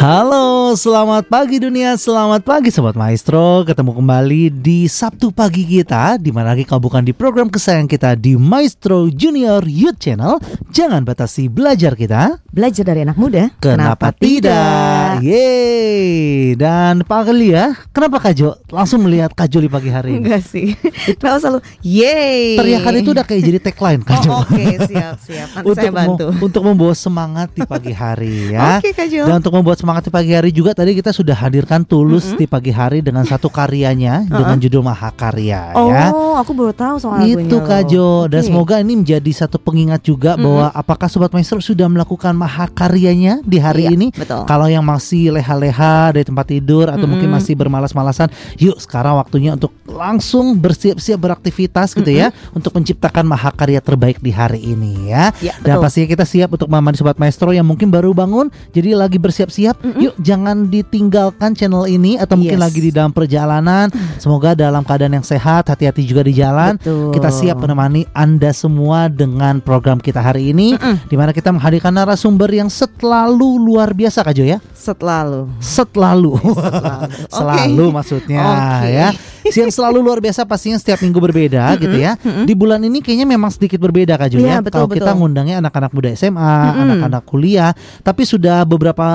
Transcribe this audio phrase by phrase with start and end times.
[0.00, 3.64] Halo, selamat pagi dunia, selamat pagi Sobat Maestro.
[3.64, 8.12] Ketemu kembali di Sabtu pagi kita Di mana lagi kau bukan di program kesayangan kita
[8.18, 10.36] di Maestro Junior Youth Channel.
[10.68, 12.36] Jangan batasi belajar kita.
[12.52, 13.48] Belajar dari anak muda.
[13.62, 15.24] Kenapa, tidak?
[15.24, 16.52] Yeay.
[16.58, 18.58] Dan Pak Agelia, kenapa Kak Jo?
[18.68, 20.26] Langsung melihat Kak Jo di pagi hari ini?
[20.26, 20.76] Enggak sih.
[21.16, 22.60] Kenapa selalu Yeay?
[22.60, 24.30] Teriakan itu udah kayak jadi tagline Kak Jo.
[24.34, 25.48] Oh oke siap siap.
[25.54, 26.26] Nanti untuk saya bantu.
[26.28, 28.82] mem- untuk membawa semangat di pagi hari ya.
[28.82, 29.24] Oke, Kak Jo.
[29.24, 32.70] Dan untuk membuat semangat di pagi hari juga tadi kita sudah hadirkan Tulus di pagi
[32.70, 36.10] hari dengan satu karyanya dengan judul Mahakarya Oh ya.
[36.34, 37.82] aku baru tahu soal lagunya Itu Kak.
[37.86, 38.48] Jo dan Oke.
[38.48, 43.86] semoga ini menjadi satu pengingat juga bahwa apakah sobat maestro sudah melakukan mahakaryanya di hari
[43.86, 44.06] Iya, ini?
[44.10, 44.42] betul.
[44.44, 49.70] Kalau yang masih leha-leha dari tempat tidur atau mungkin masih bermalas-malasan, yuk sekarang waktunya untuk
[49.84, 55.30] langsung bersiap-siap beraktivitas gitu ya untuk menciptakan mahakarya terbaik di hari ini ya.
[55.38, 55.84] Ya, Dan betul.
[55.84, 59.76] pastinya kita siap untuk menemani sobat maestro yang mungkin baru bangun jadi lagi bersiap-siap.
[59.98, 62.64] Yuk jangan ditinggalkan channel ini atau mungkin Yes.
[62.64, 63.86] lagi di dalam perjalanan.
[64.16, 66.76] Semoga dalam keadaan yang sehat, hati-hati juga di jalan.
[66.76, 67.12] Betul.
[67.12, 70.74] Kita siap menemani Anda semua dengan program kita hari ini
[71.06, 74.58] di mana kita menghadirkan narasumber yang selalu luar biasa Kak Jo ya.
[74.72, 75.58] Setlalu Selalu.
[75.60, 76.32] Selalu.
[77.36, 77.94] Selalu Oke.
[77.94, 78.88] maksudnya Oke.
[78.88, 79.08] ya.
[79.48, 82.20] Yang selalu luar biasa pastinya setiap minggu berbeda gitu ya.
[82.20, 84.56] Di bulan ini kayaknya memang sedikit berbeda Kak Jo Iya, ya.
[84.60, 87.72] betul, Kalau kita ngundangnya anak-anak muda SMA, anak-anak kuliah,
[88.04, 89.08] tapi sudah beberapa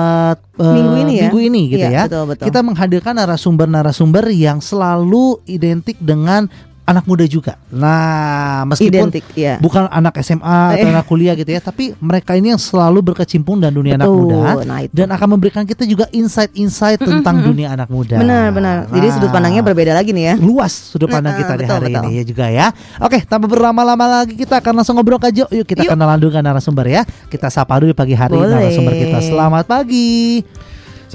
[0.58, 1.23] eh, Minggu ini ya?
[1.24, 2.02] Minggu ini gitu Iya, ya.
[2.06, 2.44] betul, betul.
[2.46, 6.48] Kita menghadirkan narasumber-narasumber yang selalu identik dengan
[6.84, 7.56] anak muda juga.
[7.72, 10.92] Nah, meskipun Identik ya bukan anak SMA atau Eh.
[10.92, 14.68] anak kuliah gitu ya, tapi mereka ini yang selalu berkecimpung dan dunia anak Betul, muda
[14.68, 14.92] nah itu.
[14.92, 18.20] dan akan memberikan kita juga insight-insight tentang dunia anak muda.
[18.20, 21.52] Benar benar Jadi Nah, sudut pandangnya berbeda lagi nih ya luas sudut pandang Nah, kita
[21.56, 22.04] di hari betul.
[22.04, 22.66] ini ya juga ya.
[23.00, 25.48] Oke, tanpa berlama-lama lagi kita akan langsung ngobrol Jo.
[25.48, 25.96] Yuk kita Yuk.
[25.96, 27.02] kenalan dulu dengan narasumber ya.
[27.32, 28.60] Kita sapa dulu pagi hari Boleh.
[28.60, 29.24] narasumber kita.
[29.24, 30.44] Selamat pagi.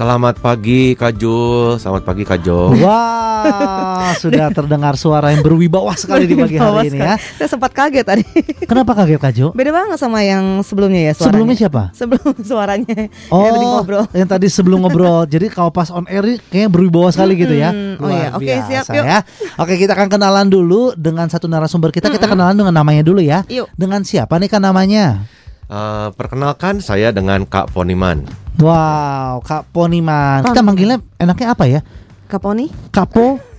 [0.00, 2.72] Selamat pagi Kak Jul, selamat pagi Kak Jo.
[2.72, 7.20] Wah, sudah terdengar suara yang berwibawa sekali di pagi Bawah hari ini ya.
[7.36, 8.24] Saya sempat kaget tadi
[8.64, 9.52] Kenapa kaget Kak Jo?
[9.52, 11.82] Beda banget sama yang sebelumnya ya suaranya Sebelumnya siapa?
[11.92, 15.28] Sebelum suaranya Oh, Yang tadi ngobrol yang tadi sebelum ngobrol.
[15.28, 17.68] Jadi kalau pas on air ini kayaknya berwibawa sekali gitu ya.
[17.68, 18.28] Hmm, oh iya.
[18.32, 19.04] Oke, siap, biasa yuk.
[19.04, 19.18] ya.
[19.60, 22.08] Oke, kita akan kenalan dulu dengan satu narasumber kita.
[22.08, 23.44] Kita kenalan dengan namanya dulu ya.
[23.52, 23.68] Yuk.
[23.76, 25.28] Dengan siapa nih kan namanya?
[25.70, 28.26] Eh, perkenalkan saya dengan Kak Poniman.
[28.58, 30.42] Wow, Kak Poniman.
[30.42, 31.80] Kita manggilnya enaknya apa ya?
[32.26, 33.49] Kaponi Kapo.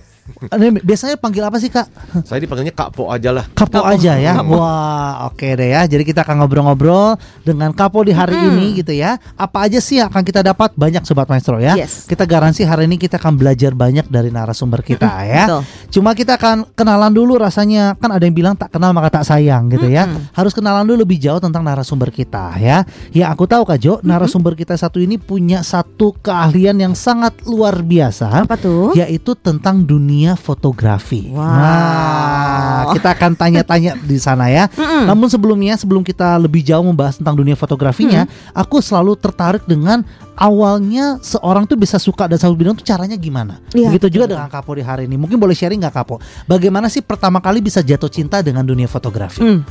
[0.50, 1.86] Ini Biasanya panggil apa sih Kak?
[2.26, 3.46] Saya dipanggilnya Kak Po aja lah.
[3.52, 3.86] Kapo, Kapo.
[3.86, 4.40] aja ya.
[4.42, 5.86] Wah, oke deh ya.
[5.86, 9.20] Jadi kita akan ngobrol-ngobrol dengan Kapo di hari ini gitu ya.
[9.34, 10.74] Apa aja sih yang akan kita dapat?
[10.74, 11.78] Banyak sobat maestro ya.
[11.78, 12.08] Yes.
[12.08, 15.44] Kita garansi hari ini kita akan belajar banyak dari narasumber kita ya.
[15.46, 15.62] betul.
[15.92, 17.94] Cuma kita akan kenalan dulu rasanya.
[17.96, 20.08] Kan ada yang bilang tak kenal maka tak sayang gitu ya.
[20.32, 22.82] Harus kenalan dulu lebih jauh tentang narasumber kita ya.
[23.12, 27.82] Ya aku tahu Kak Jo, narasumber kita satu ini punya satu keahlian yang sangat luar
[27.82, 28.94] biasa Apa tuh?
[28.94, 31.28] yaitu tentang dunia fotografi.
[31.28, 31.42] Wow.
[31.42, 34.66] Nah, kita akan tanya-tanya di sana ya.
[35.06, 40.02] Namun sebelumnya, sebelum kita lebih jauh membahas tentang dunia fotografinya, aku selalu tertarik dengan
[40.34, 43.60] awalnya seorang tuh bisa suka dan selalu bilang tuh caranya gimana.
[43.70, 45.14] Iya, Begitu juga dengan Kapo di hari ini.
[45.16, 46.18] Mungkin boleh sharing nggak Kapo?
[46.44, 49.40] Bagaimana sih pertama kali bisa jatuh cinta dengan dunia fotografi?
[49.40, 49.62] Hmm.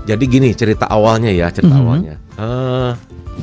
[0.00, 1.82] Jadi gini cerita awalnya ya, cerita Mhm.
[1.84, 2.14] awalnya.
[2.40, 2.90] Eh,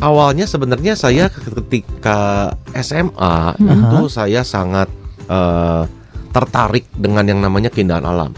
[0.01, 3.71] awalnya sebenarnya saya ketika SMA Mhm.
[3.87, 4.89] itu saya sangat
[5.27, 5.83] eh,
[6.37, 8.29] tertarik dengan yang namanya keindahan alam.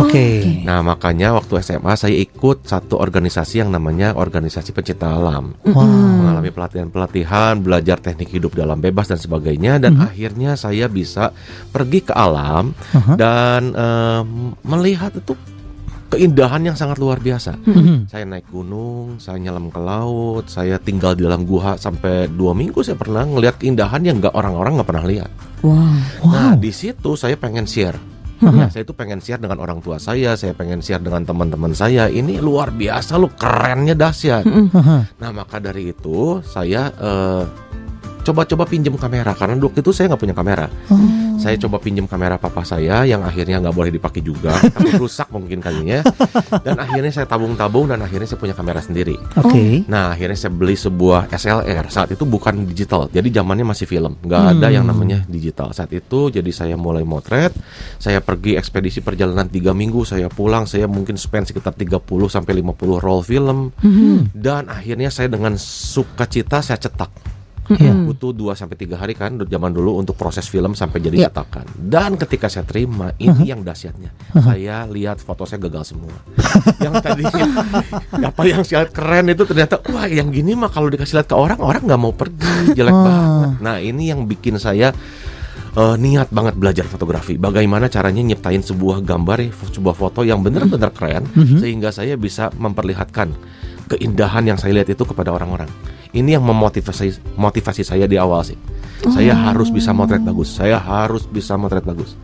[0.00, 0.40] Oke.
[0.64, 5.52] Nah makanya waktu SMA saya ikut satu organisasi yang namanya organisasi pencinta alam.
[5.68, 5.84] Wow.
[5.84, 11.34] mengalami pelatihan-pelatihan, belajar teknik hidup dalam bebas dan sebagainya, dan akhirnya saya bisa
[11.68, 13.14] pergi ke alam Aha.
[13.20, 14.26] dan em,
[14.64, 15.36] melihat itu
[16.12, 17.56] keindahan yang sangat luar biasa.
[17.64, 18.12] Mhm.
[18.12, 22.84] Saya naik gunung, saya nyelam ke laut, saya tinggal di dalam gua sampai dua minggu
[22.84, 25.30] saya pernah ngelihat keindahan yang nggak orang-orang nggak pernah lihat.
[25.64, 27.96] Wow Nah di situ saya pengen share.
[28.42, 32.10] Ya, saya itu pengen share dengan orang tua saya, saya pengen share dengan teman-teman saya.
[32.10, 34.42] Ini luar biasa, lu kerennya dahsyat.
[34.42, 34.98] Aha.
[35.22, 37.44] Nah maka dari itu saya eh,
[38.26, 40.66] coba-coba pinjem kamera karena waktu itu saya nggak punya kamera.
[40.90, 41.21] Oh.
[41.42, 45.58] Saya coba pinjem kamera papa saya yang akhirnya nggak boleh dipakai juga, takut rusak mungkin
[45.58, 46.06] kalinya.
[46.62, 49.18] Dan akhirnya saya tabung-tabung dan akhirnya saya punya kamera sendiri.
[49.42, 49.82] Oke.
[49.90, 54.42] Nah akhirnya saya beli sebuah SLR saat itu bukan digital, jadi zamannya masih film, nggak
[54.54, 54.76] ada Hmm.
[54.78, 56.30] yang namanya digital saat itu.
[56.30, 57.50] Jadi saya mulai motret,
[57.98, 63.02] saya pergi ekspedisi perjalanan tiga minggu, saya pulang, saya mungkin spend sekitar 30 sampai 50
[63.02, 64.30] roll film, Mhm.
[64.36, 67.31] dan akhirnya saya dengan sukacita saya cetak.
[67.74, 67.92] Iya.
[67.94, 71.26] butuh 2 sampai tiga hari kan zaman dulu untuk proses film sampai jadi Iya.
[71.28, 71.66] cetakan.
[71.76, 74.10] Dan ketika saya terima, ini yang dahsyatnya.
[74.34, 76.12] Saya lihat foto saya gagal semua.
[76.84, 77.46] yang tadinya
[78.24, 81.34] apa yang saya lihat keren itu ternyata wah yang gini mah kalau dikasih lihat ke
[81.34, 83.48] orang orang nggak mau pergi jelek banget.
[83.58, 84.90] Nah, ini yang bikin saya
[85.72, 87.36] eh, niat banget belajar fotografi.
[87.36, 89.40] Bagaimana caranya nyiptain sebuah gambar,
[89.72, 91.58] sebuah foto yang benar-benar keren Mhm.
[91.58, 93.32] sehingga saya bisa memperlihatkan
[93.88, 95.70] keindahan yang saya lihat itu kepada orang-orang.
[96.12, 98.58] Ini yang memotivasi motivasi saya di awal sih.
[99.10, 100.54] Saya harus bisa motret bagus.
[100.54, 102.14] Saya harus bisa motret bagus.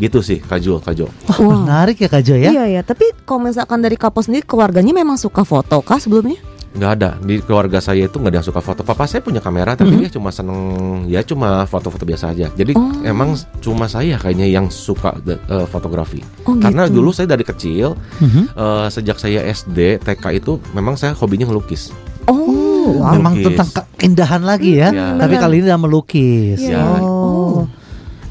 [0.00, 1.60] Gitu sih, Kak Jul, Kak Wah.
[1.60, 2.50] menarik ya Kak Jo ya.
[2.56, 6.40] Iya ya, tapi kalau misalkan dari Kapo sendiri keluarganya memang suka foto kah sebelumnya?
[6.70, 8.80] Nggak ada di keluarga saya itu nggak ada yang suka foto.
[8.80, 10.60] Papa saya punya kamera tapi dia cuma seneng
[11.04, 12.46] ya cuma foto-foto biasa aja.
[12.48, 13.02] Jadi Oh.
[13.02, 16.22] emang cuma saya kayaknya yang suka de- eh, fotografi.
[16.44, 16.98] Oh, Karena gitu.
[16.98, 18.54] dulu saya dari kecil Mhm.
[18.54, 21.90] eh, sejak saya SD TK itu memang saya hobinya ngelukis.
[22.24, 23.12] Oh, wow.
[23.12, 23.46] Memang Melukis.
[23.50, 24.88] tentang keindahan lagi ya.
[24.90, 25.06] Iya.
[25.18, 25.42] Tapi benar.
[25.42, 26.58] kali ini dalam melukis.
[26.60, 26.82] Iya.
[27.02, 27.66] Oh.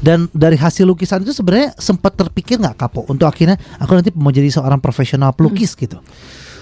[0.00, 4.32] Dan dari hasil lukisan itu sebenarnya sempat terpikir nggak Kapo untuk akhirnya aku nanti mau
[4.32, 6.00] jadi seorang profesional pelukis gitu.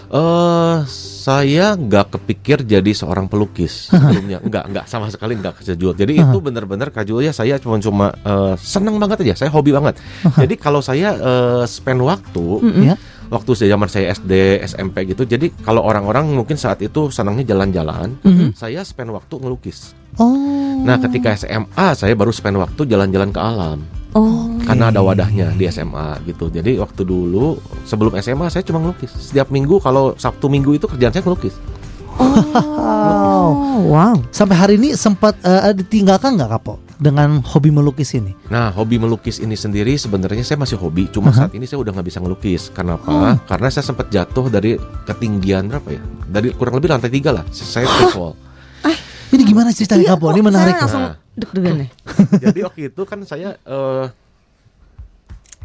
[0.09, 0.77] Eh,
[1.21, 4.41] saya nggak kepikir jadi seorang pelukis sebelumnya.
[4.41, 5.93] Nggak, nggak sama sekali nggak kejujur.
[5.93, 9.45] Jadi itu benar-benar kajul ya saya cuma cuma eh, seneng banget aja.
[9.45, 10.01] Saya hobi banget.
[10.35, 12.47] Jadi kalau saya eh, spend waktu,
[12.81, 12.97] Ya.
[13.29, 14.33] waktu saya zaman saya SD,
[14.65, 15.29] SMP gitu.
[15.29, 18.57] Jadi kalau orang-orang mungkin saat itu senangnya jalan-jalan, Mhm.
[18.57, 19.93] saya spend waktu ngelukis.
[20.17, 20.33] Oh.
[20.79, 23.85] Nah, ketika SMA saya baru spend waktu jalan-jalan ke alam.
[24.17, 24.57] Oh.
[24.65, 26.49] Karena ada wadahnya di SMA gitu.
[26.49, 29.13] Jadi waktu dulu sebelum SMA saya cuma ngelukis.
[29.13, 31.57] Setiap minggu kalau Sabtu Minggu itu kerjaan saya ngelukis.
[32.19, 33.55] Oh,
[33.95, 34.17] wow.
[34.35, 38.35] Sampai hari ini sempat eh, ditinggalkan nggak Kapo dengan hobi melukis ini?
[38.51, 41.47] Nah, hobi melukis ini sendiri sebenarnya saya masih hobi, cuma Aha.
[41.47, 42.75] saat ini saya udah nggak bisa ngelukis.
[42.75, 43.39] Kenapa?
[43.47, 44.75] Karena saya sempat jatuh dari
[45.07, 46.03] ketinggian berapa ya?
[46.27, 47.47] Dari kurang lebih lantai tiga lah.
[47.55, 48.35] Saya free fall.
[49.29, 50.27] Ini gimana ceritanya Iya, Kapo?
[50.33, 50.75] Ini menarik.
[50.75, 51.15] Saya langsung Nah.
[51.35, 51.91] deg-degan nih.
[52.49, 54.05] Jadi waktu itu kan saya eh,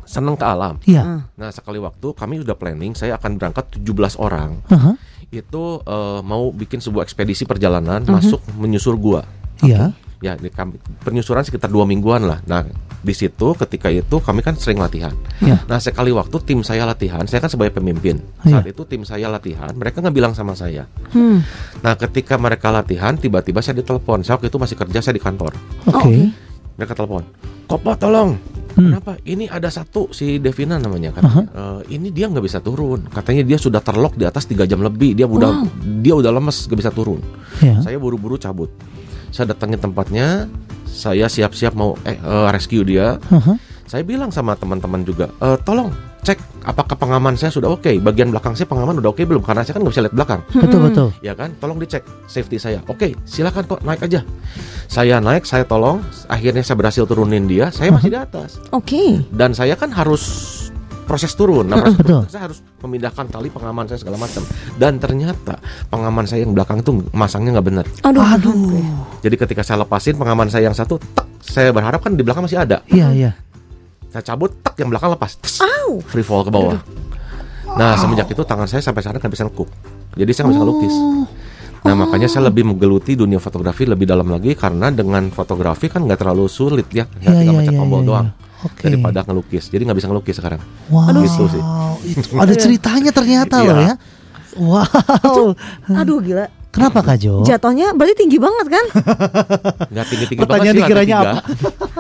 [0.04, 0.76] seneng ke alam.
[0.84, 1.02] Iya.
[1.02, 1.22] Ah.
[1.34, 4.60] Nah, sekali waktu kami udah planning saya akan berangkat 17 orang.
[4.70, 4.94] Aha.
[5.28, 9.24] Itu eh, mau bikin sebuah ekspedisi perjalanan masuk menyusur gua.
[9.64, 9.96] Iya.
[10.24, 12.40] Ya, di kami, penyusuran sekitar dua mingguan lah.
[12.48, 12.64] Nah,
[13.04, 15.12] di situ ketika itu kami kan sering latihan.
[15.44, 15.60] Iya.
[15.68, 18.24] Nah, sekali waktu tim saya latihan, saya kan sebagai pemimpin.
[18.48, 18.64] Iya.
[18.64, 20.88] Saat itu tim saya latihan, mereka nggak bilang sama saya.
[21.12, 21.44] Hmm.
[21.84, 24.24] Nah, ketika mereka latihan, tiba-tiba saya ditelepon.
[24.24, 25.52] Saya waktu itu masih kerja, saya di kantor.
[25.92, 26.32] Oke.
[26.80, 27.28] Mereka telepon,
[27.68, 28.40] Kopo tolong.
[28.74, 28.90] Hmm.
[28.90, 29.22] Kenapa?
[29.22, 31.22] Ini ada satu si Devina namanya kan.
[31.94, 33.06] ini dia nggak bisa turun.
[33.06, 35.14] Katanya dia sudah terlock di atas tiga jam lebih.
[35.14, 35.62] Dia udah
[36.02, 37.22] dia udah lemes, nggak bisa turun.
[37.62, 37.86] Iya.
[37.86, 38.74] Saya buru-buru cabut.
[39.34, 40.46] Saya datangin tempatnya,
[40.86, 43.18] saya siap-siap mau eh, eh, rescue dia.
[43.34, 43.58] Aha.
[43.90, 45.90] Saya bilang sama teman-teman juga, "Eh, tolong
[46.24, 47.92] cek apakah pengaman saya sudah oke.
[48.00, 49.44] Bagian belakang saya pengaman udah oke belum?
[49.44, 51.08] Karena saya kan nggak bisa lihat belakang, Betul betul.
[51.20, 51.52] ya kan?
[51.60, 52.02] Tolong dicek
[52.32, 52.80] safety saya.
[52.88, 54.24] Oke, silakan kok naik aja.
[54.88, 56.00] Saya naik, saya tolong.
[56.32, 57.70] Akhirnya saya berhasil turunin dia.
[57.76, 59.20] Saya masih di atas Oke.
[59.36, 60.24] dan saya kan harus
[61.04, 61.68] proses turun.
[61.68, 62.24] Nah, proses Betul.
[62.24, 64.42] turun, saya harus memindahkan tali pengaman saya segala macam.
[64.80, 65.60] Dan ternyata
[65.92, 67.86] pengaman saya yang belakang itu masangnya nggak benar.
[68.08, 68.24] Aduh.
[68.24, 68.56] Aduh.
[69.22, 72.64] Jadi ketika saya lepasin pengaman saya yang satu, tak, saya berharap kan di belakang masih
[72.64, 72.82] ada.
[72.90, 73.32] Iya iya.
[74.10, 75.98] Saya cabut, tak yang belakang lepas, tes, Au.
[76.06, 76.78] free fall ke bawah.
[77.74, 79.70] Nah semenjak itu tangan saya sampai sekarang nggak bisa nekuk.
[80.14, 80.96] Jadi saya nggak bisa lukis.
[80.96, 81.26] Oh.
[81.84, 86.20] Nah makanya saya lebih menggeluti dunia fotografi lebih dalam lagi karena dengan fotografi kan nggak
[86.22, 87.82] terlalu sulit ya, Iya tinggal iya mencet iya.
[87.82, 88.28] tombol iya, doang.
[88.64, 88.82] Oke.
[88.84, 90.60] Daripada ngelukis, jadi nggak bisa ngelukis sekarang.
[90.88, 91.12] Wow.
[91.20, 91.64] Gitu sih.
[92.16, 93.68] Itu ada ceritanya ternyata Iya.
[93.68, 93.94] loh ya.
[94.54, 95.46] Wow.
[95.94, 96.46] Aduh gila.
[96.74, 97.46] Kenapa Kak Jo?
[97.46, 98.86] Jatuhnya berarti tinggi banget kan?
[99.94, 101.34] Nggak tinggi tinggi Pertanyaan banget sih lantai dikiranya tiga.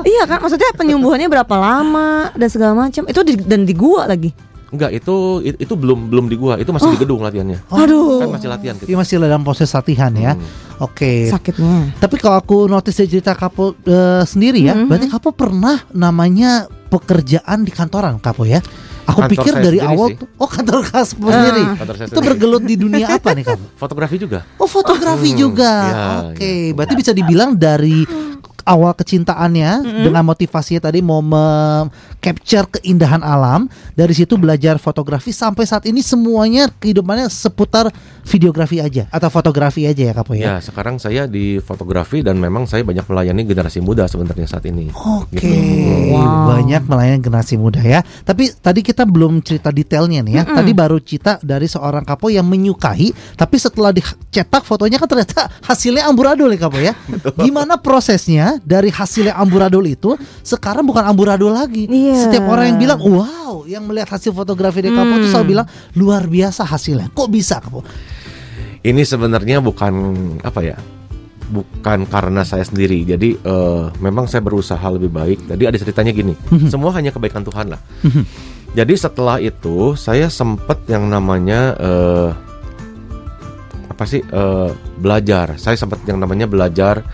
[0.01, 0.37] iya kan?
[0.41, 3.05] Maksudnya penyembuhannya berapa lama dan segala macam.
[3.05, 4.33] Itu di, dan di gua lagi.
[4.73, 5.15] Enggak, itu
[5.45, 7.61] itu belum belum di gua, itu masih di gedung latihannya.
[7.69, 8.25] Aduh.
[8.25, 8.97] Kan masih latihan Ini gitu.
[8.97, 10.33] masih dalam proses latihan ya.
[10.33, 10.81] Hmm.
[10.81, 11.29] Oke.
[11.29, 11.93] Sakitnya.
[11.95, 14.89] Tapi kalau aku notice dari cerita Kapo eh, sendiri ya, Mhm.
[14.89, 18.65] berarti Kapo pernah namanya pekerjaan di kantoran Kapo ya?
[19.03, 20.15] Aku Kantor pikir dari sendiri awal sih.
[20.15, 21.63] tuh, oh kantor khas sendiri.
[21.75, 22.27] Kantor saya Itu sendiri.
[22.31, 23.65] bergelut di dunia apa nih Kapo?
[23.75, 24.39] Fotografi juga.
[24.55, 25.71] Oh fotografi Hmm, juga.
[25.85, 28.07] ya, Oke, berarti bisa dibilang dari
[28.63, 31.19] awal kecintaannya dengan motivasinya tadi mau
[32.23, 35.35] capture keindahan alam, dari situ belajar fotografi.
[35.35, 37.91] Sampai saat ini semuanya kehidupannya seputar
[38.23, 40.43] videografi aja atau fotografi aja ya Kapo ya.
[40.43, 44.89] Ya, sekarang saya di fotografi dan memang saya banyak melayani generasi muda sebenarnya saat ini.
[44.91, 46.13] Oke, Gitu.
[46.13, 46.55] Wow.
[46.55, 47.99] banyak melayani generasi muda ya.
[48.23, 50.43] Tapi tadi kita belum cerita detailnya nih ya.
[50.47, 56.07] Tadi baru cerita dari seorang kapo yang menyukai, tapi setelah dicetak fotonya kan ternyata hasilnya
[56.07, 56.93] amburadul ya kapo ya.
[57.43, 61.85] Gimana prosesnya dari hasilnya amburadul itu sekarang bukan amburadul lagi.
[61.89, 62.29] Iya.
[62.29, 62.99] Setiap orang yang bilang
[63.53, 67.13] wow, yang melihat hasil fotografi dari kapo itu selalu bilang luar biasa hasilnya.
[67.13, 67.85] Kok bisa kapo?
[68.83, 69.93] Ini sebenarnya bukan
[70.41, 70.77] apa ya?
[71.53, 73.05] bukan karena saya sendiri.
[73.05, 75.45] Jadi eh, memang saya berusaha lebih baik.
[75.45, 76.33] Jadi ada ceritanya gini,
[76.73, 77.81] semua hanya kebaikan Tuhan lah.
[78.73, 82.29] Jadi setelah itu saya sempat yang namanya eh,
[83.85, 85.61] apa sih eh, belajar.
[85.61, 87.05] Saya sempat yang namanya belajar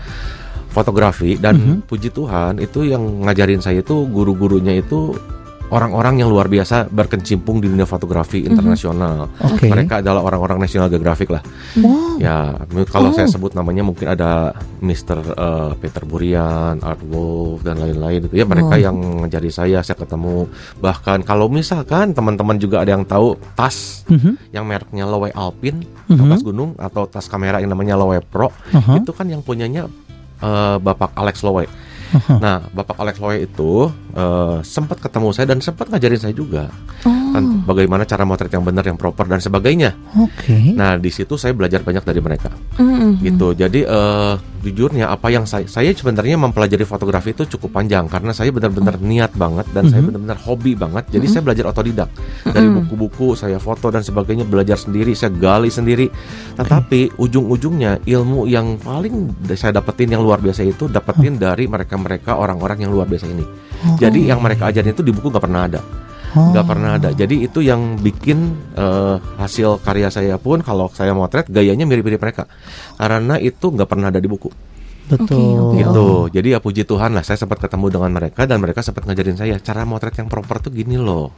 [0.70, 5.18] fotografi dan puji Tuhan itu yang ngajarin saya itu guru-gurunya itu
[5.70, 9.30] orang-orang yang luar biasa berkecimpung di dunia fotografi internasional.
[9.40, 9.70] Oke.
[9.70, 11.42] Mereka adalah orang-orang National Geographic lah.
[11.78, 12.18] Wow.
[12.18, 12.52] Ya,
[12.90, 15.18] kalau saya sebut namanya mungkin ada Mr.
[15.24, 20.50] eh, Peter Burian, Art Wolf dan lain-lain itu ya mereka yang ngajari saya, saya ketemu.
[20.82, 24.50] Bahkan kalau misalkan teman-teman juga ada yang tahu tas Mhm.
[24.50, 28.98] yang mereknya Lowe Alpine, atau tas gunung atau tas kamera yang namanya Lowe Pro, Aha.
[28.98, 29.86] itu kan yang punyanya
[30.40, 31.68] eh, Bapak Alex Lowe.
[32.10, 32.34] Aha.
[32.42, 36.68] Nah, Bapak Alex Lowe itu eh, sempat ketemu saya dan sempat ngajarin saya juga
[37.00, 37.32] Oh.
[37.32, 39.94] kan bagaimana cara motret yang benar, yang proper dan sebagainya.
[40.18, 40.74] Oke.
[40.74, 43.22] Nah, di situ saya belajar banyak dari mereka Mm-mm.
[43.22, 43.54] gitu.
[43.54, 48.52] Jadi eh, jujurnya apa yang saya saya sebenarnya mempelajari fotografi itu cukup panjang karena saya
[48.52, 51.06] benar-benar niat banget dan saya benar-benar hobi banget.
[51.08, 52.10] Jadi saya belajar otodidak
[52.44, 56.10] dari buku-buku, saya foto dan sebagainya belajar sendiri, saya gali sendiri.
[56.58, 62.84] Tetapi ujung-ujungnya ilmu yang paling saya dapetin yang luar biasa itu dapetin dari mereka-mereka orang-orang
[62.84, 63.46] yang luar biasa ini.
[64.00, 65.80] Jadi yang mereka ajarin itu di buku nggak pernah ada
[66.30, 66.54] Oh.
[66.54, 67.10] nggak pernah ada.
[67.10, 72.46] Jadi itu yang bikin eh, hasil karya saya pun kalau saya motret gayanya mirip-mirip mereka
[72.94, 74.46] karena itu nggak pernah ada di buku.
[75.10, 75.74] Betul.
[75.74, 76.06] Oke, Gitu.
[76.30, 79.58] Jadi ya puji Tuhan lah saya sempat ketemu dengan mereka dan mereka sempat ngajarin saya
[79.58, 81.34] cara motret yang proper tuh gini loh.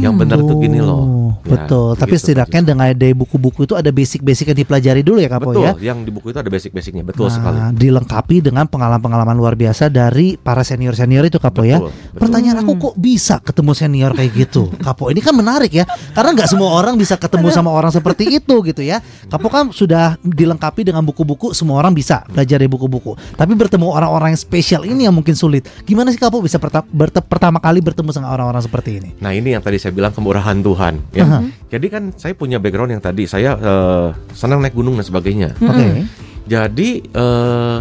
[0.00, 0.96] Yang benar tuh gini loh.
[0.96, 1.94] Oh, Ya, betul.
[1.94, 2.22] Tapi gitu.
[2.22, 5.62] setidaknya dengan dari buku-buku itu ada basic-basic yang dipelajari dulu ya Kapo betul.
[5.62, 5.72] ya.
[5.92, 7.58] Yang di buku itu ada basic-basicnya betul Nah, sekali.
[7.76, 11.78] dilengkapi dengan pengalaman-pengalaman luar biasa dari para senior-senior itu Kapo ya.
[11.78, 12.18] Betul, betul.
[12.18, 14.62] Pertanyaan aku kok bisa ketemu senior kayak gitu?
[14.86, 15.84] Kapo ini kan menarik ya.
[16.12, 19.02] Karena nggak semua orang bisa ketemu sama orang seperti itu gitu ya.
[19.28, 23.18] Kapo kan sudah dilengkapi dengan buku-buku, semua orang bisa belajar dari buku-buku.
[23.34, 25.66] Tapi bertemu orang-orang yang spesial ini yang mungkin sulit.
[25.82, 29.10] Gimana sih Kapo bisa perta- berte- pertama kali bertemu sama orang-orang seperti ini?
[29.18, 30.94] Nah ini yang tadi saya bilang kemurahan Tuhan.
[31.12, 31.24] Ya.
[31.26, 31.38] Aha.
[31.66, 35.58] Jadi kan saya punya background yang tadi saya eh, senang naik gunung dan sebagainya.
[35.58, 36.06] Oke.
[36.46, 37.78] Jadi eh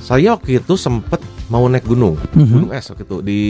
[0.00, 1.19] saya waktu itu sempat
[1.50, 2.46] mau naik gunung, Mhm.
[2.46, 3.40] gunung es waktu itu di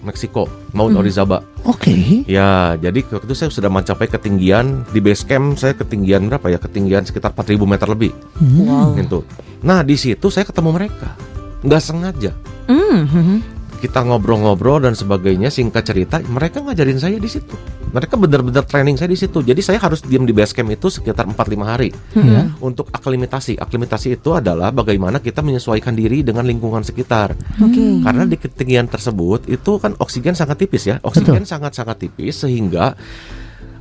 [0.00, 1.42] Meksiko, Mount Orizaba.
[1.66, 1.90] Oke.
[2.24, 6.58] Ya, jadi waktu itu saya sudah mencapai ketinggian di base camp saya ketinggian berapa ya?
[6.62, 8.14] Ketinggian sekitar 4000 meter lebih.
[8.38, 8.62] Hmm.
[8.64, 8.88] Wow.
[8.94, 9.18] Gitu.
[9.66, 11.18] Nah, di situ saya ketemu mereka.
[11.66, 12.32] Nggak sengaja.
[12.70, 13.36] Mm, mhm.
[13.82, 17.54] Kita ngobrol-ngobrol dan sebagainya, singkat cerita, mereka ngajarin saya di situ.
[17.88, 19.40] Mereka benar-benar training saya di situ.
[19.40, 22.50] Jadi saya harus diam di base camp itu sekitar 4-5 hari Ya.
[22.60, 23.56] untuk aklimatasi.
[23.56, 27.32] Aklimatasi itu adalah bagaimana kita menyesuaikan diri dengan lingkungan sekitar.
[27.60, 28.04] Oke.
[28.04, 31.00] Karena di ketinggian tersebut itu kan oksigen sangat tipis ya.
[31.00, 32.92] Oksigen sangat-sangat tipis sehingga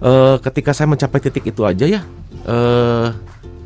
[0.02, 2.02] eh, ketika saya mencapai titik itu aja ya
[2.48, 3.10] eh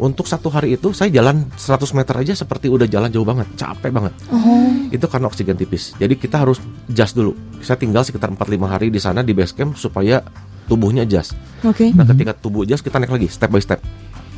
[0.02, 3.94] untuk satu hari itu saya jalan 100 meter aja seperti udah jalan jauh banget, capek
[3.94, 4.10] banget.
[4.90, 5.94] Itu karena oksigen tipis.
[5.94, 6.58] Jadi kita harus
[6.90, 7.38] adjust dulu.
[7.62, 10.26] Saya tinggal sekitar 4-5 hari di sana di base camp supaya
[10.66, 11.38] tubuhnya adjust.
[11.62, 11.94] Oke.
[11.94, 13.78] Nah, ketika tubuh adjust kita naik lagi step by step.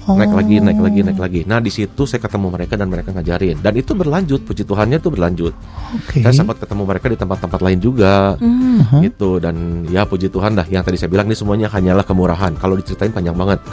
[0.04, 1.42] Naik lagi, naik lagi, naik lagi.
[1.44, 3.58] Nah, di situ saya ketemu mereka dan mereka ngajarin.
[3.58, 5.54] Dan itu berlanjut, puji Tuhannya itu berlanjut.
[5.96, 6.20] Oke.
[6.20, 8.36] Saya sempat ketemu mereka di tempat-tempat lain juga.
[8.38, 8.62] Mm.
[8.84, 8.98] Aha.
[9.00, 9.56] Gitu dan
[9.88, 12.52] ya puji Tuhan dah yang tadi saya bilang ini semuanya hanyalah kemurahan.
[12.58, 13.64] Kalau diceritain panjang banget.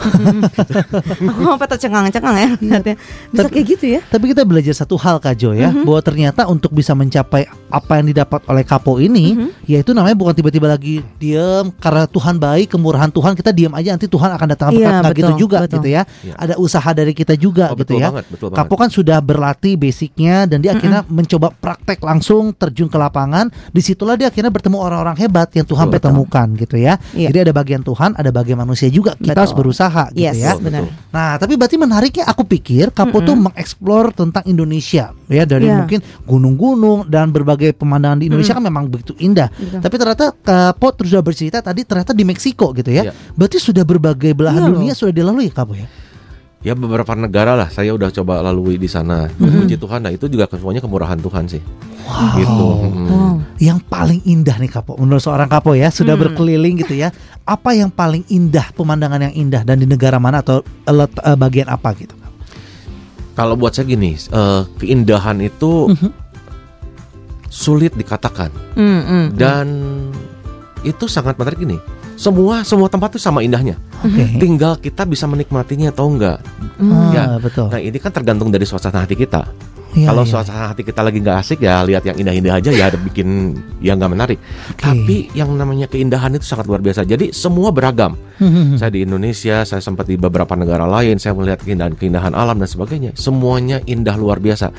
[1.19, 2.95] Aku apa tercengang-cengang ya lihatnya.
[3.27, 3.99] Bisa Tapi- kayak gitu ya.
[4.05, 5.83] Tapi kita belajar satu hal Kak Jo ya, Mhm.
[5.83, 9.47] bahwa ternyata untuk bisa mencapai apa yang didapat oleh Kapo ini, Mhm.
[9.67, 14.07] yaitu namanya bukan tiba-tiba lagi diam karena Tuhan baik, kemurahan Tuhan kita diam aja nanti
[14.07, 15.75] Tuhan akan datang Iya, berkat nggak gitu juga betul.
[15.81, 16.01] gitu ya.
[16.21, 16.33] Iya.
[16.37, 18.07] Ada usaha dari kita juga Oh, gitu betul ya.
[18.09, 18.57] banget, betul banget.
[18.63, 23.49] Kapo kan sudah berlatih basicnya dan dia akhirnya mencoba praktek langsung terjun ke lapangan.
[23.69, 25.93] Di situlah dia akhirnya bertemu orang-orang hebat yang Tuhan Betul.
[25.97, 26.95] pertemukan gitu ya.
[27.11, 27.29] Iya.
[27.29, 29.13] Jadi ada bagian Tuhan, ada bagian manusia juga.
[29.13, 29.41] Kita Betul.
[29.41, 30.53] harus berusaha gitu Yes, ya.
[30.53, 30.81] Betul, benar.
[30.85, 31.09] betul.
[31.11, 35.77] Nah, tapi berarti menariknya aku pikir Kapo tuh mengeksplor tentang Indonesia ya dari Iya.
[35.81, 39.49] mungkin gunung-gunung dan berbagai pemandangan di Indonesia kan memang begitu indah.
[39.51, 39.79] Betul.
[39.79, 43.09] Tapi ternyata Kapo terus sudah bercerita tadi ternyata di Meksiko gitu ya.
[43.09, 43.13] Iya.
[43.33, 44.97] Berarti sudah berbagai belahan Iya dunia loh.
[44.97, 45.87] sudah dilalui Kapo ya.
[46.61, 49.25] Ya beberapa negara lah saya udah coba lalui di sana.
[49.33, 51.57] Dan Puji Tuhan, nah itu juga semuanya kemurahan Tuhan sih.
[52.05, 52.37] Wow.
[52.37, 52.67] Gitu.
[52.85, 53.07] Mm.
[53.09, 53.35] Wow.
[53.57, 57.09] Yang paling indah nih Kapo menurut seorang Kapo ya sudah berkeliling gitu ya.
[57.49, 61.65] Apa yang paling indah pemandangan yang indah dan di negara mana atau eh, eh, bagian
[61.65, 62.13] apa gitu?
[63.33, 66.09] Kalau buat saya gini, eh, keindahan itu Mhm.
[67.49, 69.25] sulit dikatakan Mm, mm.
[69.35, 69.65] dan
[70.81, 71.77] itu sangat menarik gini.
[72.21, 73.81] Semua semua tempat itu sama indahnya.
[74.05, 74.37] Oke.
[74.37, 76.37] Tinggal kita bisa menikmatinya atau enggak.
[76.77, 76.93] Mm.
[76.93, 77.23] Ah, Ya.
[77.41, 77.65] betul.
[77.73, 79.41] Nah ini kan tergantung dari suasana hati kita.
[79.91, 80.31] Iya, Kalau iya.
[80.31, 83.99] suasana hati kita lagi nggak asik ya lihat yang indah-indah aja ya ada bikin yang
[83.99, 84.39] nggak menarik.
[84.79, 87.03] Tapi yang namanya keindahan itu sangat luar biasa.
[87.03, 88.15] Jadi semua beragam.
[88.39, 92.65] Hmm, Saya di Indonesia, saya sempat di beberapa negara lain, saya melihat keindahan-keindahan alam dan
[92.65, 93.11] sebagainya.
[93.13, 94.71] Semuanya indah luar biasa.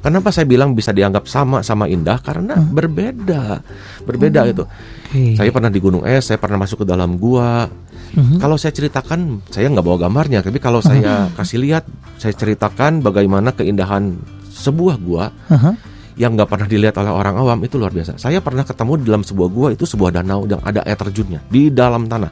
[0.00, 2.22] Kenapa saya bilang bisa dianggap sama sama indah?
[2.22, 2.70] Karena Hmm.
[2.70, 3.60] berbeda,
[4.06, 4.64] berbeda itu.
[4.64, 5.34] Oke.
[5.34, 7.66] Saya pernah di Gunung Es, saya pernah masuk ke dalam gua.
[8.14, 8.38] Mhm.
[8.38, 10.46] Kalau saya ceritakan, saya nggak bawa gambarnya.
[10.46, 11.84] Tapi kalau saya kasih lihat,
[12.16, 14.14] saya ceritakan bagaimana keindahan
[14.60, 15.72] sebuah gua Aha.
[16.14, 18.14] yang nggak pernah dilihat oleh orang awam itu luar biasa.
[18.14, 21.72] Saya pernah ketemu di dalam sebuah gua itu sebuah danau yang ada air terjunnya di
[21.72, 22.28] dalam tanah.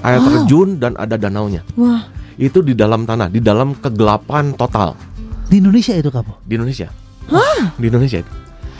[0.00, 1.60] Air terjun dan ada danaunya.
[1.74, 4.92] Wah, Itu di dalam tanah, di dalam kegelapan total
[5.46, 6.36] Di Indonesia itu kapo.
[6.42, 6.88] di Indonesia.
[7.74, 8.32] Di Indonesia itu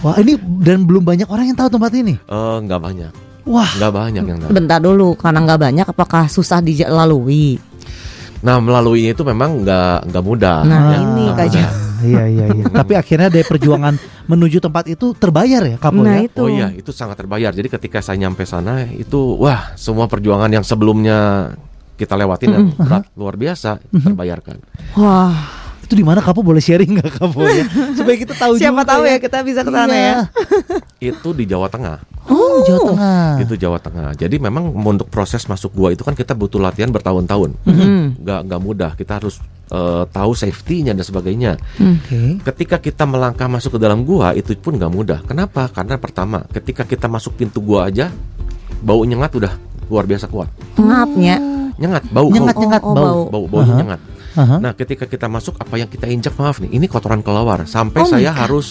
[0.05, 2.21] Wah ini dan belum banyak orang yang tahu tempat ini.
[2.21, 3.13] Eh, nggak banyak,
[3.49, 3.65] Wah.
[3.75, 4.51] nggak banyak yang tahu.
[4.53, 7.57] bentar dulu karena nggak banyak apakah susah dilalui?
[8.45, 10.59] Nah melaluinya itu memang nggak nggak mudah.
[10.63, 11.47] Nah, ya, ini, Kak.
[12.03, 12.65] Iya iya iya.
[12.83, 13.95] Tapi akhirnya dari perjuangan
[14.27, 16.29] menuju tempat itu terbayar ya kapo nah ya.
[16.29, 16.43] itu.
[16.43, 17.55] Oh iya, itu sangat terbayar.
[17.55, 21.53] Jadi ketika saya nyampe sana itu wah, semua perjuangan yang sebelumnya
[21.97, 24.57] kita lewatin dan berat luar biasa terbayarkan.
[25.01, 27.63] Wah, Itu di mana kapo boleh sharing nggak kapo ya?
[27.99, 30.03] Supaya kita tahu siapa juga tahu ya kita bisa ke sana Iya.
[30.03, 30.19] ya.
[31.15, 32.03] Itu di Jawa Tengah.
[32.27, 33.31] Oh, Jawa Tengah.
[33.47, 34.11] Itu Jawa Tengah.
[34.19, 37.55] Jadi memang untuk proses masuk gua itu kan kita butuh latihan bertahun-tahun.
[37.63, 38.19] Hmm.
[38.19, 38.91] Nggak nggak mudah.
[38.99, 39.39] Kita harus
[39.71, 41.55] eh, tahu safety-nya dan sebagainya.
[41.79, 42.43] Oke.
[42.43, 45.19] Ketika kita melangkah masuk ke dalam gua itu pun nggak mudah.
[45.23, 45.71] Kenapa?
[45.71, 48.11] Karena pertama, ketika kita masuk pintu gua aja
[48.83, 49.55] bau nyengat udah
[49.87, 50.51] luar biasa kuat.
[50.75, 51.39] Ngapnya.
[51.77, 52.27] Nyengat, bau.
[52.33, 52.63] Nyengat bau.
[52.65, 53.23] nyengat Oh, oh, bau.
[53.31, 53.45] bau.
[53.47, 54.01] bau nyengat.
[54.37, 54.57] Aha.
[54.61, 58.09] Nah, ketika kita masuk apa yang kita injak maaf nih, ini kotoran kelawar sampai Oh
[58.09, 58.69] my saya harus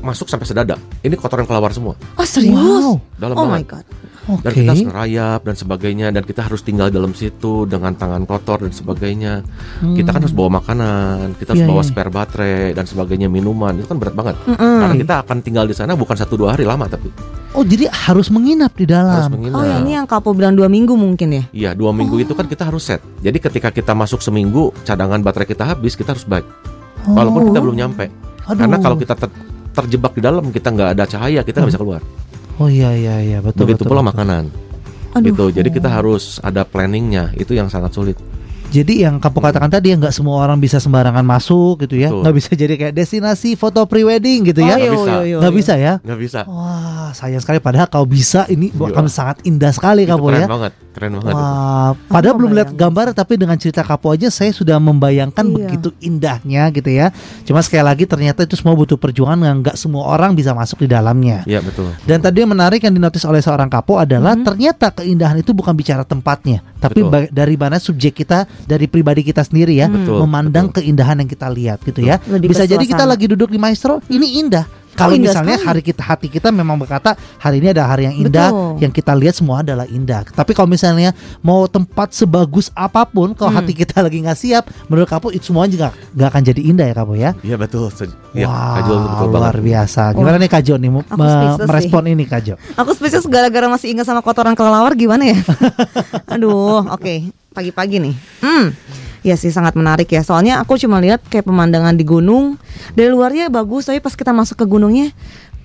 [0.00, 0.80] masuk sampai sedada.
[1.04, 1.92] Ini kotoran kelawar semua.
[2.16, 2.56] Oh serius?
[2.56, 2.96] Wow.
[3.20, 3.68] Dalam Oh my banget.
[3.68, 3.84] god.
[4.30, 4.42] Oke.
[4.42, 8.62] Dan kita harus ngerayap dan sebagainya dan kita harus tinggal dalam situ dengan tangan kotor
[8.62, 9.42] dan sebagainya.
[9.80, 11.88] Kita kan harus bawa makanan, kita harus Iya, bawa iya.
[11.88, 13.74] spare baterai dan sebagainya minuman.
[13.74, 14.36] Itu kan berat banget.
[14.46, 14.78] Mm-mm.
[14.78, 17.10] Karena kita akan tinggal di sana bukan satu dua hari lama tapi
[17.50, 19.34] Oh jadi harus menginap di harus dalam.
[19.34, 19.58] menginap.
[19.58, 21.42] Oh ya ini yang Kapo bilang dua minggu mungkin ya?
[21.50, 23.02] Iya dua minggu itu kan kita harus set.
[23.18, 26.46] Jadi ketika kita masuk seminggu cadangan baterai kita habis kita harus baik.
[27.02, 28.06] Walaupun kita belum nyampe.
[28.46, 28.54] Oh.
[28.54, 28.60] Aduh.
[28.62, 29.34] Karena kalau kita ter-
[29.70, 32.02] terjebak di dalam kita nggak ada cahaya kita nggak bisa keluar.
[32.60, 33.64] Oh iya iya iya betul.
[33.64, 34.10] Begitu betul, pula betul.
[34.12, 34.44] makanan.
[35.16, 35.26] Aduh.
[35.32, 35.44] Gitu.
[35.56, 37.32] Jadi kita harus ada planningnya.
[37.34, 38.20] Itu yang sangat sulit.
[38.70, 42.30] Jadi yang kamu katakan tadi ya nggak semua orang bisa sembarangan masuk gitu ya, nggak
[42.32, 45.10] bisa jadi kayak destinasi foto prewedding gitu ya, Oh, Nggak bisa.
[45.10, 45.58] yo, yo, nggak yo.
[45.58, 45.92] bisa ya.
[46.00, 46.40] Nggak bisa.
[46.46, 48.86] Wah sayang sekali padahal kau bisa ini Iya.
[48.88, 50.46] akan sangat indah sekali Itu kamu keren ya.
[50.48, 50.72] banget.
[50.90, 51.32] Keren banget.
[51.32, 51.42] itu.
[51.42, 55.54] Wah, padahal belum lihat gambar tapi dengan cerita kapo aja saya sudah membayangkan Iya.
[55.56, 57.10] begitu indahnya gitu ya.
[57.42, 60.88] Cuma sekali lagi ternyata itu semua butuh perjuangan yang nggak semua orang bisa masuk di
[60.88, 61.42] dalamnya.
[61.44, 61.90] Iya betul.
[62.00, 64.44] Dan tadi yang menarik yang dinotis oleh seorang kapo adalah Mhm.
[64.44, 69.74] ternyata keindahan itu bukan bicara tempatnya, tapi dari mana subjek kita, dari pribadi kita sendiri
[69.74, 70.82] ya, Betul, memandang betul.
[70.82, 72.16] keindahan yang kita lihat gitu ya.
[72.22, 74.66] Lebih Bisa jadi kita lagi duduk di maestro, ini indah.
[74.90, 75.68] Kalau indah misalnya sekali.
[75.70, 78.82] hari kita hati kita memang berkata hari ini ada hari yang indah, Betul.
[78.82, 80.26] yang kita lihat semua adalah indah.
[80.26, 83.62] Tapi kalau misalnya mau tempat sebagus apa pun, kalau Hmm.
[83.62, 86.94] hati kita lagi nggak siap, menurut kamu itu semuanya juga nggak akan jadi indah ya
[86.96, 87.30] kamu ya.
[87.40, 87.86] Iya betul.
[88.34, 89.62] Iya, Wah, Kak Jul, betul luar banget.
[89.62, 90.02] biasa.
[90.12, 91.06] Gimana nih Kak Jo nih me-
[91.62, 92.54] merespon ini Kak Jo?
[92.74, 95.38] Aku spesies gara-gara masih ingat sama kotoran kelelawar gimana ya?
[96.34, 97.39] Aduh, oke.
[97.50, 98.14] Pagi-pagi nih.
[98.42, 98.70] Hmm.
[99.20, 100.22] Ya sih sangat menarik ya.
[100.24, 102.56] Soalnya aku cuma lihat kayak pemandangan di gunung.
[102.94, 105.12] Dari luarnya bagus, tapi pas kita masuk ke gunungnya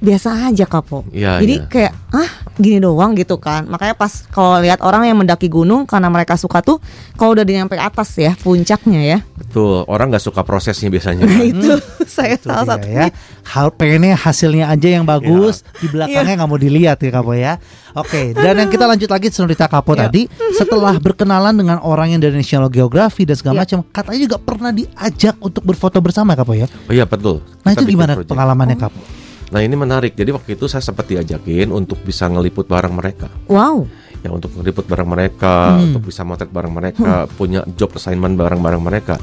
[0.03, 1.07] biasa aja kapo.
[1.15, 1.67] Iya, Jadi iya.
[1.71, 3.63] kayak ah gini doang gitu kan.
[3.65, 6.83] Makanya pas kalau lihat orang yang mendaki gunung karena mereka suka tuh
[7.15, 9.19] kalau udah nyampe atas ya puncaknya ya.
[9.55, 9.87] Betul.
[9.87, 11.23] Orang nggak suka prosesnya biasanya.
[11.23, 12.91] Nah itu saya Itu salah satu.
[12.91, 13.07] ya.
[13.45, 15.79] Hal pengennya hasilnya aja yang bagus, Iya.
[15.79, 17.53] di belakangnya nggak mau dilihat ya Kapo ya.
[17.95, 20.11] Oke, dan yang kita lanjut lagi cerita Kapo Ya.
[20.11, 20.27] tadi,
[20.59, 23.61] setelah berkenalan dengan orang yang dari National Geography dan segala Ya.
[23.63, 26.67] macam, katanya juga pernah diajak untuk berfoto bersama Kapo ya.
[26.85, 27.39] Oh iya betul.
[27.63, 28.27] Nah Kita itu gimana project.
[28.27, 28.99] pengalamannya Kapo?
[29.45, 30.17] Nah ini menarik.
[30.17, 33.31] Jadi waktu itu saya sempat diajakin untuk bisa ngeliput bareng mereka.
[33.47, 33.87] Wow.
[34.25, 35.93] Ya untuk ngeliput bareng mereka, Hmm.
[35.93, 39.21] untuk bisa motret bareng mereka, punya job assignment bareng-bareng mereka.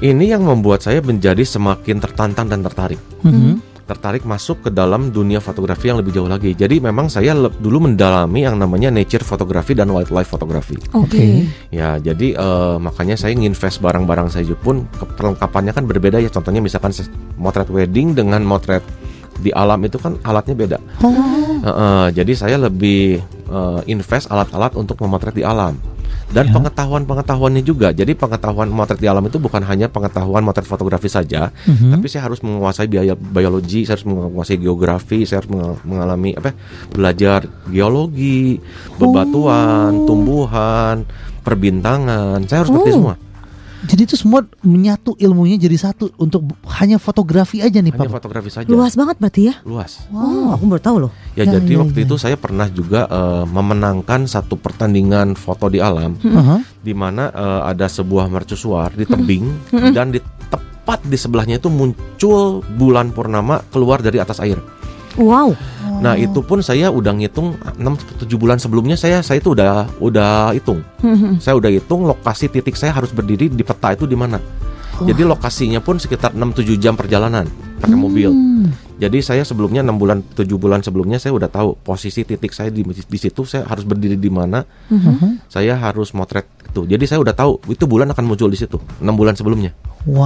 [0.00, 3.00] Ini yang membuat saya menjadi semakin tertantang dan tertarik.
[3.24, 3.64] Mhm.
[3.84, 6.54] Tertarik masuk ke dalam dunia fotografi yang lebih jauh lagi.
[6.54, 10.78] Jadi memang saya dulu mendalami yang namanya nature fotografi dan wildlife fotografi.
[10.94, 11.48] Oke.
[11.74, 16.30] Ya, jadi eh, makanya saya nginvest barang-barang saya pun perlengkapannya kan berbeda ya.
[16.30, 16.94] Contohnya misalkan
[17.34, 18.84] motret wedding dengan motret
[19.40, 20.78] di alam itu kan alatnya beda.
[21.00, 21.12] Oh,
[21.60, 25.74] Eh, eh, jadi saya lebih eh, invest alat-alat untuk memotret di alam.
[26.30, 26.54] Dan Ya.
[26.54, 27.90] pengetahuan-pengetahuannya juga.
[27.90, 31.90] Jadi pengetahuan motret di alam itu bukan hanya pengetahuan motret fotografi saja, Mhm.
[31.90, 36.54] tapi saya harus menguasai biaya biologi, saya harus menguasai geografi, saya harus menga- mengalami apa?
[36.88, 38.62] belajar geologi,
[38.94, 41.02] bebatuan, tumbuhan,
[41.42, 42.46] perbintangan.
[42.46, 42.96] Saya harus ngerti Oh.
[43.02, 43.14] semua.
[43.80, 46.44] Jadi itu semua menyatu ilmunya jadi satu untuk
[46.76, 48.20] hanya fotografi aja nih Hanya Pak.
[48.20, 48.68] fotografi saja.
[48.68, 49.54] Luas banget berarti ya?
[49.62, 50.04] Luas.
[50.10, 51.12] Oh, aku baru tahu loh.
[51.32, 52.04] Ya, Ya, jadi ya, waktu ya.
[52.04, 56.60] itu saya pernah juga eh, memenangkan satu pertandingan foto di alam Aha.
[56.76, 59.44] di mana eh, ada sebuah mercusuar di tebing
[59.90, 64.60] dan di tepat di sebelahnya itu muncul bulan purnama keluar dari atas air.
[65.20, 65.52] Wow.
[66.00, 70.56] Nah, itu pun saya udah ngitung 6 7 bulan sebelumnya saya saya itu udah udah
[70.56, 70.80] hitung.
[71.36, 74.40] Saya udah hitung lokasi titik saya harus berdiri di peta itu di mana.
[75.00, 77.44] Jadi lokasinya pun sekitar 6 7 jam perjalanan
[77.80, 78.32] pakai mobil.
[79.00, 82.80] Jadi saya sebelumnya 6 bulan 7 bulan sebelumnya saya udah tahu posisi titik saya di
[82.84, 84.64] di situ saya harus berdiri di mana.
[85.48, 86.84] Saya harus motret itu.
[86.84, 89.72] Jadi saya udah tahu itu bulan akan muncul di situ 6 bulan sebelumnya.
[90.08, 90.20] Wow.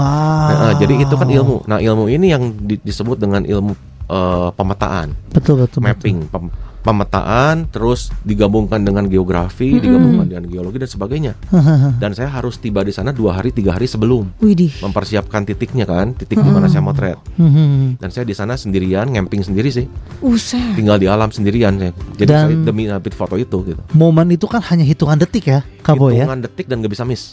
[0.55, 1.67] Nah, jadi itu kan ilmu.
[1.67, 3.75] Nah, ilmu ini yang di- disebut dengan ilmu
[4.07, 5.81] eh, pemetaan Betul betul.
[5.81, 6.53] mapping pem-
[6.85, 11.97] pemetaan terus digabungkan dengan geografi digabungkan dengan geologi dan sebagainya betul.
[12.03, 14.69] dan saya harus tiba di sana dua hari tiga hari sebelum Widih.
[14.79, 17.99] mempersiapkan titiknya kan titik di mana saya motret Mhm.
[17.99, 19.89] dan saya di sana sendirian ngamping sendiri sih
[20.21, 20.77] Uset.
[20.77, 24.45] tinggal di alam sendirian saya jadi Dan- saya demi dapat foto itu gitu Momen itu
[24.45, 26.23] kan hanya hitungan detik ya, Kabo ya.
[26.23, 27.33] hitungan detik dan gak bisa miss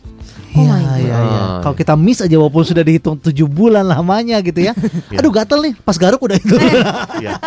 [0.51, 0.99] Oh Iya, my God.
[0.99, 1.41] iya, iya.
[1.41, 1.60] Ah.
[1.63, 4.75] Kalau kita miss aja walaupun sudah dihitung tujuh bulan lamanya gitu ya.
[5.19, 6.55] Aduh gatel nih, pas garuk udah itu.
[7.23, 7.39] Iya.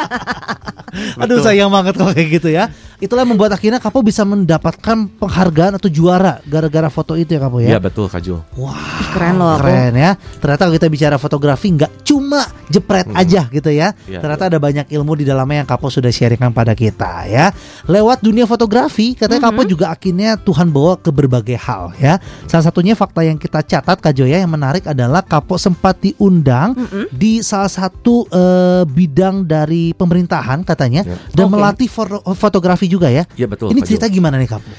[1.23, 2.71] Aduh sayang banget kalau kayak gitu ya.
[3.05, 7.61] Itulah yang membuat akhirnya Kapo bisa mendapatkan penghargaan atau juara gara-gara foto itu ya Kapo
[7.61, 7.79] Iya ya.
[7.79, 8.73] betul Kak Jo Ih,
[9.13, 9.61] Keren loh aku.
[9.63, 10.11] Keren ya.
[10.17, 13.93] Ternyata kalau kita bicara fotografi nggak cuma jepret aja gitu ya.
[14.05, 17.53] Iya, Ternyata ada banyak ilmu di dalamnya yang Kapo sudah sharingkan pada kita ya.
[17.85, 22.17] Lewat dunia fotografi, katanya Kapo juga akhirnya Tuhan bawa ke berbagai hal ya.
[22.47, 26.73] Salah satunya fakta yang kita catat Kak Joya yang menarik adalah Kapo sempat diundang
[27.11, 31.19] di salah satu eh, bidang dari pemerintahan katanya Ya.
[31.33, 31.53] dan Oke.
[31.53, 33.27] melatih foto- fotografi juga ya.
[33.35, 34.71] Iya betul Ini cerita gimana nih Kapo?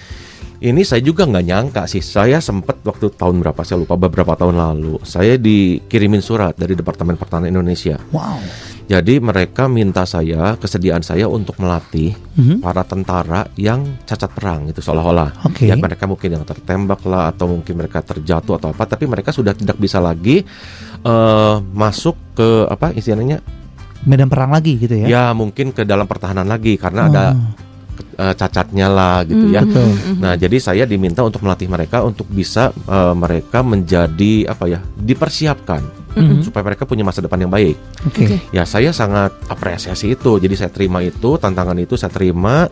[0.56, 2.00] Ini saya juga nggak nyangka sih.
[2.00, 5.04] Saya sempat waktu tahun berapa saya lupa beberapa tahun lalu.
[5.04, 8.00] Saya dikirimin surat dari Departemen Pertahanan Indonesia.
[8.16, 8.40] Wow.
[8.86, 12.62] Jadi mereka minta saya kesediaan saya untuk melatih Mhm.
[12.62, 15.44] para tentara yang cacat perang itu seolah-olah.
[15.44, 15.68] Oke.
[15.68, 18.86] Ya mereka mungkin yang tertembak lah atau mungkin mereka terjatuh atau apa.
[18.88, 20.46] Tapi mereka sudah tidak bisa lagi
[21.06, 23.38] eh, masuk ke apa istilahnya?
[24.06, 25.06] Medan perang lagi gitu ya.
[25.06, 27.26] Ya mungkin ke dalam pertahanan lagi karena ada
[28.16, 29.60] Eh, cacatnya lah gitu ya.
[29.68, 29.92] betul.
[30.24, 36.08] Nah, jadi saya diminta untuk melatih mereka untuk bisa eh, mereka menjadi apa ya, dipersiapkan
[36.16, 36.48] Mhm.
[36.48, 37.76] supaya mereka punya masa depan yang baik.
[38.08, 38.24] Oke.
[38.24, 38.36] Oke.
[38.56, 40.40] Ya, saya sangat apresiasi itu.
[40.40, 42.72] Jadi saya terima itu, tantangan itu saya terima.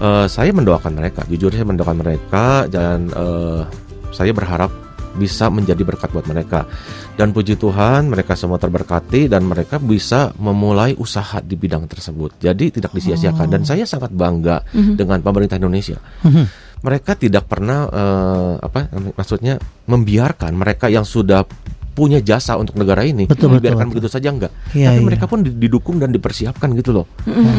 [0.00, 3.60] Eh, saya mendoakan mereka, jujur saya mendoakan mereka dan eh,
[4.08, 4.72] saya berharap
[5.12, 6.64] bisa menjadi berkat buat mereka.
[7.12, 12.38] Dan puji Tuhan, mereka semua terberkati dan mereka bisa memulai usaha di bidang tersebut.
[12.38, 16.44] Jadi tidak disia-siakan dan saya sangat bangga dengan pemerintah Indonesia Mhm.
[16.80, 19.54] mereka tidak pernah eh, apa maksudnya
[19.86, 21.46] membiarkan mereka yang sudah
[21.92, 23.92] punya jasa untuk negara ini Betul, betul, dibiarkan betul.
[23.94, 25.06] begitu saja enggak Iya, tapi iya.
[25.06, 27.06] mereka pun di- didukung dan dipersiapkan gitu loh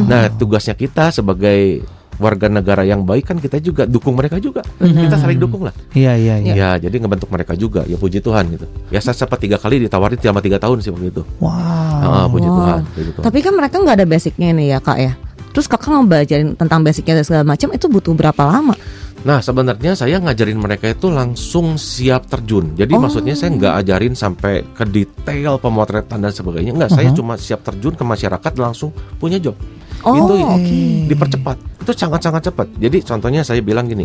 [0.03, 1.85] nah tugasnya kita sebagai
[2.23, 6.15] warga negara yang baik kan kita juga dukung mereka juga kita saling dukung lah Iya
[6.15, 6.53] iya iya.
[6.55, 10.15] ya jadi ngebentuk mereka juga ya puji Tuhan gitu ya saya sempat tiga kali ditawarin
[10.15, 11.51] selama tiga tahun sih waktu itu Wow.
[12.01, 12.57] Ah, puji Wow.
[12.57, 13.23] Tuhan puji Tuhan.
[13.23, 15.13] Tapi kan mereka nggak ada basicnya nih ya kak ya.
[15.51, 18.73] Terus kakak ngebelajarin tentang basicnya dan segala macam itu butuh berapa lama?
[19.21, 22.73] Nah sebenarnya saya ngajarin mereka itu langsung siap terjun.
[22.73, 22.99] Jadi Oh.
[22.99, 26.73] maksudnya saya nggak ajarin sampai ke detail pemotretan dan sebagainya.
[26.73, 27.17] Nggak, saya Uh-huh.
[27.17, 29.55] cuma siap terjun ke masyarakat langsung punya job.
[30.03, 30.79] Oh, itu oke.
[31.07, 31.57] dipercepat.
[31.83, 32.67] Itu sangat-sangat cepat.
[32.75, 34.03] Jadi contohnya saya bilang gini,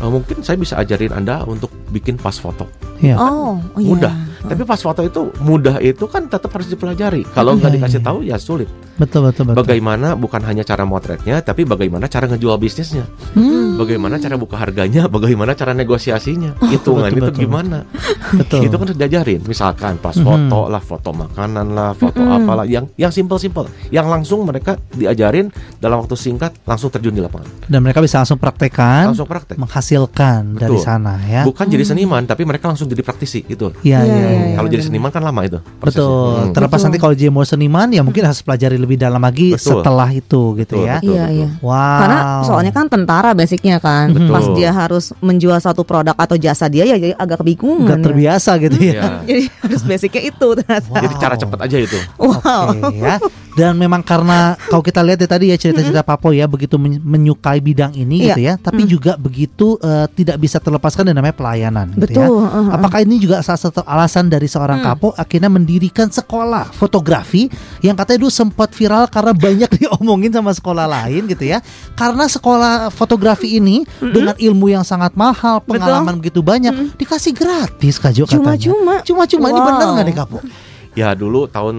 [0.00, 2.68] "Eh, mungkin saya bisa ajarin anda untuk bikin pas foto.
[3.00, 3.20] Iya.
[3.20, 4.12] Oh, oh iya.
[4.46, 7.26] Tapi pas foto itu mudah itu kan tetap harus dipelajari.
[7.28, 8.06] Kalau nggak Iya, dikasih iya.
[8.06, 8.68] tahu ya sulit.
[8.96, 9.60] Betul betul betul.
[9.60, 13.04] Bagaimana bukan hanya cara motretnya, tapi bagaimana cara ngejual bisnisnya.
[13.32, 17.42] Hmm, Bagaimana cara buka harganya, bagaimana cara negosiasinya, hitungan betul, itu betul.
[17.44, 17.78] gimana?
[18.40, 18.64] betul.
[18.64, 19.40] Itu kan harus diajarin.
[19.42, 20.24] Misalkan pas Mhm.
[20.24, 26.00] foto lah, foto makanan lah, foto apalah, yang yang simpel-simpel, yang langsung mereka diajarin dalam
[26.00, 29.60] waktu singkat langsung terjun di lapangan, Dan mereka bisa langsung praktekkan, langsung praktek.
[29.60, 30.80] menghasilkan dari Betul.
[30.82, 31.44] sana ya.
[31.44, 33.76] Bukan jadi seniman, tapi mereka langsung jadi praktisi gitu.
[33.82, 34.28] Iya Iya, iya.
[34.30, 34.54] iya, iya.
[34.54, 34.88] Kalau jadi benar.
[34.92, 35.58] seniman kan lama itu.
[35.76, 36.04] prosesnya.
[36.04, 36.30] Betul.
[36.36, 36.52] Hmm.
[36.52, 36.86] Terlepas Betul.
[36.86, 39.80] nanti kalau dia mau seniman ya mungkin harus pelajari lebih dalam lagi Betul.
[39.80, 40.96] setelah itu gitu Betul, ya.
[40.98, 41.12] betul.
[41.12, 41.48] Iya iya.
[41.58, 41.98] Wow.
[42.00, 44.06] Karena soalnya kan tentara basicnya kan.
[44.10, 44.32] Betul.
[44.32, 47.86] Pas dia harus menjual satu produk atau jasa dia ya jadi agak kebingungan.
[47.86, 48.04] nggak ya.
[48.04, 48.92] terbiasa gitu ya.
[48.96, 49.04] Iya.
[49.28, 50.86] Jadi harus basicnya itu ternyata.
[50.88, 51.02] Wow.
[51.02, 51.98] Jadi cara cepat aja itu.
[52.16, 52.64] Wow.
[52.72, 53.16] Oke ya.
[53.56, 57.56] Dan memang karena kalau kita lihat ya tadi ya cerita-cerita Papo ya begitu men- menyukai
[57.58, 58.36] bidang ini Iya.
[58.36, 62.28] gitu ya, tapi juga begitu eh, tidak bisa terlepaskan dari namanya pelayanan gitu ya.
[62.28, 62.36] Betul.
[62.36, 62.76] uh, uh.
[62.76, 64.88] Apakah ini juga salah satu alasan dari seorang Hmm.
[64.92, 67.46] kapo akhirnya mendirikan sekolah fotografi
[67.80, 71.58] yang katanya dulu sempat viral karena banyak diomongin sama sekolah lain gitu ya.
[71.92, 74.10] Karena sekolah fotografi ini Hmm.
[74.10, 78.56] dengan ilmu yang sangat mahal, pengalaman begitu banyak, dikasih gratis Kak Jo katanya.
[78.58, 78.94] Cuma-cuma.
[79.02, 79.66] Cuma-cuma ini Wow.
[79.66, 80.38] benar nggak nih Kapo?
[80.92, 81.76] Ya dulu tahun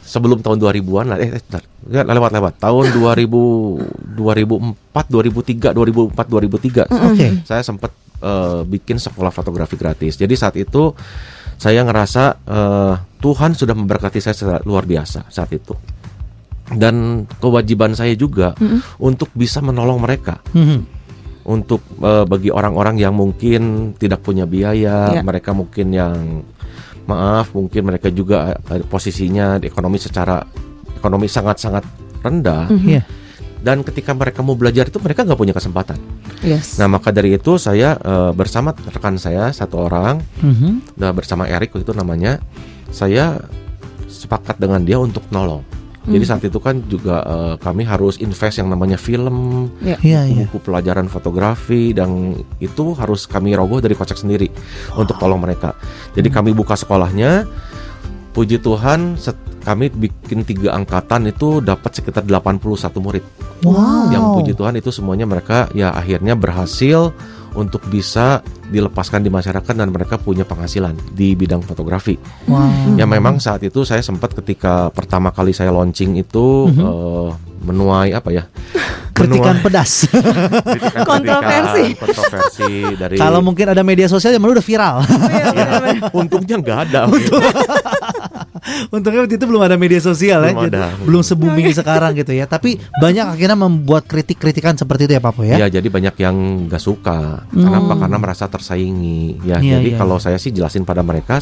[0.00, 1.62] sebelum tahun 2000-an lah eh eh, bentar.
[1.88, 3.84] Lewat-lewat tahun 2000
[4.16, 7.26] 2004 2003 2004 2003 Oke.
[7.44, 10.16] saya sempat eh, bikin sekolah fotografi gratis.
[10.16, 10.92] Jadi saat itu
[11.58, 15.74] saya ngerasa eh, Tuhan sudah memberkati saya secara luar biasa saat itu.
[16.68, 18.52] Dan kewajiban saya juga
[19.00, 20.38] untuk bisa menolong mereka.
[20.52, 21.00] Mhm.
[21.48, 25.22] Untuk eh, bagi orang-orang yang mungkin tidak punya biaya, Ya.
[25.24, 26.44] mereka mungkin yang
[27.08, 30.44] maaf, mungkin mereka juga eh, posisinya di ekonomi secara
[30.92, 31.84] ekonomi sangat-sangat
[32.20, 32.68] rendah.
[32.68, 33.02] Iya.
[33.58, 35.98] Dan ketika mereka mau belajar itu mereka nggak punya kesempatan.
[36.40, 36.78] Yes.
[36.78, 40.94] Nah maka dari itu saya eh, bersama rekan saya satu orang, Mhm.
[40.94, 42.38] nah, bersama Erik itu namanya,
[42.88, 43.42] saya
[44.06, 45.66] sepakat dengan dia untuk nolong.
[46.08, 50.00] Jadi saat itu kan juga eh, kami harus invest yang namanya film, Ya.
[50.00, 50.44] Iya, iya.
[50.46, 54.48] buku pelajaran fotografi dan itu harus kami rogoh dari kocek sendiri
[54.94, 55.76] untuk tolong mereka.
[56.14, 57.44] Jadi kami buka sekolahnya.
[58.30, 62.56] Puji Tuhan, set- kami bikin tiga angkatan itu dapat sekitar 81
[62.96, 63.24] murid.
[63.62, 64.12] Wow.
[64.14, 67.10] Yang puji Tuhan itu semuanya mereka ya akhirnya berhasil
[67.56, 72.14] untuk bisa dilepaskan di masyarakat dan mereka punya penghasilan di bidang fotografi.
[72.46, 72.94] Wow.
[72.94, 76.82] Ya memang saat itu saya sempat ketika pertama kali saya launching itu Mhm.
[76.84, 77.28] eh,
[77.64, 78.44] menuai apa ya?
[79.18, 80.06] Kritikan pedas.
[81.10, 81.84] Kontroversi.
[81.94, 84.96] kontroversi dari Kalau mungkin ada media sosial yang udah viral.
[85.58, 85.80] Ya,
[86.14, 87.00] untungnya nggak ada.
[88.94, 90.88] Untungnya waktu itu belum ada media sosial ya, Belum jadi ada.
[91.00, 92.44] belum se-booming sekarang gitu ya.
[92.44, 95.56] Tapi banyak akhirnya membuat kritik-kritikan seperti itu ya Papo ya.
[95.56, 96.36] Ya, jadi banyak yang
[96.68, 97.48] nggak suka.
[97.48, 97.64] Hmm.
[97.64, 97.92] Kenapa?
[97.96, 99.40] Karena merasa tersaingi.
[99.42, 101.40] Ya, Iya, jadi iya, kalau saya sih jelasin pada mereka,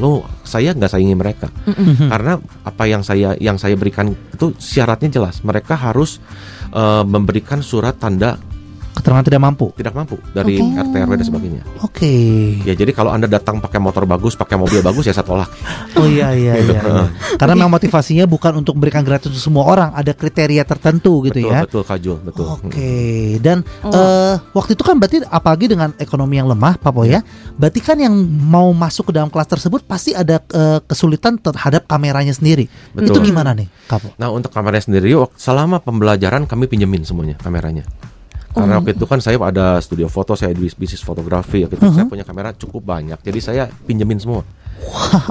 [0.00, 1.48] lo saya nggak saingi mereka.
[2.08, 5.44] Karena apa yang saya yang saya berikan itu syaratnya jelas.
[5.44, 6.18] Mereka harus
[6.72, 8.51] eh, memberikan surat tanda
[8.92, 9.72] Keterangan tidak mampu.
[9.72, 10.76] tidak mampu dari Oke.
[10.84, 11.62] RT RW dan sebagainya.
[11.80, 12.14] Oke.
[12.62, 15.48] Ya, jadi kalau anda datang pakai motor bagus, pakai mobil bagus ya saya tolak.
[15.96, 16.80] Oh iya iya iya.
[16.84, 17.06] iya.
[17.40, 21.50] Karena memang motivasinya bukan untuk memberikan gratis untuk semua orang, ada kriteria tertentu gitu betul,
[21.50, 21.60] ya.
[21.64, 22.46] betul Kajul, betul.
[22.52, 22.92] Oke,
[23.40, 23.90] dan Oh.
[23.90, 27.24] eh, waktu itu kan berarti apalagi dengan ekonomi yang lemah, Pak Boy ya,
[27.56, 32.36] berarti kan yang mau masuk ke dalam kelas tersebut pasti ada eh, kesulitan terhadap kameranya
[32.36, 32.68] sendiri.
[32.92, 33.18] Betul.
[33.18, 34.12] Itu gimana nih, Kapo?
[34.20, 37.88] Nah untuk kameranya sendiri selama pembelajaran kami pinjemin semuanya kameranya.
[38.52, 42.24] Karena waktu itu kan saya ada studio foto, saya bisnis fotografi, waktu itu saya punya
[42.24, 44.44] kamera cukup banyak, jadi saya pinjemin semua.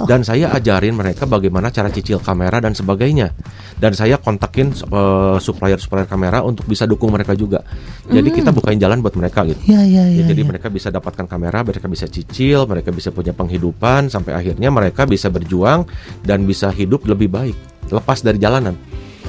[0.07, 3.35] Dan saya ajarin mereka bagaimana cara cicil kamera dan sebagainya.
[3.75, 7.59] Dan saya kontakin eh, supplier-supplier kamera untuk bisa dukung mereka juga.
[8.07, 9.59] Jadi kita bukain jalan buat mereka gitu.
[9.67, 10.25] Iya iya Ya, iya.
[10.25, 10.49] jadi iya.
[10.49, 15.27] mereka bisa dapatkan kamera, mereka bisa cicil, mereka bisa punya penghidupan sampai akhirnya mereka bisa
[15.27, 15.85] berjuang
[16.23, 17.57] dan bisa hidup lebih baik,
[17.91, 18.73] lepas dari jalanan.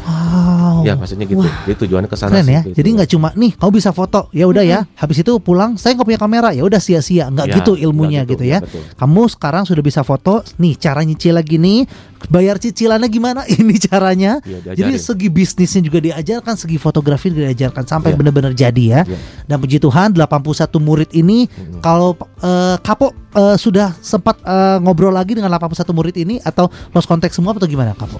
[0.02, 0.82] Wow.
[0.82, 1.40] Ya maksudnya gitu.
[1.40, 2.62] Jadi tujuannya ke sana ya.
[2.62, 2.74] gitu.
[2.74, 4.82] Jadi nggak cuma nih, kamu bisa foto, ya udah ya.
[4.94, 7.30] Habis itu pulang, saya nggak punya kamera, ya udah sia-sia.
[7.30, 8.58] Nggak Ya, gitu ilmunya gitu, gitu, ya.
[8.58, 8.82] ya, betul.
[8.94, 11.86] Kamu sekarang sudah bisa foto, nih cara nyicil lagi nih,
[12.28, 13.40] bayar cicilannya gimana?
[13.52, 14.42] Ini caranya.
[14.42, 18.18] Iya, jadi segi bisnisnya juga diajarkan, segi fotografi juga diajarkan sampai Iya.
[18.18, 19.00] benar-benar jadi ya.
[19.06, 19.18] Iya.
[19.46, 21.46] Dan puji Tuhan 81 murid ini
[21.78, 27.06] kalau eh, Kapo eh, sudah sempat eh, ngobrol lagi dengan 81 murid ini atau lost
[27.06, 28.18] contact semua atau gimana Kapo?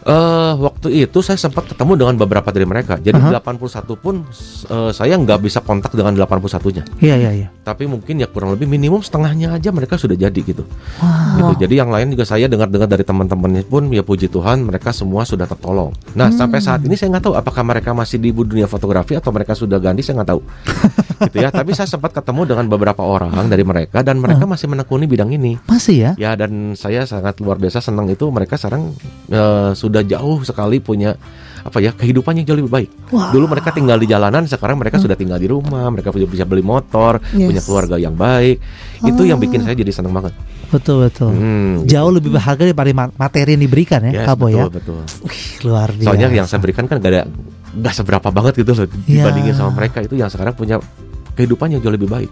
[0.00, 2.96] Eh, waktu itu saya sempat ketemu dengan beberapa dari mereka.
[2.96, 3.36] Jadi Aha.
[3.36, 4.24] 81 pun
[4.72, 6.88] eh, saya nggak bisa kontak dengan 81-nya.
[7.04, 7.48] Iya iya iya.
[7.60, 10.64] Tapi mungkin ya kurang lebih minimum setengahnya aja mereka sudah jadi gitu.
[11.04, 11.36] Wah.
[11.36, 11.68] Gitu.
[11.68, 15.44] Jadi yang lain juga saya dengar-dengar dari teman-temannya pun ya puji Tuhan mereka semua sudah
[15.44, 15.92] tertolong.
[16.16, 19.52] Nah sampai saat ini saya nggak tahu apakah mereka masih di dunia fotografi atau mereka
[19.52, 20.40] sudah ganti saya nggak tahu.
[21.28, 21.52] gitu ya.
[21.52, 25.60] Tapi saya sempat ketemu dengan beberapa orang dari mereka dan mereka masih menekuni bidang ini.
[25.68, 26.12] Masih ya?
[26.16, 28.96] Ya dan saya sangat luar biasa senang itu mereka sekarang
[29.28, 31.18] eh, sudah jauh sekali punya
[31.60, 32.90] apa ya kehidupan yang jauh lebih baik.
[33.10, 33.28] Wah.
[33.28, 36.62] Dulu mereka tinggal di jalanan, sekarang mereka sudah tinggal di rumah, mereka sudah bisa beli
[36.62, 37.52] motor, Yes.
[37.52, 38.56] punya keluarga yang baik.
[39.02, 40.32] Itu yang bikin saya jadi senang banget.
[40.70, 41.34] Betul betul.
[41.34, 44.64] Hmm, Jauh lebih berharga daripada ma- materi yang diberikan ya, Yes, betul, ya.
[44.70, 45.00] betul.
[45.20, 46.06] Wih, luar biasa.
[46.08, 47.22] Soalnya yang saya berikan kan gak ada
[47.70, 49.22] nggak seberapa banget gitu loh Ya.
[49.22, 50.80] dibandingin sama mereka itu yang sekarang punya
[51.40, 52.28] kehidupan yang jauh lebih baik.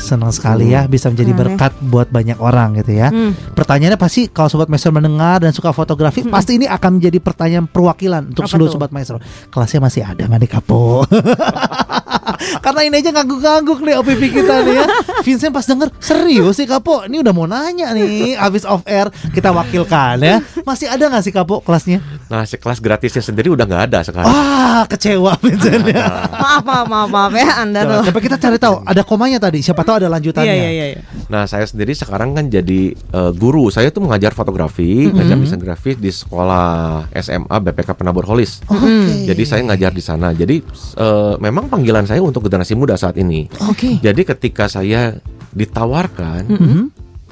[0.00, 1.42] senang sekali ya bisa menjadi Keren ya.
[1.54, 3.14] berkat buat banyak orang gitu ya.
[3.14, 3.30] Hmm.
[3.54, 8.26] Pertanyaannya pasti kalau sobat maestro mendengar dan suka fotografi pasti ini akan menjadi pertanyaan perwakilan
[8.26, 8.74] untuk Apa seluruh tuh?
[8.74, 9.22] sobat maestro.
[9.48, 11.06] Kelasnya masih ada nggak nih Kapo?
[12.64, 14.86] Karena ini aja ngangguk-ngangguk nih OPP kita nih ya.
[15.24, 17.06] Vincent pas denger serius sih Kapo.
[17.06, 20.36] Ini udah mau nanya nih habis off air kita wakilkan ya.
[20.64, 22.00] Masih ada nggak sih Kapo kelasnya?
[22.30, 24.30] Nah, si kelas gratisnya sendiri udah nggak ada sekarang.
[24.30, 26.06] Ah, kecewa misalnya.
[26.42, 28.10] Maaf, maaf, maaf, maaf ya Anda tuh.
[28.10, 29.60] Coba kita cari tahu ada komanya tadi.
[29.60, 30.46] Siapa tahu ada lanjutannya.
[30.50, 31.00] Iya, iya, iya.
[31.26, 33.66] Nah, saya sendiri sekarang kan jadi eh, guru.
[33.70, 38.62] Saya tuh mengajar fotografi, ngajar desain grafis di sekolah SMA BPK Penabur Holis.
[38.70, 39.26] Oh, Oke.
[39.26, 40.30] Jadi saya ngajar di sana.
[40.30, 40.62] Jadi
[40.96, 43.48] eh, memang panggilan saya untuk generasi muda saat ini.
[43.64, 43.96] Oke.
[43.98, 45.16] Jadi ketika saya
[45.50, 46.82] ditawarkan Mhm.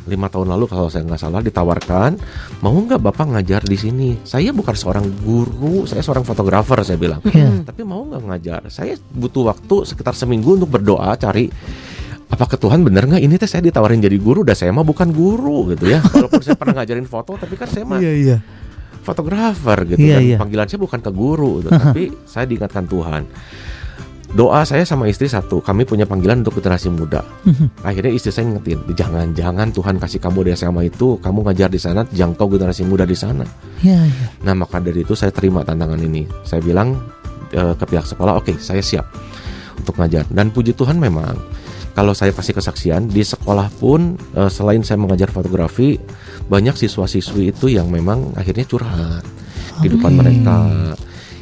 [0.09, 2.17] lima tahun lalu kalau saya nggak salah ditawarkan
[2.59, 4.11] mau nggak bapak ngajar di sini?
[4.23, 7.21] Saya bukan seorang guru, saya seorang fotografer saya bilang.
[7.23, 7.61] Iya.
[7.63, 8.61] Tapi mau nggak ngajar?
[8.69, 11.53] Saya butuh waktu sekitar seminggu untuk berdoa cari
[12.29, 15.73] apakah Tuhan bener nggak ini teh saya ditawarin jadi guru, dan saya mah bukan guru
[15.73, 16.01] gitu ya.
[16.15, 18.37] Walaupun saya pernah ngajarin foto, tapi kan saya mah Iya, iya.
[19.01, 20.23] fotografer gitu Iya, kan.
[20.23, 20.37] iya.
[20.37, 21.69] Panggilan saya bukan ke guru, gitu.
[21.73, 23.23] tapi saya diingatkan Tuhan.
[24.39, 27.27] Doa saya sama istri satu, kami punya panggilan untuk generasi muda.
[27.43, 27.83] Mhm.
[27.83, 32.07] Akhirnya istri saya ngingetin, jangan-jangan Tuhan kasih kamu di SMA itu, kamu ngajar di sana,
[32.07, 33.43] jangkau generasi muda di sana.
[33.83, 34.27] Iya, iya.
[34.47, 36.23] Nah maka dari itu saya terima tantangan ini.
[36.47, 36.95] Saya bilang
[37.51, 39.11] eh, ke pihak sekolah, oke saya siap
[39.75, 40.23] untuk ngajar.
[40.31, 41.35] Dan puji Tuhan memang
[41.99, 45.99] kalau saya kasih kesaksian di sekolah pun eh, selain saya mengajar fotografi,
[46.47, 49.27] banyak siswa-siswi itu yang memang akhirnya curhat
[49.83, 50.57] di depan mereka.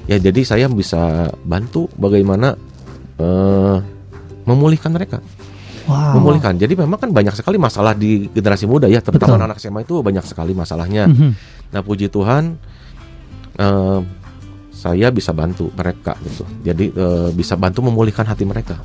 [0.09, 2.57] Ya jadi saya bisa bantu bagaimana
[3.17, 3.77] eh,
[4.45, 5.19] memulihkan mereka
[5.87, 6.19] Wow.
[6.19, 6.59] memulihkan.
[6.59, 9.47] Jadi memang kan banyak sekali masalah di generasi muda ya, terutama Betul.
[9.47, 11.07] anak SMA itu banyak sekali masalahnya.
[11.07, 11.31] Mhm.
[11.71, 12.59] Nah puji Tuhan,
[13.55, 14.01] eh,
[14.75, 16.43] saya bisa bantu mereka gitu.
[16.67, 18.83] Jadi eh, bisa bantu memulihkan hati mereka.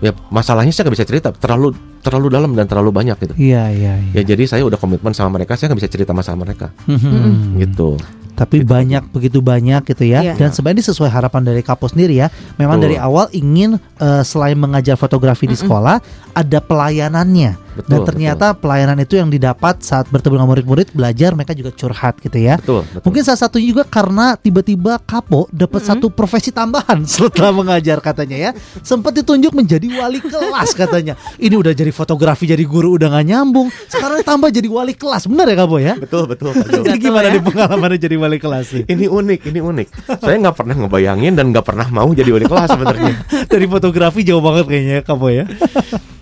[0.00, 3.34] Ya masalahnya saya nggak bisa cerita, terlalu terlalu dalam dan terlalu banyak gitu.
[3.36, 4.12] Iya, iya, iya.
[4.16, 7.60] Ya jadi saya udah komitmen sama mereka, saya nggak bisa cerita masalah mereka, Mhm.
[7.60, 8.00] gitu.
[8.36, 10.20] Tapi banyak begitu banyak gitu ya.
[10.24, 10.34] Iya.
[10.36, 12.32] Dan sebenarnya sesuai harapan dari Kapo sendiri ya.
[12.56, 12.86] Memang Betul.
[12.88, 16.00] dari awal ingin eh, selain mengajar fotografi di sekolah,
[16.34, 17.70] ada pelayanannya.
[17.70, 22.18] Betul, Dan ternyata pelayanan itu yang didapat saat bertemu dengan murid-murid belajar mereka juga curhat
[22.18, 22.58] gitu ya.
[22.58, 23.06] Betul, betul.
[23.06, 28.50] Mungkin salah satunya juga karena tiba-tiba Kapo dapat satu profesi tambahan setelah mengajar katanya ya.
[28.82, 31.14] Sempat ditunjuk menjadi wali kelas katanya.
[31.38, 33.70] Ini udah jadi fotografi jadi guru udah nggak nyambung.
[33.86, 35.30] Sekarang tambah jadi wali kelas.
[35.30, 35.94] Benar ya Kapo ya?
[35.94, 36.50] betul, betul.
[36.50, 37.34] Pak tahu gimana ya.
[37.38, 38.84] nih pengalamannya jadi wali kelas nih?
[38.92, 39.88] ini unik, ini unik.
[40.20, 43.14] Saya nggak pernah ngebayangin dan nggak pernah mau jadi wali kelas sebenarnya.
[43.52, 45.48] Dari fotografi jauh banget kayaknya ya, Kapo ya.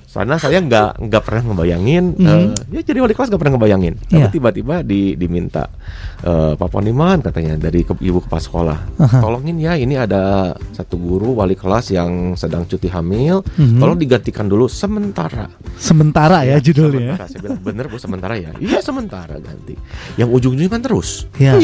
[0.09, 3.95] Soalnya saya nggak nggak pernah ngebayangin, eh, ya jadi wali kelas nggak pernah ngebayangin.
[4.09, 4.17] Tapi.
[4.17, 4.27] Iya.
[4.33, 5.69] tiba-tiba di, diminta
[6.21, 9.19] eh, Pak Poniman katanya dari ke, ibu kepala sekolah, Aha.
[9.19, 13.79] tolongin ya ini ada satu guru wali kelas yang sedang cuti hamil, Mhm.
[13.79, 15.47] tolong digantikan dulu sementara.
[15.75, 17.15] Sementara ya judulnya.
[17.15, 17.27] Sementara.
[17.27, 19.75] Saya bilang bener bu sementara ya, iya sementara ganti.
[20.15, 21.27] Yang ujung-ujungnya kan terus.
[21.37, 21.55] Ya.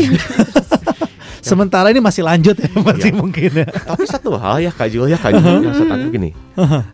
[1.44, 3.20] Sementara ini masih lanjut ya, masih Iya.
[3.20, 3.68] mungkin ya.
[3.68, 6.32] Tapi satu hal ya Kak Jul ya Kak Jul yang saya gini.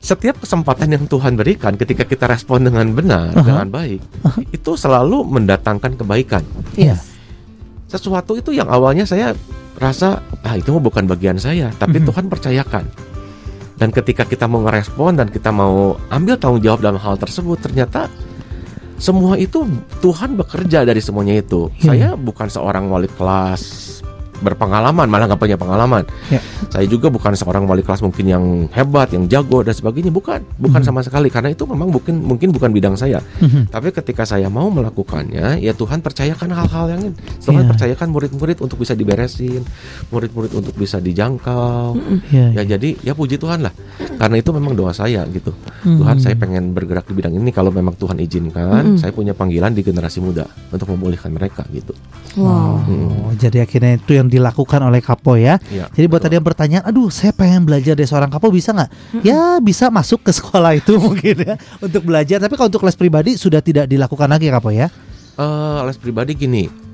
[0.03, 4.03] Setiap kesempatan yang Tuhan berikan ketika kita respon dengan benar, dengan baik,
[4.51, 6.42] itu selalu mendatangkan kebaikan.
[6.75, 6.99] Iya.
[7.90, 9.35] Sesuatu itu yang awalnya saya
[9.74, 12.87] rasa ah itu bukan bagian saya, tapi Tuhan percayakan.
[13.81, 18.07] Dan ketika kita mau ngerespon dan kita mau ambil tanggung jawab dalam hal tersebut, ternyata
[19.00, 19.64] semua itu
[20.05, 21.72] Tuhan bekerja dari semuanya itu.
[21.81, 21.88] Iya.
[21.88, 23.62] Saya bukan seorang wali kelas
[24.40, 26.03] berpengalaman, malah nggak punya pengalaman.
[26.33, 26.40] Ya.
[26.72, 30.81] Saya juga bukan seorang wali kelas mungkin yang hebat, yang jago dan sebagainya, bukan, bukan
[30.81, 30.88] Mhm.
[30.88, 33.20] sama sekali karena itu memang mungkin mungkin bukan bidang saya.
[33.40, 33.68] Mhm.
[33.68, 37.16] Tapi ketika saya mau melakukannya, ya Tuhan percayakan hal-hal yang ini.
[37.44, 37.70] Tuhan Iya.
[37.70, 39.61] percayakan murid-murid untuk bisa diberesin,
[40.09, 41.98] murid-murid untuk bisa dijangkau.
[42.33, 42.57] Iya.
[42.57, 43.72] Ya jadi ya puji Tuhan lah.
[44.16, 45.53] Karena itu memang doa saya gitu.
[45.85, 45.98] Mhm.
[46.00, 49.83] Tuhan saya pengen bergerak di bidang ini kalau memang Tuhan izinkan, saya punya panggilan di
[49.83, 51.92] generasi muda untuk memulihkan mereka gitu.
[52.38, 52.87] Wow.
[52.87, 55.59] Oh, jadi akhirnya itu yang dilakukan oleh Kapo ya.
[55.69, 56.25] Iya, Jadi buat betul.
[56.31, 58.90] tadi yang bertanya, aduh saya pengen belajar dari seorang Kapo bisa nggak?
[59.27, 62.38] Ya bisa masuk ke sekolah itu mungkin ya untuk belajar.
[62.38, 64.87] Tapi kalau untuk les pribadi sudah tidak dilakukan lagi Kapo ya?
[65.40, 66.89] Eh, les pribadi gini.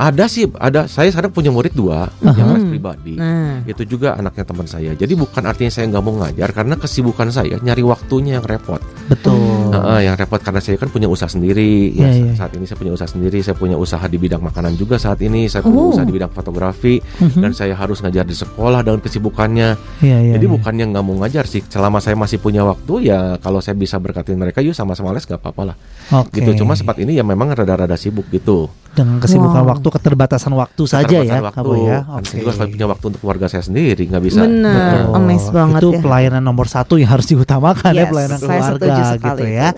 [0.00, 0.88] Ada sih, ada.
[0.88, 3.20] Saya sekarang punya murid dua yang les pribadi.
[3.20, 4.96] Nah, Itu juga anaknya teman saya.
[4.96, 8.80] Jadi bukan artinya saya nggak mau ngajar karena kesibukan saya nyari waktunya yang repot.
[9.12, 9.36] Betul.
[9.76, 11.92] Heeh, yang repot karena saya kan punya usaha sendiri.
[11.92, 12.32] Ya, iya.
[12.32, 13.44] saat ini saya punya usaha sendiri.
[13.44, 15.52] Saya punya usaha di bidang makanan juga saat ini.
[15.52, 15.68] Saya Oh.
[15.68, 17.40] punya usaha di bidang fotografi Mhm.
[17.44, 19.68] dan saya harus ngajar di sekolah dengan kesibukannya.
[20.00, 20.54] Iya, iya, Jadi iya.
[20.56, 21.60] bukannya nggak mau ngajar sih.
[21.68, 25.36] Selama saya masih punya waktu ya kalau saya bisa berkatin mereka yuk sama-sama les gak
[25.36, 25.76] apa-apa lah.
[26.16, 26.40] Oke.
[26.40, 26.56] Gitu.
[26.56, 28.72] Cuma sempat ini ya memang rada-rada sibuk gitu.
[28.90, 29.70] dengan kesibukan Wow.
[29.70, 31.56] waktu, keterbatasan waktu saja ya, waktu.
[31.60, 32.06] Kapo ya.
[32.06, 34.40] Kan saya juga harus punya waktu untuk keluarga saya sendiri nggak bisa.
[34.46, 35.10] Heeh.
[35.10, 36.00] Amazed banget itu ya.
[36.00, 39.68] pelayanan nomor satu yang harus diutamakan ya Yes, pelayanan saya keluarga gitu ya.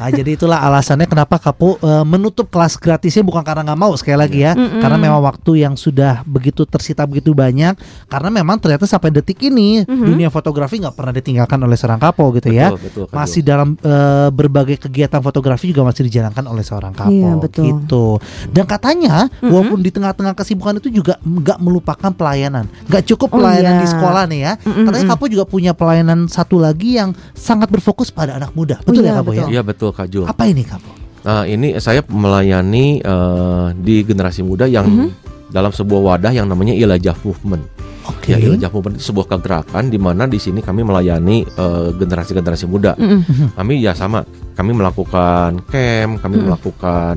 [0.00, 4.16] Nah, jadi itulah alasannya kenapa Kapo eh, menutup kelas gratisnya bukan karena nggak mau sekali
[4.18, 4.80] lagi ya, Mm-mm.
[4.80, 7.76] karena memang waktu yang sudah begitu tersita begitu banyak.
[8.08, 12.50] Karena memang ternyata sampai detik ini dunia fotografi nggak pernah ditinggalkan oleh seorang Kapo gitu
[12.50, 12.72] ya.
[12.72, 17.12] Betul, betul, Kak masih dalam eh, berbagai kegiatan fotografi juga masih dijalankan oleh seorang Kapo
[17.12, 17.64] Iya, betul.
[17.68, 18.06] gitu.
[18.50, 19.28] Dan katanya
[19.60, 22.64] walaupun di tengah-tengah kesibukan itu juga nggak melupakan pelayanan.
[22.88, 23.80] Nggak cukup Oh, pelayanan iya.
[23.80, 24.52] di sekolah nih ya.
[24.58, 25.06] Mm-mm, Katanya.
[25.12, 28.80] Kapo juga punya pelayanan satu lagi yang sangat berfokus pada anak muda.
[28.80, 29.44] Oh, Betul iya, ya Kapo ya?
[29.46, 30.24] Iya betul Kak Jul.
[30.24, 30.90] Apa ini Kapo?
[31.20, 35.08] Nah, ini saya melayani eh, di generasi muda yang Mhm.
[35.48, 37.60] dalam sebuah wadah yang namanya Ilajah Movement.
[38.08, 38.32] Oke.
[38.32, 42.96] Ya, Ilajah Movement itu sebuah kegerakan di mana di sini kami melayani eh, generasi-generasi muda.
[42.96, 43.52] Mm-mm.
[43.52, 44.24] Kami ya sama,
[44.56, 46.44] kami melakukan camp, kami Mm.
[46.48, 47.16] melakukan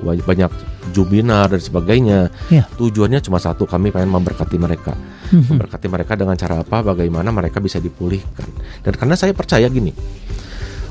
[0.00, 0.50] wa- banyak
[0.90, 2.30] jubinar dan sebagainya.
[2.46, 2.66] Iya.
[2.74, 4.94] Tujuannya cuma satu, kami pengen memberkati mereka.
[5.30, 5.54] Mhm.
[5.54, 6.82] Memberkati mereka dengan cara apa?
[6.82, 8.46] Bagaimana mereka bisa dipulihkan.
[8.82, 9.94] Dan karena saya percaya gini,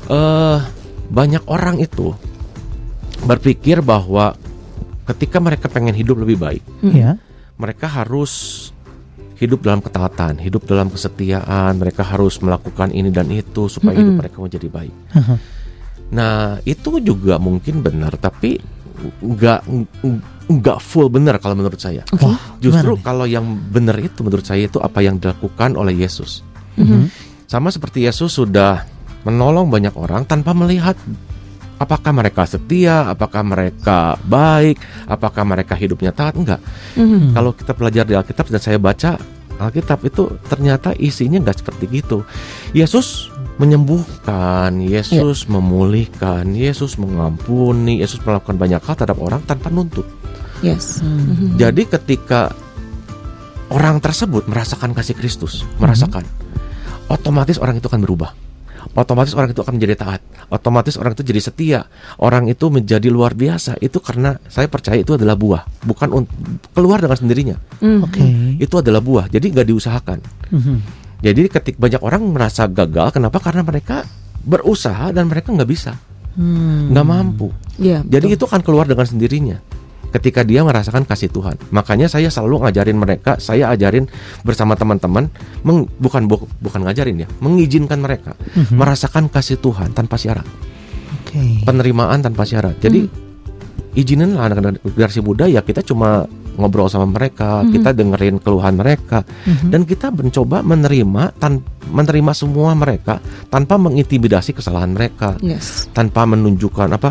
[0.08, 0.58] eh
[1.10, 2.12] banyak orang itu
[3.20, 4.32] berpikir bahwa
[5.04, 7.18] ketika mereka pengen hidup lebih baik, Iya.
[7.60, 8.70] mereka harus
[9.40, 14.20] hidup dalam ketaatan, hidup dalam kesetiaan, mereka harus melakukan ini dan itu supaya hidup Mm-mm.
[14.20, 14.94] mereka menjadi baik.
[15.16, 15.36] Mhm.
[16.12, 18.60] Nah, itu juga mungkin benar, tapi
[19.24, 19.60] nggak
[20.50, 22.04] nggak full benar kalau menurut saya.
[22.12, 22.20] Oke.
[22.26, 26.44] Wah, Justru kalau yang benar itu menurut saya itu apa yang dilakukan oleh Yesus.
[26.76, 27.08] Mhm.
[27.48, 28.84] Sama seperti Yesus sudah
[29.24, 30.94] menolong banyak orang tanpa melihat
[31.80, 34.76] apakah mereka setia, apakah mereka baik,
[35.08, 36.60] apakah mereka hidupnya taat, enggak.
[36.94, 37.32] Mhm.
[37.32, 39.16] Kalau kita belajar di Alkitab dan saya baca
[39.60, 42.24] Alkitab itu ternyata isinya nggak seperti gitu.
[42.72, 43.28] Yesus
[43.60, 50.08] menyembuhkan, Yesus memulihkan, Yesus mengampuni, Yesus melakukan banyak hal terhadap orang tanpa nuntut.
[50.64, 51.00] Yes.
[51.00, 51.32] Hmm.
[51.32, 51.48] Mhm.
[51.60, 52.52] Jadi ketika
[53.72, 56.24] orang tersebut merasakan kasih Kristus, merasakan,
[57.12, 58.49] otomatis orang itu akan berubah.
[58.92, 60.20] Otomatis orang itu akan menjadi taat.
[60.48, 61.80] Otomatis orang itu jadi setia.
[62.18, 63.78] Orang itu menjadi luar biasa.
[63.78, 66.30] Itu karena saya percaya itu adalah buah, bukan un-
[66.70, 67.56] keluar dengan sendirinya.
[67.78, 68.00] Mhm.
[68.02, 68.22] Oke.
[68.58, 69.26] Itu adalah buah.
[69.28, 70.18] Jadi nggak diusahakan.
[70.50, 70.76] Mhm.
[71.20, 73.36] Jadi ketik banyak orang merasa gagal, kenapa?
[73.38, 74.08] Karena mereka
[74.40, 75.92] berusaha dan mereka nggak bisa,
[76.32, 76.88] Hmm.
[76.90, 77.52] nggak mampu.
[77.76, 78.00] Iya.
[78.02, 78.36] Jadi betul.
[78.40, 79.60] itu akan keluar dengan sendirinya
[80.10, 81.54] ketika dia merasakan kasih Tuhan.
[81.70, 84.10] Makanya saya selalu ngajarin mereka, saya ajarin
[84.42, 85.30] bersama teman-teman,
[85.62, 88.74] meng- bukan bu- bukan ngajarin ya, mengizinkan mereka Mhm.
[88.74, 90.46] merasakan kasih Tuhan tanpa syarat,
[91.22, 91.62] Oke.
[91.62, 92.74] penerimaan tanpa syarat.
[92.78, 93.06] Jadi
[93.94, 96.22] izinin lah anak-anak generasi muda ya kita cuma
[96.54, 97.70] ngobrol sama mereka, Mhm.
[97.72, 99.70] kita dengerin keluhan mereka Mhm.
[99.72, 105.90] dan kita mencoba menerima tan menerima semua mereka tanpa mengintimidasi kesalahan mereka Yes.
[105.90, 107.10] tanpa menunjukkan apa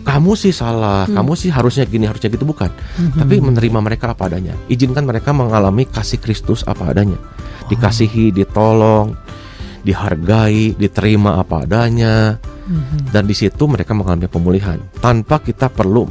[0.00, 1.20] kamu sih salah, Hmm.
[1.20, 2.68] kamu sih harusnya gini, harusnya gitu bukan.
[2.68, 3.18] Mhm.
[3.20, 4.56] Tapi menerima mereka apa adanya.
[4.66, 7.20] Izinkan mereka mengalami kasih Kristus apa adanya.
[7.68, 9.14] Dikasihi, ditolong,
[9.84, 12.36] dihargai, diterima apa adanya
[12.66, 13.10] Mhm.
[13.10, 16.06] dan di situ mereka mengalami pemulihan tanpa kita perlu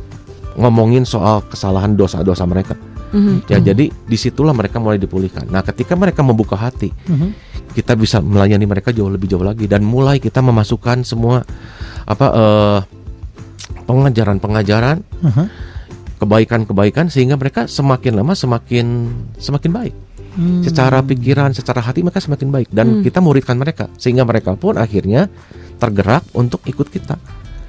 [0.59, 2.75] ngomongin soal kesalahan dosa-dosa mereka.
[3.09, 3.49] Mhm.
[3.49, 5.49] Ya, jadi di situlah mereka mulai dipulihkan.
[5.49, 7.29] Nah, ketika mereka membuka hati, Mhm.
[7.73, 11.41] kita bisa melayani mereka jauh lebih jauh lagi dan mulai kita memasukkan semua
[12.05, 12.79] apa eh,
[13.89, 15.45] pengajaran-pengajaran Mhm.
[16.19, 18.85] kebaikan-kebaikan sehingga mereka semakin lama semakin
[19.41, 19.95] semakin baik
[20.29, 20.61] Hmm.
[20.61, 23.01] secara pikiran secara hati mereka semakin baik dan Hmm.
[23.01, 25.25] kita muridkan mereka sehingga mereka pun akhirnya
[25.81, 27.17] tergerak untuk ikut kita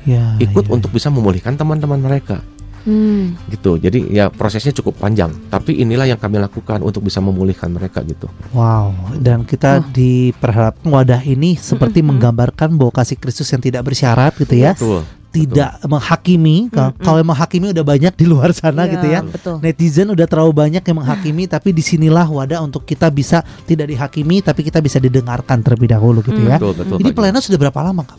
[0.05, 2.45] Ya, ikut ya, untuk bisa memulihkan teman-teman mereka
[2.81, 3.37] Hmm.
[3.49, 8.05] gitu jadi ya prosesnya cukup panjang tapi inilah yang kami lakukan untuk bisa memulihkan mereka
[8.05, 9.89] gitu Wow, dan kita Oh.
[9.93, 15.79] diperharapkan wadah ini seperti menggambarkan bahwa kasih Kristus yang tidak bersyarat gitu ya, betul tidak
[15.83, 16.67] menghakimi.
[16.69, 17.01] Kalau- Mm-mm.
[17.01, 19.21] Kalau yang menghakimi udah banyak di luar sana Iya, gitu ya.
[19.23, 19.57] Betul.
[19.61, 24.39] Netizen udah terlalu banyak yang menghakimi, tapi di sinilah wadah untuk kita bisa tidak dihakimi,
[24.41, 26.51] tapi kita bisa didengarkan terlebih dahulu gitu Hmm.
[26.51, 26.57] ya.
[26.57, 28.19] betul betul Ini pelayanan sudah berapa lama kak?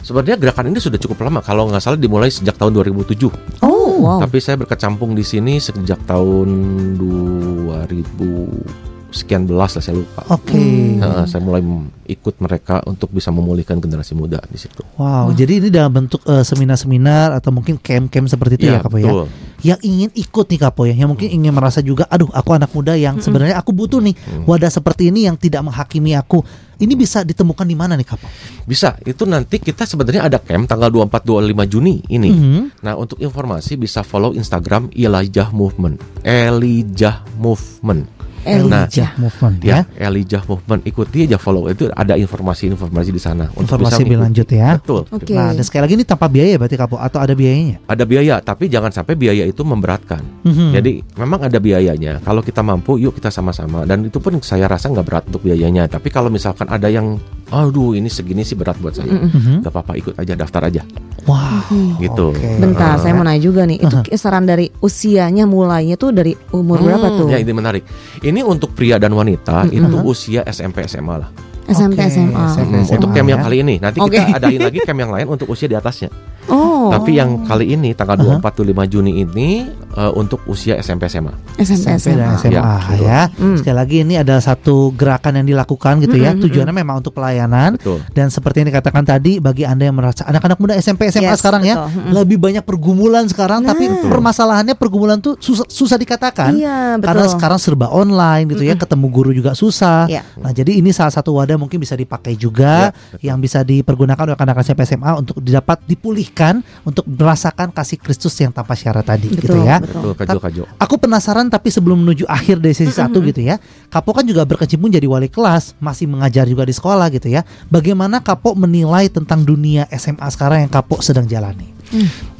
[0.00, 3.30] sebenarnya gerakan ini sudah cukup lama kalau nggak salah dimulai sejak tahun 2007
[3.60, 4.18] Oh, wow.
[4.18, 6.48] Tapi saya berkecimpung di sini sejak tahun
[6.96, 10.22] 2000 sekian belas lah saya lupa.
[10.28, 10.54] Oke.
[10.54, 10.98] Hmm.
[10.98, 14.82] Nah, saya mulai m- ikut mereka untuk bisa memulihkan generasi muda di situ.
[14.94, 18.96] Wow, jadi ini dalam bentuk eh, seminar-seminar atau mungkin camp-camp seperti itu ya, Kak Po
[18.96, 19.06] ya.
[19.06, 19.26] betul.
[19.60, 22.70] Yang ingin ikut nih Kak Po ya, yang mungkin ingin merasa juga, aduh aku anak
[22.70, 24.44] muda yang sebenarnya aku butuh nih Hmm.
[24.44, 26.42] wadah seperti ini yang tidak menghakimi aku.
[26.76, 28.26] Ini bisa ditemukan di mana nih Kak Po?
[28.64, 28.96] Bisa.
[29.02, 32.30] Itu nanti kita sebenarnya ada camp tanggal 24 25 Juni ini.
[32.30, 32.80] Mhm.
[32.80, 36.00] Nah, untuk informasi bisa follow Instagram Elijah Movement.
[36.24, 38.19] Elijah Movement.
[38.40, 39.84] Nah, Elijah Movement ya.
[39.96, 40.80] Ya, Elijah Movement.
[40.82, 44.68] Ikuti aja follow itu ada informasi-informasi di sana untuk Informasi bisa lebih lanjut ya.
[44.80, 45.02] Betul.
[45.12, 45.34] Oke.
[45.36, 47.84] Nah, dan sekali lagi ini tanpa biaya berarti Kak Po atau ada biayanya?
[47.84, 50.24] Ada biaya, tapi jangan sampai biaya itu memberatkan.
[50.44, 50.72] Mhm.
[50.72, 52.20] Jadi memang ada biayanya.
[52.24, 53.84] Kalau kita mampu, yuk kita sama-sama.
[53.84, 55.84] Dan itu pun saya rasa nggak berat untuk biayanya.
[55.90, 57.20] Tapi kalau misalkan ada yang,
[57.50, 59.60] aduh ini segini sih berat buat saya, Mhm.
[59.60, 60.82] nggak apa-apa ikut aja daftar aja,
[61.26, 61.98] Wow.
[61.98, 62.32] gitu.
[62.32, 62.56] Oke.
[62.56, 63.78] Bentar, Nah, saya mau nanya juga nih.
[63.82, 67.26] Itu kisaran dari usianya mulainya tuh dari umur berapa hmm, tuh?
[67.28, 67.82] Ya ini menarik.
[68.20, 71.49] Ini untuk pria dan wanita itu usia SMP SMA lah.
[71.70, 72.44] SMP Oke, SMA.
[72.50, 72.74] SMP.
[72.76, 73.44] Hmm, untuk SMA camp yang ya.
[73.44, 73.74] kali ini.
[73.76, 74.16] Nanti Oke.
[74.16, 76.10] kita adain lagi camp yang lain untuk usia di atasnya.
[76.50, 76.90] Oh.
[76.90, 81.30] Tapi yang kali ini tanggal 24 25 Juni ini eh, untuk usia SMP SMA.
[81.56, 82.40] SMP, SMP dan SMA.
[82.40, 82.98] SMA Ya, betul.
[83.00, 83.20] ya.
[83.30, 83.54] Hmm.
[83.54, 86.32] Sekali lagi ini adalah satu gerakan yang dilakukan gitu ya.
[86.32, 88.02] Mm-mm, Tujuannya memang untuk pelayanan Betul.
[88.10, 91.62] dan seperti yang dikatakan tadi bagi Anda yang merasa anak-anak muda SMP SMA Yes, sekarang
[91.62, 91.90] ya betul.
[91.92, 92.12] Mm-mm.
[92.16, 94.08] lebih banyak pergumulan sekarang tapi Nah.
[94.08, 96.56] permasalahannya pergumulan tuh susah, susah dikatakan.
[96.56, 97.06] Iya, betul.
[97.06, 100.08] Karena sekarang serba online gitu ya, ketemu guru juga susah.
[100.08, 100.24] Iya.
[100.34, 102.72] Nah, jadi ini salah satu wadah mungkin bisa dipakai juga
[103.20, 108.32] Ya, yang bisa dipergunakan oleh anak-anak SMP SMA untuk dapat dipulihkan untuk merasakan kasih Kristus
[108.38, 109.76] yang tanpa syarat tadi gitu Betul, ya.
[109.82, 110.12] betul.
[110.16, 110.62] Kajo Kajo.
[110.78, 113.60] Aku penasaran tapi sebelum menuju akhir dari sesi satu gitu ya,
[113.92, 117.42] Kapo kan juga berkecimpung jadi wali kelas, masih mengajar juga di sekolah gitu ya.
[117.68, 121.68] Bagaimana Kapo menilai tentang dunia SMA sekarang yang Kapo sedang jalani?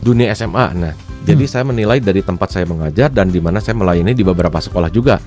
[0.00, 0.64] Dunia SMA.
[0.78, 4.56] Nah, jadi saya menilai dari tempat saya mengajar dan di mana saya melayani di beberapa
[4.56, 5.20] sekolah juga.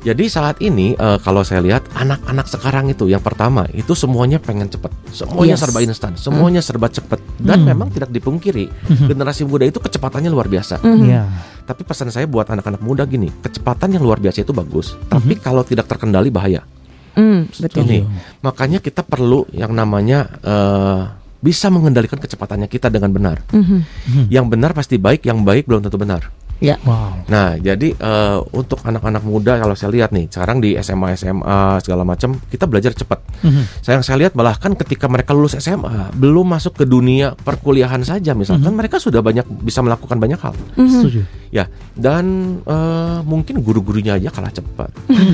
[0.00, 4.68] Jadi saat ini eh, kalau saya lihat anak-anak sekarang itu yang pertama itu semuanya pengen
[4.68, 5.62] cepet, semuanya Yes.
[5.66, 8.68] serba instan, semuanya serba cepet dan memang tidak dipungkiri
[9.08, 10.78] generasi muda itu kecepatannya luar biasa.
[10.84, 11.24] Iya.
[11.64, 15.62] Tapi pesan saya buat anak-anak muda gini, kecepatan yang luar biasa itu bagus, tapi kalau
[15.62, 16.66] tidak terkendali bahaya.
[17.14, 17.84] Hmm, betul.
[17.86, 18.06] Ini
[18.40, 21.02] makanya kita perlu yang namanya eh,
[21.40, 23.40] bisa mengendalikan kecepatannya kita dengan benar.
[23.50, 24.28] Mhm.
[24.28, 26.39] Yang benar pasti baik, yang baik belum tentu benar.
[26.60, 26.76] Ya.
[26.84, 27.24] Wow.
[27.24, 32.04] Nah, jadi eh, untuk anak-anak muda kalau saya lihat nih, sekarang di SMA SMA segala
[32.04, 33.16] macam kita belajar cepat.
[33.40, 33.80] Mhm.
[33.80, 38.36] Saya yang saya lihat bahkan ketika mereka lulus SMA belum masuk ke dunia perkuliahan saja
[38.36, 40.52] misalkan mereka sudah banyak bisa melakukan banyak hal.
[40.76, 41.24] Setuju.
[41.48, 42.24] Ya, dan
[42.62, 44.92] eh, mungkin guru-gurunya aja kalah cepat.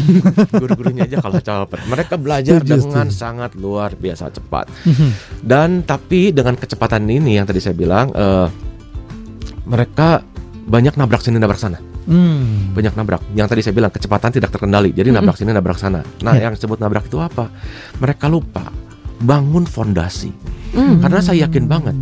[0.63, 1.81] guru-gurunya aja kalah cepat.
[1.91, 3.19] Mereka belajar Setuju, dengan setuju.
[3.19, 4.71] sangat luar biasa cepat.
[4.87, 5.09] Mhm.
[5.43, 8.47] Dan tapi dengan kecepatan ini yang tadi saya bilang eh,
[9.67, 10.23] mereka
[10.67, 11.79] banyak nabrak sini nabrak sana.
[12.07, 12.75] Hmm.
[12.75, 13.23] Banyak nabrak.
[13.39, 14.91] Yang tadi saya bilang kecepatan tidak terkendali.
[14.91, 16.03] Jadi nabrak sini nabrak sana.
[16.23, 16.51] Nah, Ya.
[16.51, 17.51] yang disebut nabrak itu apa?
[18.03, 18.71] Mereka lupa
[19.23, 20.31] bangun fondasi.
[20.75, 20.99] Hmm.
[20.99, 21.95] Karena saya yakin banget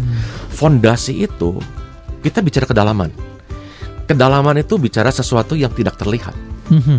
[0.50, 1.60] fondasi itu
[2.24, 3.12] kita bicara kedalaman.
[4.08, 6.32] Kedalaman itu bicara sesuatu yang tidak terlihat.
[6.68, 6.98] Mhm.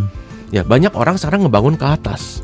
[0.53, 2.41] Ya, banyak orang sekarang ngebangun ke atas.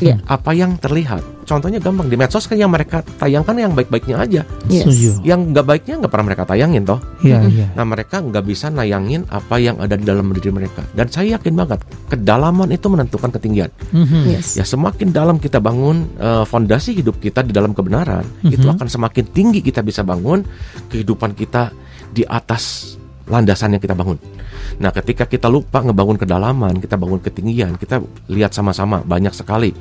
[0.00, 0.16] Iya.
[0.26, 1.22] Apa yang terlihat?
[1.44, 4.42] Contohnya gampang di medsos kan yang mereka tayangkan yang baik-baiknya aja.
[4.66, 4.88] Yes.
[4.88, 5.10] Setuju.
[5.28, 7.00] Yang nggak baiknya nggak pernah mereka tayangin toh.
[7.20, 7.66] Iya, iya.
[7.76, 10.80] Nah mereka nggak bisa nayangin apa yang ada di dalam diri mereka.
[10.96, 13.68] Dan saya yakin banget kedalaman itu menentukan ketinggian.
[13.92, 14.20] Mhm.
[14.32, 14.56] Yes.
[14.56, 18.74] Ya semakin dalam kita bangun eh, fondasi hidup kita di dalam kebenaran, itu Mhm.
[18.80, 20.40] akan semakin tinggi kita bisa bangun
[20.88, 21.70] kehidupan kita
[22.08, 24.20] di atas landasan yang kita bangun.
[24.78, 29.72] Nah, ketika kita lupa ngebangun kedalaman, kita bangun ketinggian, kita lihat sama-sama banyak sekali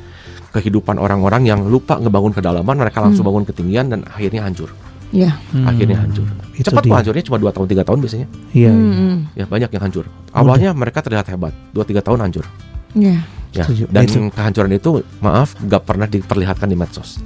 [0.54, 4.70] kehidupan orang-orang yang lupa ngebangun kedalaman, mereka langsung bangun ketinggian dan akhirnya hancur.
[5.14, 5.38] Ya.
[5.54, 5.66] Hmm.
[5.70, 6.26] Akhirnya hancur.
[6.54, 6.98] Itu Cepat kok dia.
[6.98, 8.28] hancurnya cuma 2 tahun 3 tahun biasanya.
[8.54, 8.70] Iya.
[8.70, 8.72] iya.
[8.74, 9.18] Hmm.
[9.34, 10.06] Ya, banyak yang hancur.
[10.34, 12.46] Awalnya mereka terlihat hebat, 2 3 tahun hancur.
[12.94, 13.22] Ya.
[13.54, 14.34] Ya, dan Itu.
[14.34, 17.22] kehancuran itu maaf nggak pernah diperlihatkan di medsos.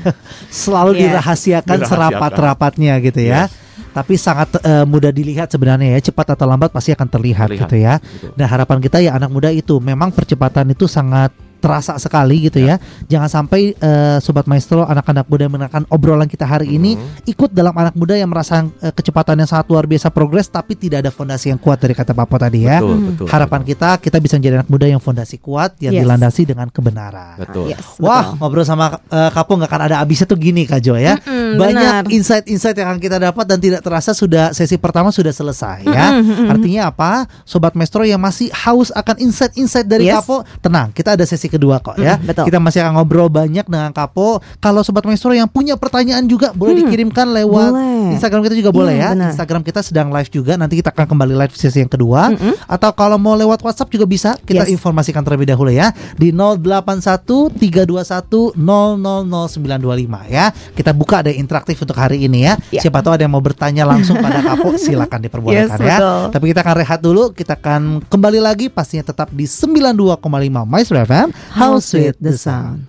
[0.48, 1.00] Selalu Yes.
[1.04, 1.90] dirahasiakan Dirahasiakan.
[2.16, 3.44] serapat-rapatnya gitu ya.
[3.44, 3.65] Yes.
[3.96, 7.64] Tapi sangat eh, mudah dilihat sebenarnya ya, cepat atau lambat pasti akan terlihat, Terlihat.
[7.64, 7.94] gitu ya.
[7.96, 8.36] Gitu.
[8.36, 12.76] Dan harapan kita ya anak muda itu memang percepatan itu sangat terasa sekali gitu ya.
[13.06, 17.02] Jangan sampai eh, sobat maestro anak-anak muda yang mendengarkan obrolan kita hari ini Hmm.
[17.24, 21.00] ikut dalam anak muda yang merasa eh, kecepatan yang sangat luar biasa progres tapi tidak
[21.00, 22.78] ada fondasi yang kuat dari kata Papa tadi ya.
[22.78, 23.06] Betul, Hmm.
[23.10, 23.26] betul.
[23.26, 26.02] Harapan kita kita bisa menjadi anak muda yang fondasi kuat yang Yes.
[26.02, 27.36] dilandasi dengan kebenaran.
[27.38, 27.70] Betul.
[27.70, 28.38] Yes, Wah, betul.
[28.40, 31.16] ngobrol sama eh, Kapo nggak akan ada habisnya tuh gini Kak Jo ya.
[31.18, 32.14] Mm-mm, Banyak benar.
[32.14, 36.06] insight-insight yang akan kita dapat dan tidak terasa sudah sesi pertama sudah selesai ya.
[36.12, 36.52] Mm-mm, mm-mm.
[36.52, 37.10] Artinya apa?
[37.42, 40.20] Sobat Maestro yang masih haus akan insight-insight dari Yes.
[40.20, 42.16] Kapo, tenang, kita ada sesi kedua kok ya.
[42.16, 42.44] Mm, betul.
[42.46, 44.28] Kita masih akan ngobrol banyak dengan Kapo.
[44.56, 48.12] Kalau Sobat Maestro yang punya pertanyaan juga boleh Hmm, dikirimkan lewat boleh.
[48.12, 49.08] Instagram kita juga boleh Iya, ya.
[49.12, 49.28] benar.
[49.32, 50.52] Instagram kita sedang live juga.
[50.54, 52.30] Nanti kita akan kembali live sesi yang kedua.
[52.30, 52.54] Mm-mm.
[52.66, 54.36] Atau kalau mau lewat WhatsApp juga bisa.
[54.38, 54.72] Kita Yes.
[54.72, 60.46] informasikan terlebih dahulu ya di 081 321 000925 ya.
[60.72, 62.54] Kita buka ada interaktif untuk hari ini ya.
[62.70, 62.80] Ya.
[62.80, 65.96] Siapa tahu ada yang mau bertanya langsung pada Kapo silakan diperbolehkan Yes, ya.
[65.96, 66.20] betul.
[66.32, 67.22] Tapi kita akan rehat dulu.
[67.32, 70.18] Kita akan kembali lagi pastinya tetap di 92,5
[70.64, 71.28] Maestro FM.
[71.50, 72.86] How sweet the sound.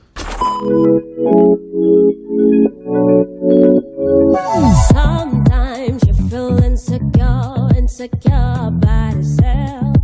[4.92, 9.96] Sometimes you feel insecure, insecure by yourself.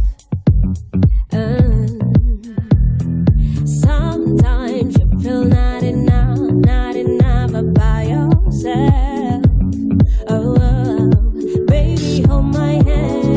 [1.31, 1.87] Uh,
[3.65, 9.43] sometimes you feel not enough, not enough by yourself.
[10.29, 11.11] Oh, oh,
[11.67, 13.32] baby, hold my hands.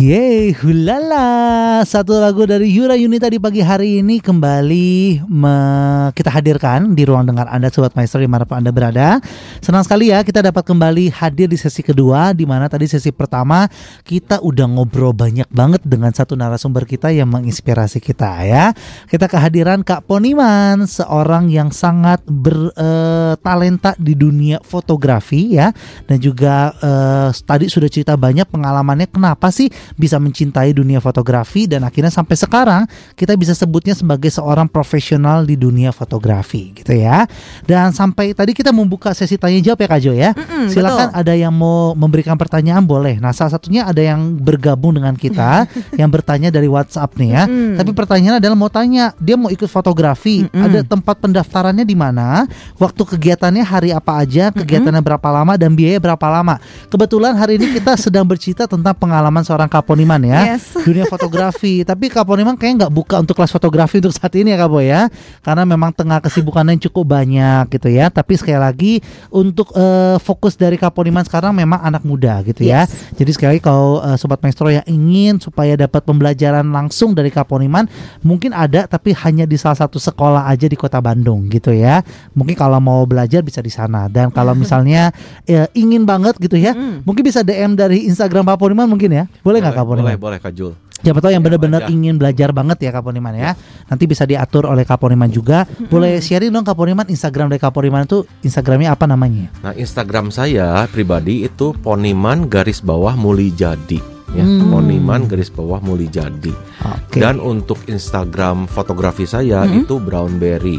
[0.00, 1.84] Yeay, hulala.
[1.84, 7.28] Satu lagu dari Yura Yunita di pagi hari ini kembali me- kita hadirkan di ruang
[7.28, 9.20] dengar Anda Sobat Maestro di mana pun Anda berada.
[9.60, 13.68] Senang sekali ya kita dapat kembali hadir di sesi kedua di mana tadi sesi pertama
[14.00, 18.72] kita udah ngobrol banyak banget dengan satu narasumber kita yang menginspirasi kita ya.
[19.04, 25.68] Kita kehadiran Kak Poniman Seorang yang sangat bertalenta di dunia fotografi ya.
[26.08, 31.86] Dan juga eh, tadi sudah cerita banyak pengalamannya kenapa sih bisa mencintai dunia fotografi dan
[31.86, 32.82] akhirnya sampai sekarang
[33.16, 37.26] kita bisa sebutnya sebagai seorang profesional di dunia fotografi gitu ya.
[37.64, 40.30] Dan sampai tadi kita membuka sesi tanya jawab ya Kak Jo ya.
[40.70, 43.18] Silakan ada yang mau memberikan pertanyaan boleh.
[43.18, 45.66] Nah, salah satunya ada yang bergabung dengan kita
[46.00, 47.42] yang bertanya dari WhatsApp nih ya.
[47.80, 52.48] Tapi pertanyaannya adalah mau tanya, dia mau ikut fotografi, ada tempat pendaftarannya di mana?
[52.76, 56.58] Waktu kegiatannya hari apa aja, kegiatannya berapa lama dan biaya berapa lama?
[56.88, 60.76] Kebetulan hari ini kita sedang bercerita tentang pengalaman seorang Kaponiman ya Yes.
[60.86, 61.80] dunia fotografi.
[61.82, 65.08] Tapi Kaponiman kayaknya nggak buka untuk kelas fotografi untuk saat ini ya Kak Boy ya,
[65.40, 68.12] karena memang tengah kesibukannya yang cukup banyak gitu ya.
[68.12, 68.92] Tapi sekali lagi
[69.32, 72.84] untuk eh, fokus dari Kaponiman sekarang memang anak muda gitu ya.
[72.84, 73.16] Yes.
[73.16, 77.88] Jadi sekali lagi kalau eh, sobat maestro yang ingin supaya dapat pembelajaran langsung dari Kaponiman,
[78.20, 82.04] mungkin ada tapi hanya di salah satu sekolah aja di Kota Bandung gitu ya.
[82.36, 84.10] Mungkin kalau mau belajar bisa di sana.
[84.10, 85.14] Dan kalau misalnya
[85.50, 86.76] eh, ingin banget gitu ya,
[87.06, 89.24] mungkin bisa DM dari Instagram Pak Poniman mungkin ya.
[89.40, 90.20] Boleh nggak Kak boleh, Poniman?
[90.20, 90.72] boleh Kak Jul.
[91.00, 91.88] Siapa tahu yang Ya, benar-benar aja.
[91.88, 93.56] ingin belajar banget ya Kaponiman ya.
[93.88, 95.64] Nanti bisa diatur oleh Kaponiman juga.
[95.88, 99.48] Boleh sharing dong Kaponiman Instagram dari Kaponiman itu Instagramnya apa namanya?
[99.64, 104.44] Nah, Instagram saya pribadi itu Poniman garis bawah Muli Jadi ya.
[104.44, 104.70] Hmm.
[104.70, 106.52] Poniman garis bawah Muli Jadi.
[106.84, 107.18] Oke.
[107.18, 110.78] Dan untuk Instagram fotografi saya itu Brownberry.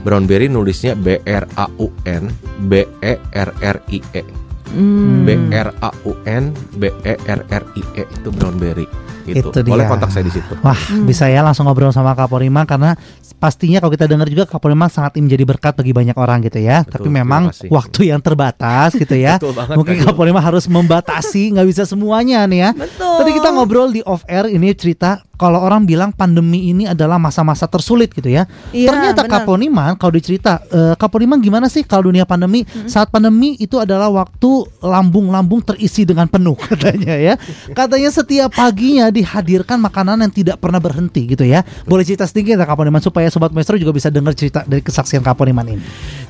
[0.00, 2.26] Brownberry nulisnya B R A U N
[2.66, 4.22] B E R R I E.
[4.70, 5.26] Hmm.
[5.26, 8.86] B R A U N B E R R I E itu Brownberry.
[9.20, 9.52] Gitu.
[9.52, 9.92] Itu Boleh dia.
[9.92, 10.56] kontak saya di situ.
[10.64, 12.96] Wah, bisa ya langsung ngobrol sama Kaponiman karena
[13.36, 16.82] pastinya kalau kita dengar juga Kaponiman sangat menjadi berkat bagi banyak orang gitu ya.
[16.82, 19.36] Betul, Tapi memang waktu yang terbatas gitu ya.
[19.40, 20.08] Betul banget, Mungkin Kak Jul.
[20.08, 22.70] Kaponiman harus membatasi nggak bisa semuanya nih ya.
[22.74, 23.16] Betul.
[23.22, 27.64] Tadi kita ngobrol di off air ini cerita kalau orang bilang pandemi ini adalah masa-masa
[27.64, 28.44] tersulit gitu ya.
[28.76, 29.24] Iya, Ternyata.
[29.24, 32.68] Kaponiman kalau dicerita eh, Kaponiman gimana sih kalau dunia pandemi?
[32.84, 37.34] Saat pandemi itu adalah waktu lambung-lambung terisi dengan penuh katanya ya.
[37.72, 41.64] Katanya setiap paginya dihadirkan makanan yang tidak pernah berhenti gitu ya.
[41.88, 45.64] Boleh cerita sedikit ya Kaponiman supaya sobat maestro juga bisa dengar cerita dari kesaksian Kaponiman
[45.64, 45.84] ini.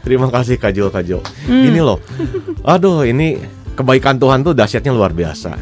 [0.06, 1.18] Terima kasih Kajul Kajul.
[1.50, 1.98] Ini loh,
[2.62, 3.42] aduh ini
[3.74, 5.58] kebaikan Tuhan tuh dahsyatnya luar biasa.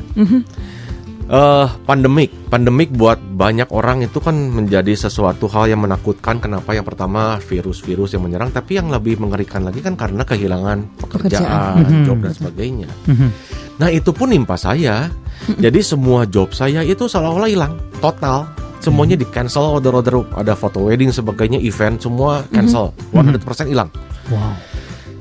[1.28, 6.40] Eh, pandemik, pandemik buat banyak orang itu kan menjadi sesuatu hal yang menakutkan.
[6.40, 6.72] Kenapa?
[6.72, 12.04] Yang pertama virus-virus yang menyerang, tapi yang lebih mengerikan lagi kan karena kehilangan pekerjaan, Pekerjaan.
[12.08, 12.88] job dan sebagainya.
[13.04, 13.28] Mhm.
[13.76, 15.12] Nah itu pun nimpa saya.
[15.60, 18.48] Jadi semua job saya itu seolah-olah hilang total.
[18.80, 23.92] Semuanya di cancel, order-order ada foto wedding sebagainya, event semua cancel, 100% hilang.
[24.32, 24.56] Wow.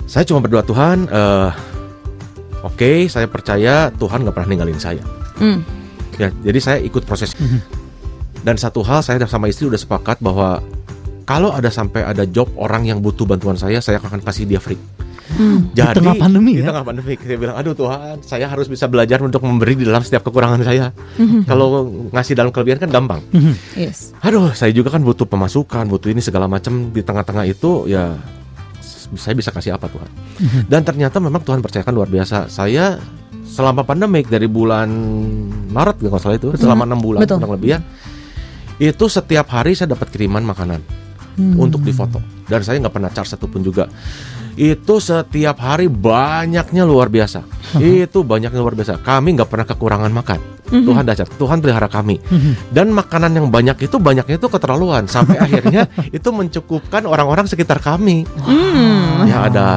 [0.08, 1.50] Saya cuma berdoa Tuhan, eh,
[2.64, 5.04] oke, saya percaya Tuhan nggak pernah ninggalin saya.
[5.36, 5.77] Hmm.
[6.18, 7.34] Ya, jadi saya ikut proses.
[8.42, 10.62] Dan satu hal saya sama istri udah sepakat bahwa
[11.28, 14.80] kalau ada sampai ada job orang yang butuh bantuan saya, saya akan kasih dia free.
[15.76, 16.72] Jadi tengah pandemi di ya?
[16.72, 20.24] tengah pandemi saya bilang, aduh Tuhan, saya harus bisa belajar untuk memberi di dalam setiap
[20.24, 20.96] kekurangan saya.
[21.44, 23.22] Kalau ngasih dalam kelebihan kan gampang.
[23.76, 24.16] Yes.
[24.24, 28.16] Aduh, saya juga kan butuh pemasukan, butuh ini segala macam di tengah-tengah itu ya
[29.16, 30.10] saya bisa kasih apa Tuhan.
[30.68, 32.48] Dan ternyata memang Tuhan percayakan luar biasa.
[32.52, 33.00] Saya
[33.48, 34.88] selama pandemik dari bulan
[35.72, 37.40] Maret nggak salah itu, selama enam bulan Betul.
[37.42, 37.80] kurang lebih ya.
[38.78, 40.82] Itu setiap hari saya dapat kiriman makanan
[41.58, 43.86] untuk difoto dan saya nggak pernah charge satupun juga.
[44.58, 47.46] Itu setiap hari banyaknya luar biasa.
[47.78, 48.98] itu banyaknya luar biasa.
[49.06, 50.40] Kami nggak pernah kekurangan makan.
[50.68, 51.30] Tuhan dahsyat.
[51.38, 52.18] Tuhan pelihara kami.
[52.74, 55.86] Dan makanan yang banyak itu banyaknya itu keterlaluan sampai akhirnya
[56.18, 58.26] itu mencukupkan orang-orang sekitar kami.
[59.30, 59.68] Ya ada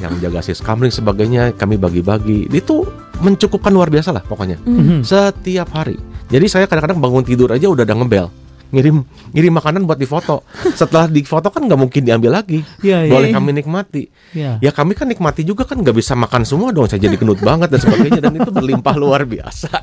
[0.00, 2.48] yang jaga sis kamling sebagainya kami bagi-bagi.
[2.48, 2.88] Itu
[3.20, 4.56] mencukupkan luar biasa lah pokoknya.
[4.60, 5.04] Mhm.
[5.04, 5.96] Setiap hari.
[6.26, 8.28] Jadi saya kadang-kadang bangun tidur aja udah ada ngebel.
[8.70, 9.02] Ngirim
[9.34, 10.46] ngirim makanan buat difoto.
[10.78, 12.62] Setelah difoto kan nggak mungkin diambil lagi.
[12.78, 13.10] Iya, iya.
[13.10, 14.06] Boleh kami nikmati.
[14.30, 14.62] Iya.
[14.62, 16.86] Ya kami kan nikmati juga kan nggak bisa makan semua dong.
[16.86, 19.74] Saya jadi kenut banget dan sebagainya dan itu berlimpah luar biasa.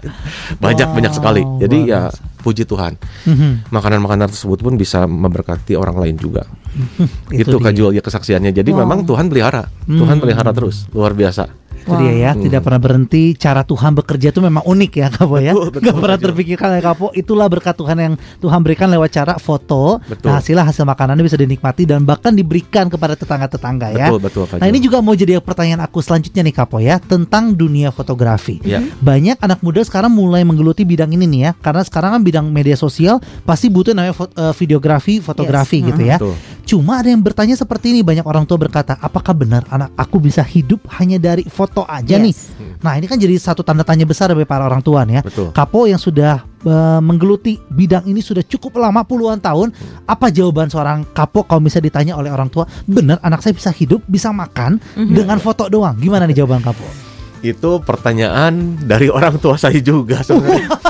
[0.55, 1.43] Banyak banyak sekali.
[1.43, 2.19] Wow, Jadi ya biasa.
[2.39, 2.93] puji Tuhan.
[3.27, 3.51] Mhm.
[3.75, 6.47] Makanan-makanan tersebut pun bisa memberkati orang lain juga.
[7.27, 7.65] Itu Itu dia.
[7.67, 8.55] Kak Jul ya kesaksiannya.
[8.55, 8.87] Jadi Wow.
[8.87, 9.67] memang Tuhan pelihara.
[9.83, 10.87] Tuhan pelihara terus.
[10.95, 11.66] Luar biasa.
[11.87, 12.43] Itu dia ya, Hmm.
[12.43, 13.23] tidak pernah berhenti.
[13.33, 15.51] Cara Tuhan bekerja itu memang unik ya, Kapo ya.
[15.51, 17.05] Betul, betul, Gak pernah terpikirkan ya, Kapo.
[17.11, 20.03] Itulah berkat Tuhan yang Tuhan berikan lewat cara foto.
[20.03, 20.27] Betul.
[20.27, 24.07] Nah, hasilnya hasil makanannya bisa dinikmati dan bahkan diberikan kepada tetangga-tetangga ya.
[24.09, 27.89] Betul betul Nah ini juga mau jadi pertanyaan aku selanjutnya nih Kapo ya tentang dunia
[27.89, 28.59] fotografi.
[28.61, 28.83] Ya.
[28.99, 32.75] Banyak anak muda sekarang mulai menggeluti bidang ini nih ya, karena sekarang kan bidang media
[32.75, 35.87] sosial pasti butuh namanya fo- eh, videografi, fotografi Yes.
[35.87, 36.17] gitu ya.
[36.17, 36.35] Betul.
[36.67, 40.43] Cuma ada yang bertanya seperti ini, banyak orang tua berkata, apakah benar anak aku bisa
[40.43, 42.23] hidup hanya dari foto aja Yes.
[42.27, 42.35] nih?
[42.83, 45.21] Nah ini kan jadi satu tanda tanya besar bagi para orang tua nih ya.
[45.23, 45.55] Betul.
[45.55, 49.71] Kapo yang sudah eh, menggeluti bidang ini sudah cukup lama puluhan tahun,
[50.03, 54.03] apa jawaban seorang kapo kalau misalnya ditanya oleh orang tua, benar anak saya bisa hidup,
[54.03, 55.95] bisa makan dengan foto doang?
[55.95, 56.83] Gimana nih jawaban kapo?
[57.39, 60.67] Itu pertanyaan dari orang tua saya juga sebenarnya.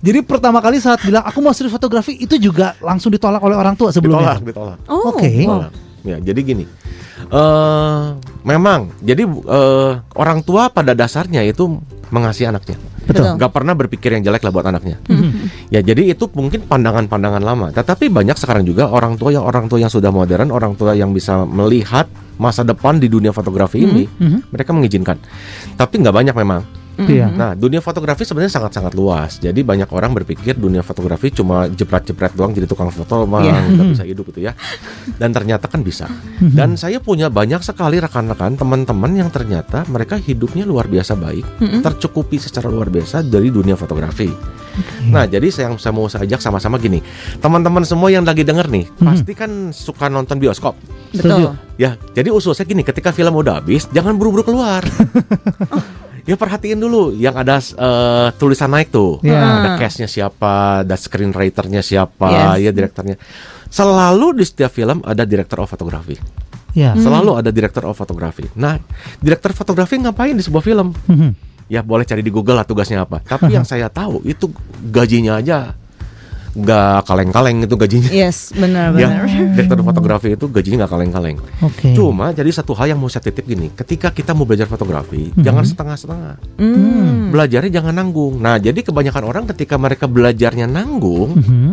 [0.00, 3.76] Jadi pertama kali saat bilang aku mau serius fotografi itu juga langsung ditolak oleh orang
[3.76, 4.40] tua sebelumnya.
[4.40, 4.78] ditolak, ditolak.
[4.88, 5.28] Oh, Oke.
[5.28, 5.72] Ditolak.
[6.00, 6.64] Ya, jadi gini.
[7.20, 8.04] eh
[8.42, 11.76] memang jadi eh, orang tua pada dasarnya itu
[12.08, 12.80] mengasihi anaknya.
[13.04, 13.36] Betul.
[13.36, 14.96] Gak pernah berpikir yang jelek lah buat anaknya.
[15.70, 17.70] Ya jadi itu mungkin pandangan-pandangan lama.
[17.70, 21.14] Tetapi banyak sekarang juga orang tua yang orang tua yang sudah modern, orang tua yang
[21.14, 24.50] bisa melihat masa depan di dunia fotografi ini, Mhm.
[24.50, 25.20] mereka mengizinkan.
[25.76, 26.64] Tapi nggak banyak memang.
[26.98, 27.32] Iya.
[27.32, 29.38] Nah, dunia fotografi sebenarnya sangat-sangat luas.
[29.38, 33.56] Jadi banyak orang berpikir dunia fotografi cuma jepret-jepret doang jadi tukang foto mah Iya.
[33.72, 34.52] nggak bisa hidup gitu ya.
[35.16, 36.10] Dan ternyata kan bisa.
[36.40, 41.44] Dan saya punya banyak sekali rekan-rekan teman-teman yang ternyata mereka hidupnya luar biasa baik,
[41.80, 44.28] tercukupi secara luar biasa dari dunia fotografi.
[45.10, 47.02] Nah, jadi saya yang saya mau saya ajak sama-sama gini.
[47.42, 50.76] Teman-teman semua yang lagi denger nih, pasti kan suka nonton bioskop.
[51.10, 51.56] Betul.
[51.74, 54.84] Ya, jadi usul saya gini, ketika film udah habis, jangan buru-buru keluar.
[56.30, 59.18] Ya perhatiin dulu yang ada eh, tulisan naik tuh.
[59.26, 59.34] Ya.
[59.42, 62.62] Ada cast-nya siapa, ada screenwriter-nya siapa, Yes.
[62.62, 63.16] ya direkturnya.
[63.66, 66.14] Selalu di setiap film ada director of photography.
[66.70, 66.94] Ya.
[66.94, 68.46] Selalu ada director of photography.
[68.54, 68.78] Nah,
[69.18, 70.94] director fotografi ngapain di sebuah film?
[70.94, 71.30] Mhm.
[71.66, 73.22] Ya boleh cari di Google lah tugasnya apa.
[73.22, 74.50] Tapi yang saya tahu itu
[74.90, 75.74] gajinya aja
[76.52, 78.10] nggak kaleng-kaleng itu gajinya.
[78.10, 79.26] Yes, benar Ya, benar.
[79.54, 81.38] direktur fotografi itu gajinya nggak kaleng-kaleng.
[81.60, 81.94] Oke.
[81.94, 85.62] Cuma jadi satu hal yang mau saya titip gini, ketika kita mau belajar fotografi, jangan
[85.62, 86.34] setengah-setengah.
[86.56, 87.30] Hmm.
[87.30, 88.36] Belajarnya jangan nanggung.
[88.36, 91.70] Nah, jadi kebanyakan orang ketika mereka belajarnya nanggung, Mhm.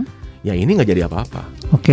[0.47, 1.41] Ya ini nggak jadi apa-apa.
[1.75, 1.91] Oke.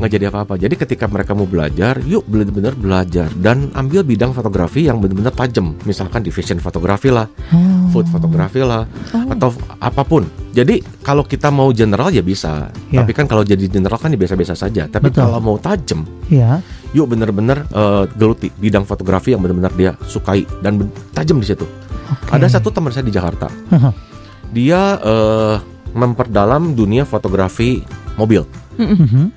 [0.00, 0.56] Nggak jadi apa-apa.
[0.56, 5.76] Jadi ketika mereka mau belajar, yuk benar-benar belajar dan ambil bidang fotografi yang benar-benar tajam.
[5.84, 7.92] Misalkan di fashion fotografi lah, Oh.
[7.92, 8.88] food fotografi lah,
[9.28, 10.24] atau apa pun.
[10.50, 12.72] Jadi kalau kita mau general ya bisa.
[12.88, 13.04] Ya.
[13.04, 14.88] Tapi kan kalau jadi general kan ya biasa-biasa saja.
[14.88, 15.20] Tapi Betul.
[15.28, 16.64] kalau mau tajam, Ya.
[16.90, 21.68] yuk bener-bener eh, geluti bidang fotografi yang benar-benar dia sukai dan tajam di situ.
[22.10, 22.32] Oke.
[22.32, 23.46] Ada satu teman saya di Jakarta,
[24.50, 25.56] dia eh,
[25.92, 27.82] memperdalam dunia fotografi
[28.14, 28.44] mobil.
[28.76, 29.30] Mhm.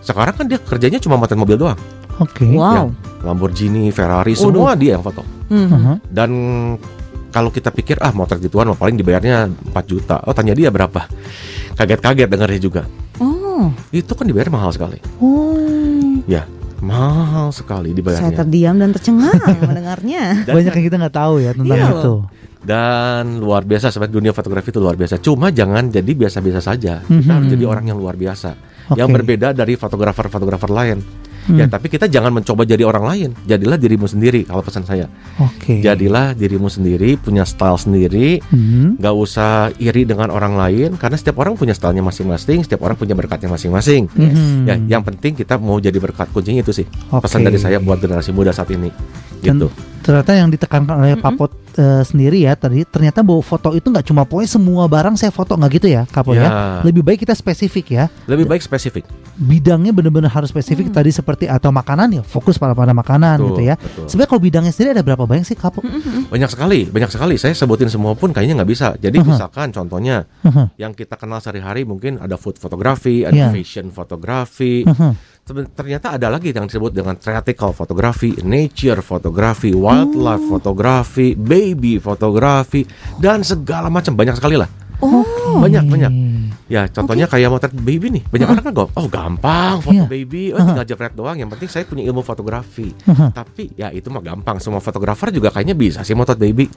[0.00, 1.78] Sekarang kan dia kerjanya cuma motret mobil doang.
[2.18, 2.48] Oke.
[2.48, 2.90] Wow.
[3.20, 5.22] Lamborghini, Ferrari, semua dia yang foto.
[5.48, 5.68] Hmm.
[5.68, 5.92] Aha.
[6.04, 6.30] Dan
[7.28, 10.16] kalau kita pikir ah motret gituan mah paling dibayarnya 4 juta.
[10.22, 11.06] Oh tanya dia berapa?
[11.74, 12.82] Kaget-kaget dengarnya juga.
[13.18, 14.98] Oh, Itu kan dibayar mahal sekali.
[15.18, 15.58] Oh.
[16.26, 16.46] Ya,
[16.78, 18.36] mahal sekali saya dibayarnya.
[18.36, 20.22] terdiam dan tercengang mendengarnya.
[20.42, 21.90] Dan- Banyak yang kita nggak tahu ya tentang Iya.
[21.92, 22.14] itu.
[22.68, 25.16] Dan luar biasa sebenarnya dunia fotografi itu luar biasa.
[25.24, 27.00] Cuma jangan jadi biasa-biasa saja.
[27.00, 27.32] Kita Mhm.
[27.32, 28.52] harus jadi orang yang luar biasa.
[28.92, 29.00] Oke.
[29.00, 31.00] Yang berbeda dari fotografer-fotografer lain.
[31.48, 31.56] Hmm.
[31.56, 33.30] Ya, tapi kita jangan mencoba jadi orang lain.
[33.48, 35.08] Jadilah dirimu sendiri kalau pesan saya.
[35.40, 35.80] Oke.
[35.80, 38.44] Jadilah dirimu sendiri, punya style sendiri.
[38.52, 39.00] Mhm.
[39.00, 43.16] Gak usah iri dengan orang lain karena setiap orang punya stylenya masing-masing, setiap orang punya
[43.16, 44.12] berkatnya masing-masing.
[44.12, 44.68] Mhm.
[44.68, 46.86] Ya, yang penting kita mau jadi berkat kuncinya itu sih.
[47.08, 47.24] Oke.
[47.24, 48.92] Pesan dari saya buat generasi muda saat ini.
[49.40, 49.72] Dan Gitu.
[50.08, 54.24] Ternyata yang ditekankan oleh Papot eh, sendiri ya tadi ternyata bahwa foto itu nggak cuma
[54.24, 56.48] pokoknya semua barang saya foto nggak gitu ya Kapo ya.
[56.48, 56.50] Ya.
[56.80, 58.04] Lebih baik kita spesifik ya.
[58.24, 59.04] Lebih baik spesifik.
[59.36, 63.62] Bidangnya benar-benar harus spesifik tadi seperti atau makanan ya fokus pada pada makanan Betul, gitu
[63.68, 63.74] ya.
[63.76, 64.04] betul.
[64.08, 65.84] Sebenarnya kalau bidangnya sendiri ada berapa banyak sih Kapo?
[66.32, 67.34] Banyak sekali, banyak sekali.
[67.36, 68.88] Saya sebutin semua pun kayaknya nggak bisa.
[68.96, 69.26] Jadi Aha.
[69.28, 70.72] misalkan contohnya Haha.
[70.80, 73.48] yang kita kenal sehari-hari mungkin ada food fotografi, ada Ya.
[73.52, 74.88] fashion fotografi.
[74.88, 75.12] Haha.
[75.44, 82.86] Seben- Ternyata ada lagi yang disebut dengan theatrical fotografi, nature fotografi, wildlife fotografi, baby fotografi
[83.18, 84.70] dan segala macam banyak sekali lah.
[84.98, 85.22] Oh,
[85.62, 86.12] Banyak banyak.
[86.68, 88.22] Ya contohnya kayak motret baby nih.
[88.24, 90.04] Banyak orang kan go, oh gampang foto Iya.
[90.06, 91.34] baby, oh tinggal jepret doang.
[91.34, 92.92] Yang penting saya punya ilmu fotografi.
[93.08, 94.56] Tapi ya itu mah gampang.
[94.58, 96.68] Semua fotografer juga kayaknya bisa sih motret baby.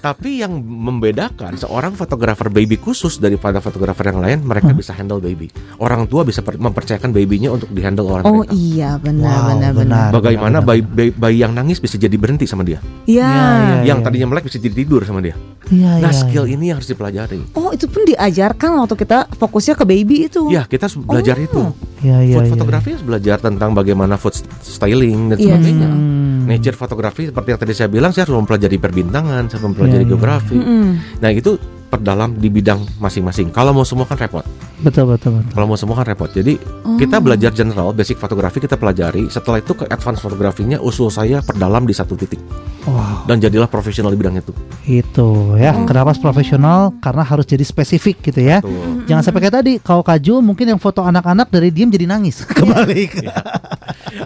[0.00, 5.46] Tapi yang membedakan seorang fotografer baby khusus daripada fotografer yang lain, mereka bisa handle baby.
[5.76, 8.52] Orang tua bisa per- mempercayakan babynya untuk dihandle oleh oh mereka.
[8.52, 9.72] iya benar Wow, benar benar.
[9.72, 10.08] benar.
[10.12, 13.22] Bagaimana benar, bayi, bayi, bayi yang nangis bisa jadi berhenti sama dia, Iya.
[13.22, 13.76] Iya, iya.
[13.86, 15.36] yang tadinya melek bisa jadi tidur sama dia.
[15.68, 16.56] Iya, Nah iya, skill iya.
[16.56, 17.40] ini yang harus dipelajari.
[17.54, 20.48] Oh itu pun diajarkan waktu kita fokusnya ke baby itu.
[20.52, 21.46] Ya kita belajar Oh.
[21.46, 21.60] itu.
[22.00, 22.52] Iya, iya, food iya.
[22.56, 25.46] fotografi harus belajar tentang bagaimana food styling dan Iya.
[25.56, 25.88] sebagainya.
[25.90, 26.18] Hmm.
[26.50, 30.10] nature fotografi seperti yang tadi saya bilang saya harus mempelajari perbintangan, saya mempelajari iya.
[30.10, 30.58] geografi.
[30.58, 30.86] Mm-mm.
[31.22, 31.54] Nah itu
[31.86, 33.54] perdalam di bidang masing-masing.
[33.54, 34.42] Kalau mau semua kan repot.
[34.80, 35.52] Betul betul betul.
[35.52, 36.26] Kalau mau semua kan repot.
[36.26, 36.56] Jadi
[36.96, 39.28] kita belajar general, basic fotografi kita pelajari.
[39.28, 42.40] Setelah itu ke advance fotografinya usul saya perdalam di satu titik
[42.80, 44.56] Wow, dan jadilah profesional di bidang itu.
[44.88, 45.28] itu
[45.60, 45.76] ya.
[45.84, 46.96] Kenapa harus profesional?
[46.96, 48.64] Karena harus jadi spesifik gitu ya.
[48.64, 49.04] Tuh.
[49.04, 53.20] Jangan sampai kayak tadi, kalau Kaju mungkin yang foto anak-anak dari diem jadi nangis kebalik.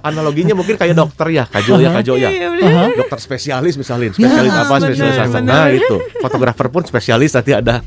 [0.07, 2.31] Analoginya mungkin kayak dokter ya, Kajul ya, Kajul ya.
[2.31, 2.85] Iya, Aha.
[2.95, 5.39] Dokter spesialis misalnya, spesialis Ya, apa, spesialis apa.
[5.43, 7.83] Nah itu, fotografer pun spesialis nanti ada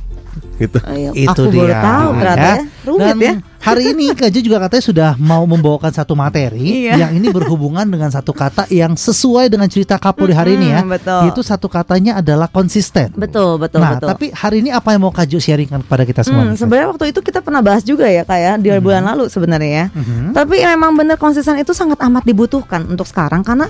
[0.58, 0.78] gitu.
[0.84, 1.60] Ayo, itu aku dia.
[1.62, 2.56] baru tahu ternyata ya.
[2.88, 3.34] Rumit Dan ya.
[3.60, 6.96] hari ini Kaju juga katanya sudah mau membawakan satu materi Iya.
[7.04, 10.82] yang ini berhubungan dengan satu kata yang sesuai dengan cerita Kapo di hari ini ya.
[10.82, 11.22] Betul.
[11.30, 13.12] Itu satu katanya adalah konsisten.
[13.14, 14.08] Betul, betul, nah, betul.
[14.08, 16.48] tapi hari ini apa yang mau Kaju sharingkan kepada kita semua?
[16.48, 19.86] Hmm, sebenarnya waktu itu kita pernah bahas juga ya kayak di bulan lalu sebenarnya ya.
[19.92, 20.32] Mhm.
[20.32, 23.68] Tapi memang benar konsisten itu sangat amat dibutuhkan untuk sekarang karena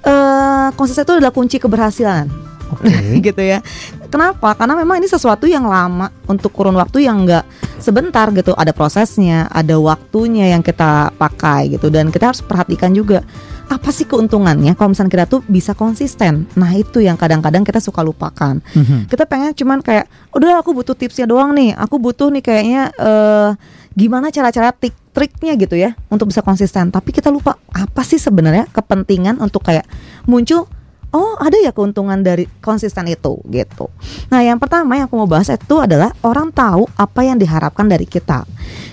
[0.00, 2.28] eh konsisten itu adalah kunci keberhasilan.
[2.72, 3.20] Oke.
[3.26, 3.64] gitu ya.
[4.08, 4.56] Kenapa?
[4.56, 7.44] Karena memang ini sesuatu yang lama untuk kurun waktu yang enggak
[7.80, 8.52] sebentar gitu.
[8.56, 13.24] Ada prosesnya, ada waktunya yang kita pakai gitu dan kita harus perhatikan juga
[13.68, 16.48] apa sih keuntungannya kalau misalnya kita tuh bisa konsisten.
[16.56, 18.64] Nah, itu yang kadang-kadang kita suka lupakan.
[18.64, 19.12] Mhm.
[19.12, 21.76] Kita pengen cuman kayak udah aku butuh tipsnya doang nih.
[21.76, 23.50] Aku butuh nih kayaknya eh
[23.92, 26.88] gimana cara-cara tik triknya gitu ya untuk bisa konsisten.
[26.88, 29.84] Tapi kita lupa apa sih sebenarnya kepentingan untuk kayak
[30.24, 30.70] muncul
[31.08, 33.88] Oh ada ya keuntungan dari konsisten itu gitu.
[34.28, 38.04] Nah yang pertama yang aku mau bahas itu adalah orang tahu apa yang diharapkan dari
[38.04, 38.44] kita.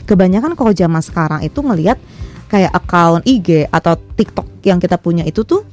[0.08, 2.00] Kebanyakan kalau zaman sekarang itu ngelihat
[2.48, 5.68] kayak account IG atau TikTok yang kita punya itu tuh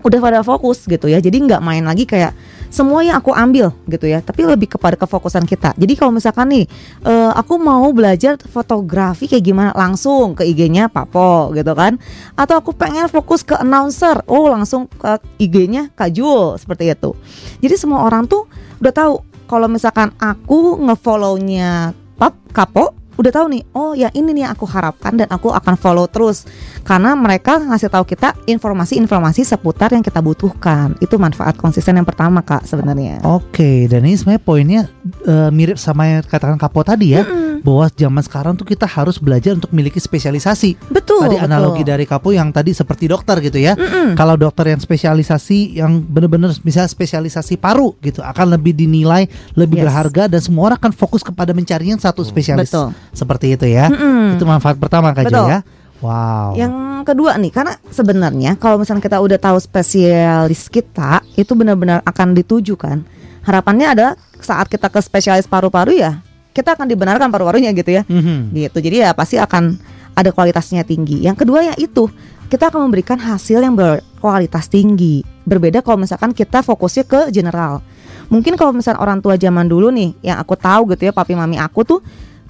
[0.00, 1.20] udah pada fokus gitu ya.
[1.20, 2.32] Jadi nggak main lagi kayak
[2.68, 4.20] semua yang aku ambil gitu ya.
[4.20, 5.72] Tapi lebih kepada kefokusan kita.
[5.74, 6.64] Jadi kalau misalkan nih
[7.04, 11.98] eh, aku mau belajar fotografi kayak gimana langsung ke IG-nya Papo gitu kan.
[12.34, 14.22] Atau aku pengen fokus ke announcer.
[14.26, 17.14] Oh langsung ke IG-nya Kak Jul seperti itu.
[17.62, 18.48] Jadi semua orang tuh
[18.78, 19.14] udah tahu
[19.46, 24.68] kalau misalkan aku ngefollownya Pap Kapo udah tahu nih oh ya ini nih yang aku
[24.68, 26.44] harapkan dan aku akan follow terus
[26.86, 32.40] karena mereka ngasih tahu kita informasi-informasi seputar yang kita butuhkan itu manfaat konsisten yang pertama
[32.40, 34.82] kak sebenarnya Oke, dan ini sebenarnya poinnya
[35.26, 37.26] eh, mirip sama yang katakan Kapo tadi ya,
[37.60, 40.78] bahwa zaman sekarang tuh kita harus belajar untuk memiliki spesialisasi.
[40.86, 41.46] betul tadi betul.
[41.50, 43.74] analogi dari Kapo yang tadi seperti dokter gitu ya.
[43.74, 44.14] Mm-mm.
[44.14, 49.26] Kalau dokter yang spesialisasi yang benar-benar misalnya spesialisasi paru gitu akan lebih dinilai
[49.58, 49.84] lebih Yes.
[49.90, 52.94] berharga dan semua orang akan fokus kepada mencari yang satu spesialis Betul.
[53.10, 53.90] seperti itu ya.
[53.90, 54.38] Mm-mm.
[54.38, 55.50] Itu manfaat pertama Kak Jo Betul.
[55.50, 55.60] ya.
[56.04, 56.52] Wow.
[56.56, 56.74] Yang
[57.08, 63.00] kedua nih, karena sebenarnya kalau misalnya kita udah tahu spesialis kita, itu benar-benar akan ditujukan.
[63.46, 66.20] Harapannya adalah saat kita ke spesialis paru-paru ya,
[66.52, 68.02] kita akan dibenarkan paru-parunya gitu ya.
[68.04, 68.52] Mhm.
[68.52, 68.78] Gitu.
[68.80, 69.76] Jadi ya pasti akan
[70.16, 71.24] ada kualitasnya tinggi.
[71.24, 72.08] Yang kedua ya itu,
[72.48, 75.20] kita akan memberikan hasil yang berkualitas tinggi.
[75.44, 77.84] Berbeda kalau misalkan kita fokusnya ke general.
[78.26, 81.62] Mungkin kalau misalnya orang tua zaman dulu nih, yang aku tahu gitu ya, papi mami
[81.62, 82.00] aku tuh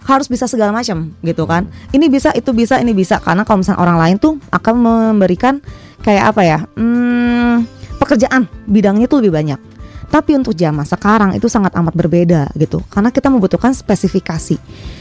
[0.05, 1.71] harus bisa segala macam gitu kan.
[1.95, 5.65] Ini bisa, itu bisa, ini bisa karena kalau misalnya orang lain tuh akan memberikan
[6.05, 6.59] kayak apa ya?
[6.77, 7.65] Hmm,
[7.97, 9.61] pekerjaan bidangnya tuh lebih banyak.
[10.07, 12.79] Tapi untuk zaman sekarang itu sangat amat berbeda gitu.
[12.93, 14.55] Karena kita membutuhkan spesifikasi.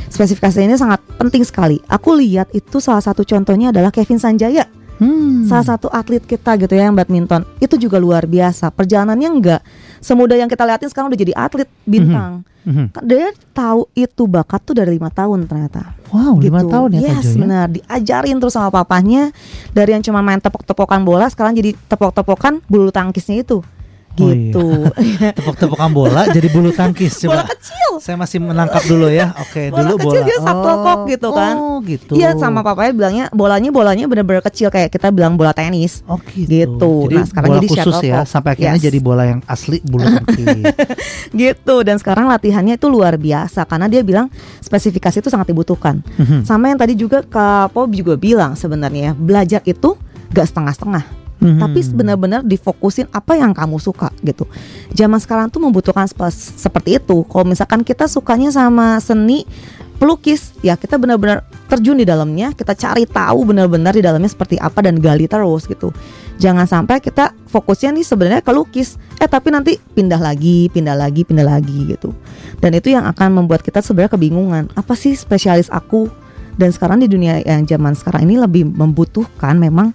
[0.10, 1.78] Spesifikasi ini sangat penting sekali.
[1.86, 4.66] Aku lihat itu salah satu contohnya adalah Kevin Sanjaya
[4.96, 5.44] Hmm.
[5.44, 9.62] salah satu atlet kita gitu ya yang badminton itu juga luar biasa perjalanannya enggak
[10.06, 12.98] semudah yang kita liatin sekarang udah jadi atlet bintang Mhm.
[12.98, 16.74] Kan dia tahu itu bakat tuh dari lima tahun ternyata Wow, lima gitu.
[16.74, 17.38] tahun ya yes ya.
[17.38, 19.30] benar diajarin terus sama papahnya
[19.70, 23.62] dari yang cuma main tepok-tepokan bola sekarang jadi tepok-tepokan bulu tangkisnya itu
[24.18, 24.66] Oh, gitu
[25.38, 27.52] Tepok-tepokan bola jadi bulu tangkis bola coba.
[27.52, 29.32] kecil Saya masih menangkap dulu ya.
[29.40, 30.28] Oke, Bola dulu kecil bola.
[30.28, 31.54] dia shuttlecock gitu kan.
[31.56, 32.12] Oh, gitu.
[32.14, 36.44] Iya sama papanya bilangnya bolanya bolanya bener-bener kecil kayak kita bilang bola tenis Oh gitu.
[36.46, 36.92] Gitu.
[37.06, 38.84] Jadi Nah, sekarang bola jadi khusus ya sampai akhirnya Yes.
[38.84, 40.64] jadi bola yang asli bulu tangkis.
[41.42, 44.28] gitu dan sekarang latihannya itu luar biasa karena dia bilang
[44.60, 46.44] spesifikasi itu sangat dibutuhkan Mhm.
[46.44, 49.96] sama yang tadi juga Kak Pop juga bilang sebenarnya belajar itu
[50.30, 51.60] gak setengah-setengah Mhm.
[51.60, 54.48] tapi benar-benar difokusin apa yang kamu suka gitu.
[54.96, 57.28] Zaman sekarang tuh membutuhkan seperti itu.
[57.28, 59.44] Kalau misalkan kita sukanya sama seni
[59.96, 64.84] pelukis ya kita benar-benar terjun di dalamnya kita cari tahu benar-benar di dalamnya seperti apa
[64.84, 65.92] dan gali terus gitu.
[66.36, 69.00] Jangan sampai kita fokusnya nih sebenarnya ke lukis.
[69.20, 72.12] Eh tapi nanti pindah lagi pindah lagi pindah lagi gitu.
[72.60, 74.64] Dan itu yang akan membuat kita sebenarnya kebingungan.
[74.76, 76.12] Apa sih spesialis aku?
[76.56, 79.92] Dan sekarang di dunia yang zaman sekarang ini lebih membutuhkan memang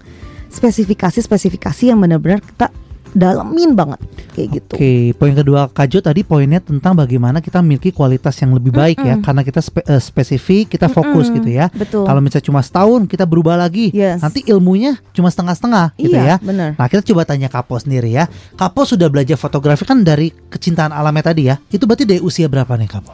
[0.51, 2.67] spesifikasi-spesifikasi yang benar-benar kita
[3.11, 3.99] dalemin banget
[4.31, 4.73] kayak gitu.
[4.79, 9.19] Oke, poin kedua Kajo tadi poinnya tentang bagaimana kita memiliki kualitas yang lebih baik ya,
[9.19, 11.67] karena kita spe- eh, spesifik, kita fokus Mm-mm, gitu ya.
[11.75, 12.07] Betul.
[12.07, 14.23] Kalau misalnya cuma setahun kita berubah lagi, Yes.
[14.23, 16.35] nanti ilmunya cuma setengah-setengah gitu iya, ya.
[16.39, 16.79] benar.
[16.79, 18.31] Nah kita coba tanya Kapo sendiri ya.
[18.55, 21.59] Kapo sudah belajar fotografi kan dari kecintaan alamnya tadi ya.
[21.67, 23.11] Itu berarti dari usia berapa nih Kapo?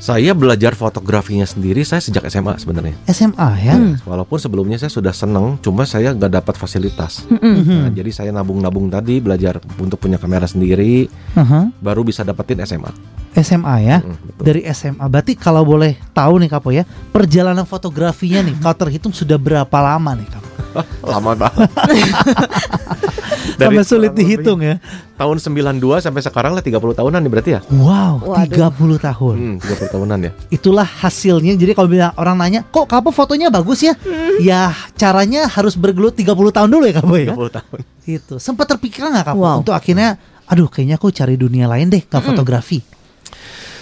[0.00, 2.96] Saya belajar fotografinya sendiri saya sejak SMA sebenarnya.
[3.04, 3.76] SMA ya.
[3.76, 4.00] Hmm.
[4.08, 7.28] Walaupun sebelumnya saya sudah seneng, cuma saya nggak dapat fasilitas.
[7.28, 11.04] Nah, jadi saya nabung-nabung tadi belajar untuk punya kamera sendiri,
[11.36, 11.68] Aha.
[11.84, 12.88] baru bisa dapetin SMA.
[13.32, 13.96] SMA ya.
[14.02, 14.42] Mm, betul.
[14.42, 15.04] Dari SMA.
[15.06, 16.82] Berarti kalau boleh tahu nih Kapo ya,
[17.14, 20.48] perjalanan fotografinya nih kalau terhitung sudah berapa lama nih Kapo?
[21.10, 21.66] Lama banget.
[23.60, 24.80] Sampai sulit dihitung ya.
[25.20, 27.60] Tahun 92 sampai sekarang lah 30 tahunan nih berarti ya?
[27.68, 28.72] Wow, Waduh.
[28.72, 29.36] 30 tahun.
[29.36, 30.32] Hmm, 30 tahunan ya.
[30.48, 31.60] Itulah hasilnya.
[31.60, 33.92] Jadi kalau bila orang nanya, "Kok Kapo fotonya bagus ya?"
[34.40, 37.36] Ya, caranya harus bergelut 30 tahun dulu ya Kapo ya.
[37.36, 37.78] 30 tahun.
[38.08, 38.34] Itu.
[38.40, 39.60] Sempat terpikir nggak Kapo Wow.
[39.60, 40.16] untuk akhirnya
[40.48, 42.80] aduh kayaknya aku cari dunia lain deh, nggak fotografi.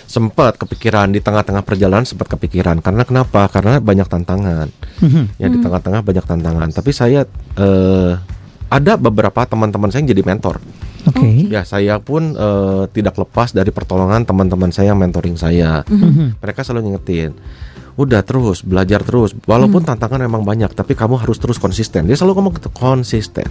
[0.09, 3.45] Sempat kepikiran di tengah-tengah perjalanan sempat kepikiran karena kenapa?
[3.53, 4.73] Karena banyak tantangan.
[5.05, 5.37] Mhm.
[5.37, 6.69] Ya di tengah-tengah banyak tantangan.
[6.73, 7.29] Tapi saya
[7.61, 8.13] eh
[8.69, 10.61] ada beberapa teman-teman saya yang jadi mentor.
[11.09, 11.49] Oke.
[11.49, 15.85] Ya saya pun eh, tidak lepas dari pertolongan teman-teman saya yang mentoring saya.
[15.89, 16.41] Mhm.
[16.41, 17.37] Mereka selalu ngingetin,
[17.99, 19.35] udah terus belajar terus.
[19.43, 22.07] Walaupun tantangan memang banyak, tapi kamu harus terus konsisten.
[22.07, 23.51] Dia selalu ngomong gitu, konsisten.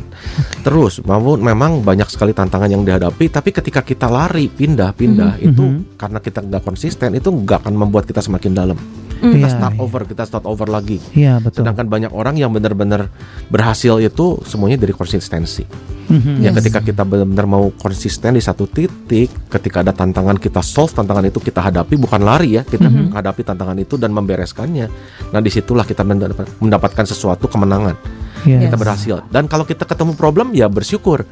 [0.63, 5.99] Terus, maupun memang banyak sekali tantangan yang dihadapi, tapi ketika kita lari pindah-pindah itu Mhm.
[5.99, 8.79] karena kita nggak konsisten itu nggak akan membuat kita semakin dalam.
[9.27, 9.35] Hmm.
[9.35, 9.83] Kita Iya, start iya.
[9.83, 10.97] over, kita start over lagi.
[11.11, 11.67] Iya, betul.
[11.67, 13.11] Sedangkan banyak orang yang benar-benar
[13.51, 15.67] berhasil itu semuanya dari konsistensi.
[16.07, 16.39] Mhm.
[16.39, 16.63] Ya Yes.
[16.63, 21.43] ketika kita benar-benar mau konsisten di satu titik, ketika ada tantangan kita solve tantangan itu
[21.43, 23.11] kita hadapi bukan lari ya, kita Mhm.
[23.11, 24.87] menghadapi tantangan itu dan membereskannya.
[25.35, 27.99] Nah di situlah kita mendapat- mendapatkan sesuatu kemenangan,
[28.47, 28.71] Yes.
[28.71, 29.15] kita berhasil.
[29.27, 31.27] Dan kalau kita ketemu problem ya bersyukur.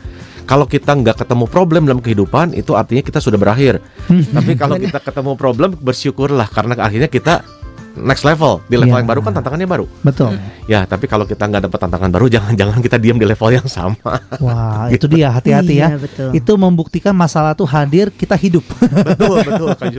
[0.45, 3.81] Kalau kita nggak ketemu problem dalam kehidupan itu artinya kita sudah berakhir.
[4.05, 7.41] Tapi kalau kita ketemu problem bersyukurlah karena akhirnya kita
[7.97, 9.01] next level di level Iya.
[9.01, 9.85] yang baru kan tantangannya baru.
[10.01, 10.35] Betul.
[10.65, 13.95] Ya tapi kalau kita nggak dapat tantangan baru jangan-jangan kita diam di level yang sama.
[14.37, 15.87] Wah, itu dia hati-hati ya.
[15.93, 16.29] Iya, betul.
[16.31, 18.63] Itu membuktikan masalah tuh hadir, kita hidup.
[18.79, 19.91] betul betul Kak.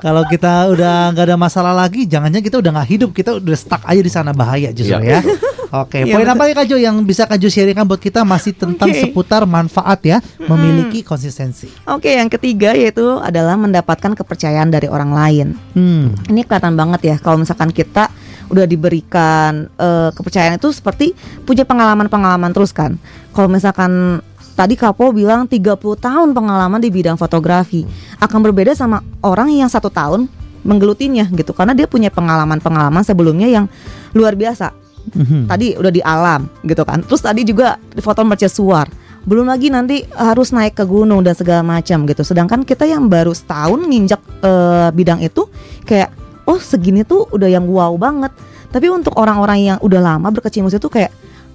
[0.00, 3.82] Kalau kita udah nggak ada masalah lagi, jangan-jangan kita udah nggak hidup, kita udah stuck
[3.84, 5.20] aja di sana bahaya justru Iya.
[5.20, 5.22] ya.
[5.70, 6.34] Oke, Iya, poin betul.
[6.34, 9.06] apa ya Kak Jo yang bisa Kak Jo sharingkan buat kita masih tentang Oke.
[9.06, 11.70] seputar manfaat ya, memiliki konsistensi.
[11.86, 15.46] Oke, yang ketiga yaitu adalah mendapatkan kepercayaan dari orang lain.
[15.78, 16.10] Hmm.
[16.26, 18.08] Ini kelihatan banget ya kalau misalkan kita
[18.50, 21.14] udah diberikan eh, kepercayaan itu seperti
[21.46, 22.98] punya pengalaman-pengalaman terus kan.
[23.30, 24.18] Kalau misalkan
[24.58, 27.86] tadi Kapo bilang 30 tahun pengalaman di bidang fotografi
[28.18, 30.26] akan berbeda sama orang yang satu tahun
[30.66, 31.54] menggelutinya gitu.
[31.54, 33.70] Karena dia punya pengalaman-pengalaman sebelumnya yang
[34.12, 34.76] luar biasa.
[35.00, 35.48] Mhm.
[35.48, 37.00] tadi udah di alam gitu kan.
[37.00, 38.84] Terus tadi juga di foto mercusuar.
[39.24, 42.20] Belum lagi nanti harus naik ke gunung dan segala macam gitu.
[42.20, 45.48] Sedangkan kita yang baru setahun nginjak eh, bidang itu
[45.88, 46.19] kayak
[46.50, 48.34] oh segini tuh udah yang wow banget.
[48.70, 51.10] Tapi untuk orang-orang yang udah lama berkecimpung itu kayak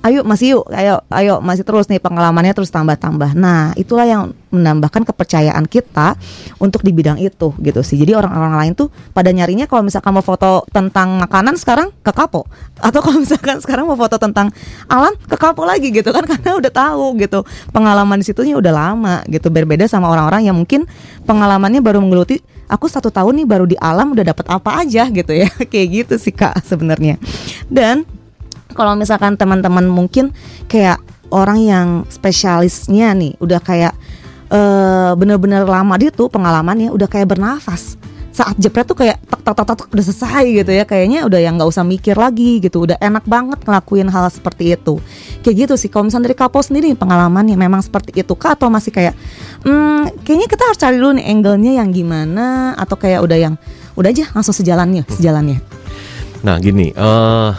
[0.06, 3.34] ayo masih yuk ayo ayo masih terus nih pengalamannya terus tambah-tambah.
[3.34, 6.14] Nah itulah yang menambahkan kepercayaan kita
[6.62, 7.98] untuk di bidang itu gitu sih.
[7.98, 12.46] Jadi orang-orang lain tuh pada nyarinya kalau misalkan mau foto tentang makanan sekarang ke kapo.
[12.78, 14.54] Atau kalau misalkan sekarang mau foto tentang
[14.86, 16.22] alam ke kapo lagi gitu kan.
[16.30, 17.42] Karena udah tahu gitu.
[17.74, 19.50] Pengalaman di situnya udah lama gitu.
[19.50, 20.86] Berbeda sama orang-orang yang mungkin
[21.26, 25.32] pengalamannya baru menggeluti aku satu tahun nih baru di alam udah dapat apa aja gitu
[25.34, 25.50] ya.
[25.72, 27.18] Kayak gitu sih kak sebenarnya.
[27.70, 28.06] Dan
[28.76, 30.36] kalau misalkan teman-teman mungkin
[30.68, 31.00] kayak
[31.32, 33.94] orang yang spesialisnya nih udah kayak
[34.46, 37.98] eh bener-bener lama dia tuh pengalamannya udah kayak bernafas
[38.36, 40.84] saat jepret tuh kayak tek tek tek, tek, udah selesai gitu ya.
[40.84, 42.84] Kayaknya udah yang nggak usah mikir lagi gitu.
[42.84, 45.00] Udah enak banget ngelakuin hal seperti itu.
[45.40, 45.88] Kayak gitu sih.
[45.88, 48.60] Kalau misalnya dari Kapo sendiri pengalamannya memang seperti itu kah?
[48.60, 49.16] Atau masih kayak
[49.64, 52.76] hmm, kayaknya kita harus cari dulu nih angle-nya yang gimana?
[52.76, 53.56] Atau kayak udah yang
[53.96, 55.64] udah aja langsung sejalannya sejalannya.
[56.44, 57.52] Nah gini, eh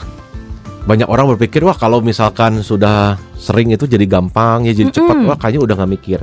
[0.87, 5.17] banyak orang berpikir wah kalau misalkan sudah sering itu jadi gampang ya jadi cepat.
[5.25, 6.21] Wah kayaknya udah nggak mikir.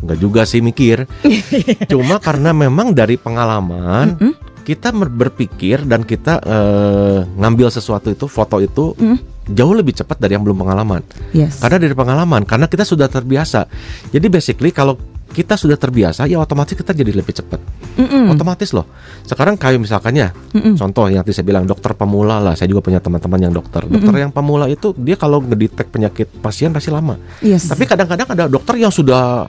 [0.00, 1.04] Nggak juga sih mikir.
[1.90, 4.32] Cuma karena memang dari pengalaman Mm-mm.
[4.62, 9.18] kita mer- berpikir dan kita eh, ngambil sesuatu itu foto itu Mm.
[9.46, 11.04] jauh lebih cepat dari yang belum pengalaman.
[11.30, 13.68] yes Karena dari pengalaman, karena kita sudah terbiasa.
[14.08, 17.58] Jadi basically kalau kita sudah terbiasa ya otomatis kita jadi lebih cepat.
[17.94, 18.30] Mm-mm.
[18.30, 18.86] Otomatis loh.
[19.22, 20.74] Sekarang kayak misalkannya Mm-mm.
[20.74, 22.54] Contoh yang tadi saya bilang dokter pemula lah.
[22.54, 23.82] Saya juga punya teman-teman yang dokter.
[23.84, 27.18] Dokter yang pemula itu dia kalau ngedetek penyakit pasien pasti lama.
[27.40, 29.44] yes Tapi kadang-kadang ada dokter yang sudah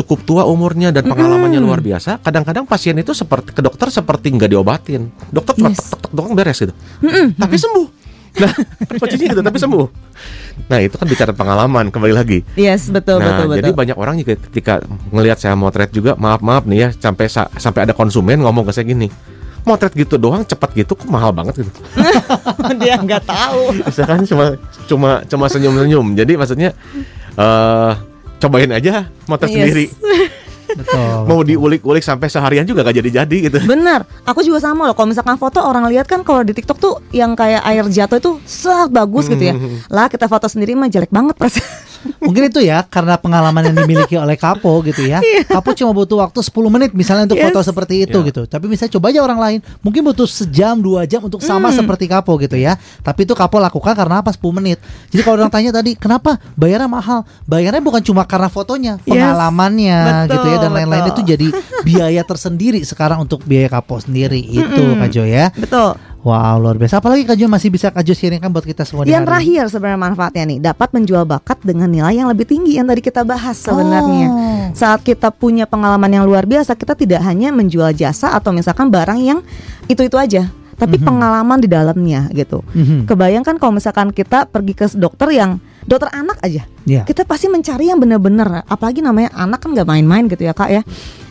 [0.00, 2.18] cukup tua umurnya dan pengalamannya luar biasa.
[2.18, 5.12] Kadang-kadang pasien itu seperti ke dokter seperti nggak diobatin.
[5.28, 5.92] Dokter cuma Yes.
[5.92, 6.74] tek tek beres gitu.
[7.00, 7.36] Mm-mm.
[7.36, 7.86] Tapi sembuh.
[8.30, 8.52] Nah,
[9.02, 9.86] posisinya gitu tapi sembuh.
[10.70, 12.38] Nah, itu kan bicara pengalaman kembali lagi.
[12.54, 13.80] Yes, betul nah, betul jadi betul.
[13.82, 14.74] banyak orang juga ketika
[15.10, 18.72] ngelihat saya motret juga, maaf maaf nih ya, sampai sa- sampai ada konsumen ngomong ke
[18.72, 19.10] saya gini,
[19.66, 21.70] motret gitu doang cepat gitu kok mahal banget gitu.
[22.80, 23.82] Dia nggak tahu.
[23.82, 24.44] Misalkan cuma
[24.86, 26.06] cuma cuma senyum senyum.
[26.14, 26.70] Jadi maksudnya
[27.34, 27.92] eh
[28.40, 29.56] cobain aja motret Yes.
[29.60, 29.86] sendiri.
[30.70, 31.26] Betul.
[31.26, 33.58] Mau diulik-ulik sampai seharian juga gak jadi-jadi gitu.
[33.66, 34.94] Benar, aku juga sama loh.
[34.94, 38.38] Kalau misalkan foto orang lihat kan kalau di TikTok tuh yang kayak air jatuh itu
[38.46, 39.54] sangat bagus gitu ya.
[39.54, 39.82] Hmm.
[39.90, 41.89] Lah kita foto sendiri mah jelek banget perasaan.
[42.20, 45.20] Mungkin itu ya karena pengalaman yang dimiliki oleh Kapo gitu ya.
[45.44, 47.48] Kapo cuma butuh waktu 10 menit misalnya untuk Iya.
[47.48, 47.52] Yes.
[47.52, 48.26] foto seperti itu Ya.
[48.28, 48.42] gitu.
[48.44, 51.78] Tapi misalnya coba aja orang lain, mungkin butuh sejam dua jam untuk sama Hmm.
[51.80, 52.76] seperti Kapo gitu ya.
[53.00, 54.78] Tapi itu Kapo lakukan karena apa 10 menit.
[55.08, 57.24] Jadi kalau orang tanya tadi, kenapa bayarnya mahal?
[57.44, 59.08] Bayarnya bukan cuma karena fotonya, Yes.
[59.08, 61.46] pengalamannya Betul, gitu ya dan lain-lain itu jadi
[61.82, 65.48] biaya tersendiri sekarang untuk biaya Kapo sendiri itu Kak Jo ya.
[65.52, 65.96] Betul.
[66.20, 67.00] Wow, luar biasa.
[67.00, 70.44] Apalagi Kak Jo masih bisa Kak Jo sharingkan buat kita semua Yang terakhir sebenarnya manfaatnya
[70.52, 74.28] nih dapat menjual bakat dengan nilai yang lebih tinggi yang tadi kita bahas sebenarnya.
[74.28, 74.68] Oh.
[74.76, 79.16] Saat kita punya pengalaman yang luar biasa, kita tidak hanya menjual jasa atau misalkan barang
[79.16, 79.40] yang
[79.88, 82.60] itu-itu aja, tapi pengalaman di dalamnya gitu.
[82.76, 83.08] Mhm.
[83.08, 85.56] Kebayangkan kalau misalkan kita pergi ke dokter yang
[85.88, 87.08] dokter anak aja, Iya.
[87.08, 88.68] kita pasti mencari yang benar-benar.
[88.68, 90.82] Apalagi namanya anak kan nggak main-main gitu ya kak ya.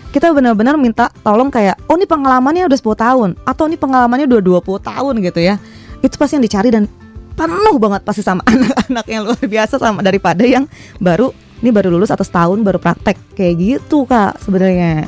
[0.09, 4.41] Kita benar-benar minta tolong kayak, oh ini pengalamannya udah 10 tahun, atau ini pengalamannya udah
[4.61, 5.55] 20 tahun gitu ya.
[6.01, 6.89] Itu pasti yang dicari dan
[7.37, 10.67] penuh banget pasti sama anak-anak yang luar biasa sama daripada yang
[10.99, 11.31] baru
[11.63, 15.07] ini baru lulus atau setahun baru praktek kayak gitu kak sebenarnya.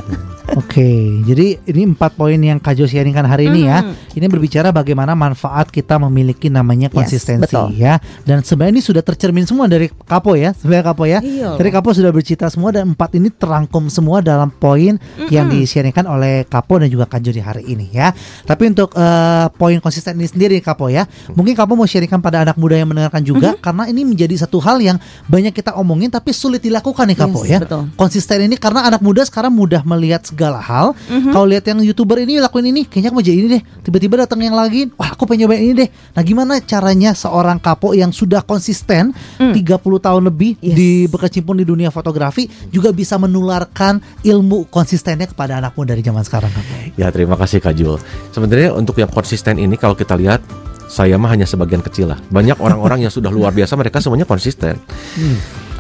[0.52, 0.84] Oke,
[1.24, 3.88] jadi ini empat poin yang Kak Jo sharingkan hari ini ya.
[4.12, 7.72] Ini berbicara bagaimana manfaat kita memiliki namanya Yes, konsistensi betul.
[7.72, 7.96] ya.
[8.28, 11.20] Dan sebenarnya ini sudah tercermin semua dari Kapo ya, sebenarnya Kapo ya.
[11.24, 11.70] Iya Dari.
[11.72, 15.00] Kapo sudah bercerita semua dan empat ini terangkum semua dalam poin
[15.32, 18.12] yang di-sharingkan oleh Kapo dan juga Kak Jo di hari ini ya.
[18.44, 22.60] Tapi untuk eh, poin konsisten ini sendiri Kapo ya, mungkin Kapo mau sharingkan pada anak
[22.60, 25.00] muda yang mendengarkan juga karena ini menjadi satu hal yang
[25.32, 27.88] banyak kita omongin tapi sulit dilakukan nih Kapo Yes, ya betul.
[27.96, 30.98] konsisten ini karena anak muda sekarang mudah melihat segala hal.
[30.98, 31.30] Mhm.
[31.30, 33.64] Kalau lihat yang youtuber ini lakuin ini, kayaknya aku mau jadi ini deh.
[33.86, 35.90] Tiba-tiba datang yang lagi, wah aku pengen nyobain ini deh.
[36.18, 39.54] Nah gimana caranya seorang kapo yang sudah konsisten 30
[40.00, 40.66] tahun lebih Hmm.
[40.66, 40.74] Yes.
[40.74, 46.24] di berkecimpung di dunia fotografi juga bisa menularkan ilmu konsistennya kepada anak muda dari zaman
[46.24, 46.72] sekarang kapo.
[46.96, 48.00] Ya terima kasih Kak Jul.
[48.32, 50.40] Sebenarnya untuk yang konsisten ini kalau kita lihat
[50.88, 52.20] saya mah hanya sebagian kecil lah.
[52.32, 54.80] Banyak orang-orang yang sudah luar biasa mereka semuanya konsisten.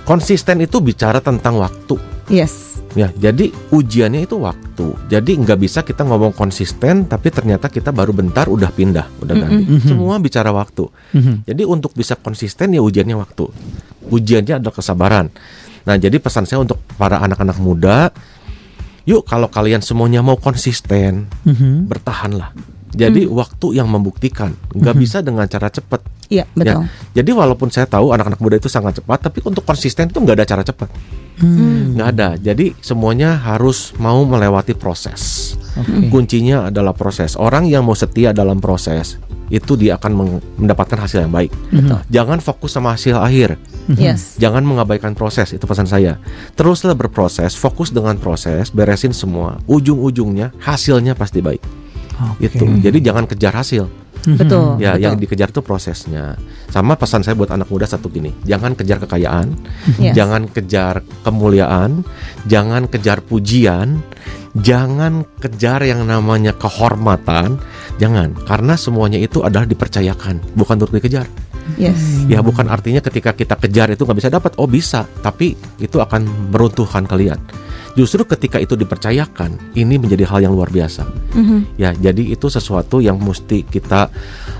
[0.01, 1.95] Konsisten itu bicara tentang waktu.
[2.31, 2.79] Yes.
[2.91, 4.87] Ya, jadi ujiannya itu waktu.
[5.07, 9.63] Jadi nggak bisa kita ngomong konsisten, tapi ternyata kita baru bentar udah pindah, udah ganti.
[9.87, 10.91] Semua bicara waktu.
[11.15, 11.47] Mhm.
[11.47, 13.47] Jadi untuk bisa konsisten ya ujiannya waktu.
[14.11, 15.31] Ujiannya adalah kesabaran.
[15.87, 18.11] Nah, jadi pesan saya untuk para anak-anak muda,
[19.07, 21.87] yuk kalau kalian semuanya mau konsisten, Mhm.
[21.87, 22.51] bertahanlah.
[22.91, 26.03] Jadi waktu yang membuktikan, nggak bisa dengan cara cepat.
[26.31, 26.87] Iya betul.
[26.87, 30.37] Ya, jadi walaupun saya tahu anak-anak muda itu sangat cepat, tapi untuk konsisten itu nggak
[30.39, 30.87] ada cara cepat,
[31.43, 31.95] Hmm.
[31.95, 32.29] nggak ada.
[32.39, 35.53] Jadi semuanya harus mau melewati proses.
[35.75, 36.07] Oke.
[36.07, 37.35] Kuncinya adalah proses.
[37.35, 39.19] Orang yang mau setia dalam proses
[39.51, 41.51] itu dia akan mendapatkan hasil yang baik.
[42.07, 43.59] Jangan fokus sama hasil akhir.
[43.99, 44.39] Yes.
[44.39, 46.15] Jangan mengabaikan proses, itu pesan saya.
[46.55, 49.59] Teruslah berproses, fokus dengan proses, beresin semua.
[49.67, 51.59] Ujung-ujungnya hasilnya pasti baik.
[52.35, 52.47] Oke.
[52.51, 52.65] Itu.
[52.81, 53.85] Jadi jangan kejar hasil.
[54.21, 54.77] Betul.
[54.77, 55.01] Ya, betul.
[55.01, 56.37] yang dikejar itu prosesnya.
[56.69, 59.57] Sama pesan saya buat anak muda satu gini, jangan kejar kekayaan,
[59.97, 60.13] Yes.
[60.13, 62.05] jangan kejar kemuliaan,
[62.45, 64.05] jangan kejar pujian,
[64.61, 67.57] jangan kejar yang namanya kehormatan,
[67.97, 68.37] jangan.
[68.45, 71.25] Karena semuanya itu adalah dipercayakan, bukan untuk dikejar.
[71.77, 72.25] Yes.
[72.29, 74.53] Ya bukan artinya ketika kita kejar itu nggak bisa dapat.
[74.61, 77.37] Oh bisa, tapi itu akan meruntuhkan kalian.
[77.91, 81.03] Justru ketika itu dipercayakan, ini menjadi hal yang luar biasa.
[81.35, 81.75] Mhm.
[81.75, 84.07] Ya, jadi itu sesuatu yang mesti kita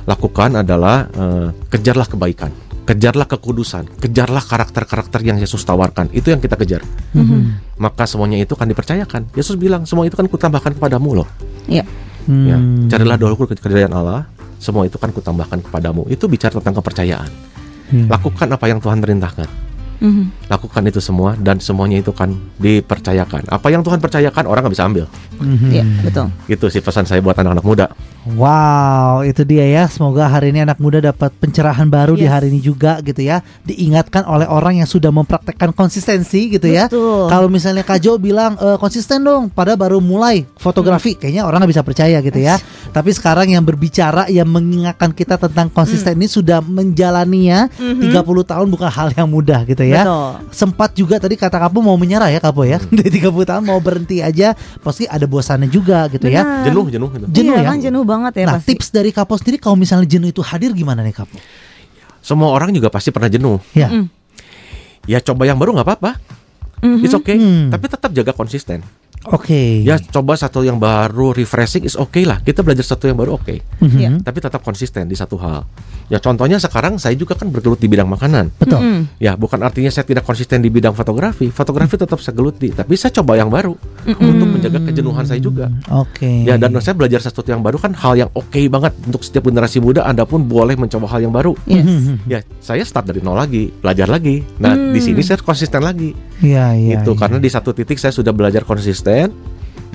[0.04, 2.52] lakukan adalah eh, kejarlah kebaikan,
[2.84, 6.12] kejarlah kekudusan, kejarlah karakter-karakter yang Yesus tawarkan.
[6.12, 6.84] Itu yang kita kejar.
[7.16, 7.80] Mhm.
[7.80, 9.32] Maka semuanya itu kan dipercayakan.
[9.32, 11.28] Yesus bilang semua itu kan kutambahkan kepadamu loh.
[11.72, 11.88] Iya.
[12.30, 12.86] Ya, Hmm.
[12.86, 14.30] carilah dahulu kerajaan Allah.
[14.62, 16.06] Semua itu kan kutambahkan kepadamu.
[16.06, 17.32] Itu bicara tentang kepercayaan.
[17.90, 18.06] Hmm.
[18.06, 19.71] Lakukan apa yang Tuhan perintahkan.
[20.02, 20.50] Mhm.
[20.50, 23.46] Lakukan itu semua dan semuanya itu kan dipercayakan.
[23.48, 25.06] Apa yang Tuhan percayakan orang nggak bisa ambil.
[25.38, 25.70] Mhm.
[25.70, 26.28] Iya betul.
[26.50, 27.86] Itu sih pesan saya buat anak-anak muda.
[28.38, 29.84] Wow, itu dia ya.
[29.90, 32.34] Semoga hari ini anak muda dapat pencerahan baru di Yes.
[32.34, 33.42] hari ini juga gitu ya.
[33.66, 36.86] Diingatkan oleh orang yang sudah mempraktekkan konsistensi gitu ya.
[36.86, 37.26] Betul.
[37.34, 41.74] Kalau misalnya Kak Jo bilang "E, konsisten dong, pada baru mulai fotografi, kayaknya orang nggak
[41.74, 42.62] bisa percaya gitu ya.
[42.94, 48.90] Tapi sekarang yang berbicara, yang mengingatkan kita tentang konsisten ini sudah menjalaninya 30 tahun bukan
[48.90, 49.91] hal yang mudah gitu ya.
[49.92, 50.04] Ya.
[50.08, 50.32] Betul.
[50.56, 52.80] Sempat juga tadi kata Kapo mau menyerah ya Kapo ya.
[52.80, 52.96] Hmm.
[52.98, 56.42] Dari 30 tahun mau berhenti aja pasti ada bosannya juga gitu ya.
[56.42, 56.66] Benar.
[56.72, 57.26] Jenuh, jenuh gitu.
[57.28, 57.70] Jenuh iya ya?
[57.70, 58.68] kan jenuh banget ya nah, pasti.
[58.74, 61.36] tips dari Kapo sendiri kalau misalnya jenuh itu hadir gimana nih Kapo?
[62.24, 63.60] Semua orang juga pasti pernah jenuh.
[63.76, 63.92] Ya.
[63.92, 64.08] Mm.
[65.10, 66.12] Ya coba yang baru nggak apa-apa.
[66.82, 67.06] Mhm.
[67.06, 67.38] It's okay.
[67.38, 67.70] Hmm.
[67.70, 68.82] Tapi tetap jaga konsisten.
[69.30, 69.86] Oke.
[69.86, 72.42] Ya coba satu yang baru refreshing is okay lah.
[72.42, 73.62] Kita belajar satu yang baru oke.
[73.84, 73.98] Mhm.
[74.02, 74.10] Iya.
[74.26, 75.62] Tapi tetap konsisten di satu hal.
[76.10, 78.52] Ya contohnya sekarang saya juga kan bergelut di bidang makanan.
[78.58, 78.82] Betul.
[78.82, 79.00] Mm-mm.
[79.22, 81.54] Ya bukan artinya saya tidak konsisten di bidang fotografi.
[81.54, 82.74] Fotografi tetap saya geluti.
[82.74, 83.78] Tapi saya coba yang baru
[84.10, 85.70] untuk menjaga kejenuhan saya juga.
[85.88, 86.44] Oke.
[86.44, 89.78] Ya dan saya belajar sesuatu yang baru kan hal yang oke banget untuk setiap generasi
[89.80, 90.04] muda.
[90.04, 91.54] Anda pun boleh mencoba hal yang baru.
[91.70, 91.86] Yes.
[91.86, 92.26] Mhm.
[92.26, 94.42] Ya saya start dari nol lagi, belajar lagi.
[94.58, 96.12] Nah di sini saya konsisten lagi.
[96.42, 96.92] Iya, iya.
[96.98, 97.20] gitu iya.
[97.22, 99.11] karena di satu titik saya sudah belajar konsisten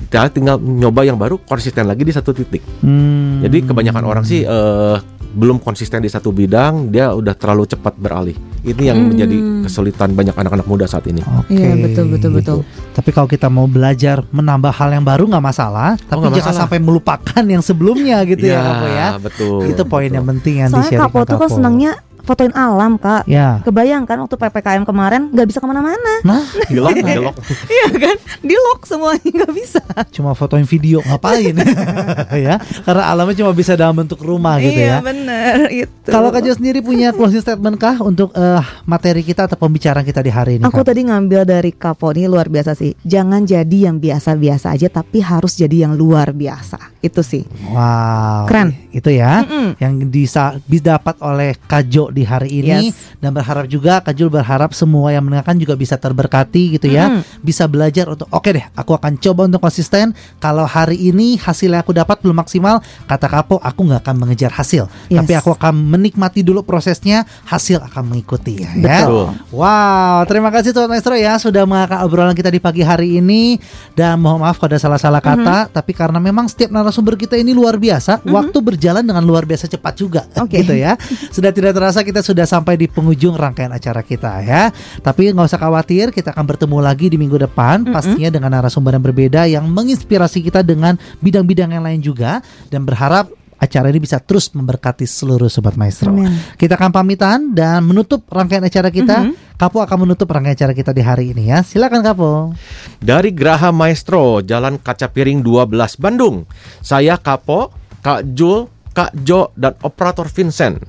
[0.07, 3.41] kita tinggal nyoba yang baru konsisten lagi di satu titik Hmm.
[3.41, 4.97] jadi kebanyakan orang sih eh,
[5.29, 8.33] belum konsisten di satu bidang dia udah terlalu cepat beralih
[8.63, 9.07] ini yang Hmm.
[9.11, 11.53] menjadi kesulitan banyak anak-anak muda saat ini Oke.
[11.53, 12.57] Iya, betul, betul, betul.
[12.89, 16.59] Tapi kalau kita mau belajar menambah hal yang baru nggak masalah, tapi Oh, jangan masalah.
[16.63, 19.07] sampai melupakan yang sebelumnya gitu ya, Kapo ya.
[19.19, 21.91] betul Itu poin yang penting yang Soalnya Kapo tuh kan senangnya
[22.27, 23.23] fotoin alam kak.
[23.23, 23.63] Ya.
[23.63, 26.13] Kebayang kan waktu ppkm kemarin nggak bisa ke mana-mana.
[26.27, 26.43] Nah,
[26.73, 27.35] gelok gelok
[27.65, 28.15] Iya kan?
[28.43, 29.79] Di lock semuanya nggak bisa.
[30.11, 31.55] cuma fotoin video ngapain
[32.47, 32.59] ya?
[32.83, 35.05] Karena alamnya cuma bisa dalam bentuk rumah gitu iya ya.
[35.05, 36.09] bener itu.
[36.09, 40.19] Kalau Kak Jo sendiri punya closing statement kah untuk eh, materi kita atau pembicaraan kita
[40.19, 40.63] di hari ini?
[40.67, 40.91] Aku Kak?
[40.91, 42.91] tadi ngambil dari Kapo ini luar biasa sih.
[43.01, 46.99] Jangan jadi yang biasa-biasa aja, tapi harus jadi yang luar biasa.
[46.99, 47.45] Itu sih.
[47.69, 48.49] Wow.
[48.49, 48.69] Keren.
[48.89, 49.77] Itu ya Mm-mm.
[49.77, 53.21] yang bisa didapat oleh Kajo di hari ini Yes.
[53.21, 57.05] dan berharap juga Kajul berharap semua yang mendengarkan juga bisa terberkati gitu ya.
[57.13, 57.21] Mm-mm.
[57.45, 60.17] Bisa belajar untuk oke deh, aku akan coba untuk konsisten.
[60.41, 64.49] Kalau hari ini hasil yang aku dapat belum maksimal, kata Kapo aku nggak akan mengejar
[64.49, 65.21] hasil, Yes.
[65.21, 68.71] tapi aku akan menikmati dulu prosesnya, hasil akan mengikuti ya.
[68.73, 69.05] ya.
[69.05, 69.27] Betul.
[69.53, 73.59] Wow, terima kasih Sobat Maestro ya sudah mengangkat obrolan kita di pagi hari ini
[73.93, 77.75] dan mohon maaf kalau ada salah-salah kata, tapi karena memang setiap narasumber kita ini luar
[77.75, 80.63] biasa, waktu berjalan dengan luar biasa cepat juga, Oke.
[80.63, 80.95] gitu ya.
[81.35, 84.71] Sudah tidak terasa kita sudah sampai di penghujung rangkaian acara kita ya.
[85.03, 89.03] Tapi nggak usah khawatir, kita akan bertemu lagi di minggu depan, pastinya dengan narasumber yang
[89.03, 92.39] berbeda yang menginspirasi kita dengan bidang-bidang yang lain juga
[92.71, 93.27] dan berharap
[93.57, 96.13] acara ini bisa terus memberkati seluruh sobat maestro.
[96.13, 96.29] Amin.
[96.55, 99.33] Kita akan pamitan dan menutup rangkaian acara kita.
[99.57, 101.65] Kapo akan menutup rangkaian acara kita di hari ini ya.
[101.65, 102.53] Silakan Kapo.
[103.01, 106.45] dari Graha Maestro Jalan Kaca Piring 12 Bandung
[106.81, 110.81] saya Kapo Kak Jul Kak Jo dan operator Vincent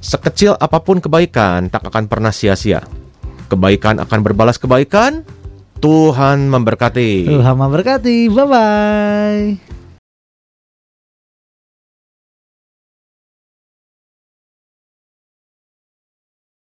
[0.00, 2.82] sekecil apa pun kebaikan tak akan pernah sia-sia
[3.52, 5.22] kebaikan akan berbalas kebaikan
[5.80, 8.28] Tuhan memberkati Tuhan memberkati.
[8.28, 9.79] Bye bye.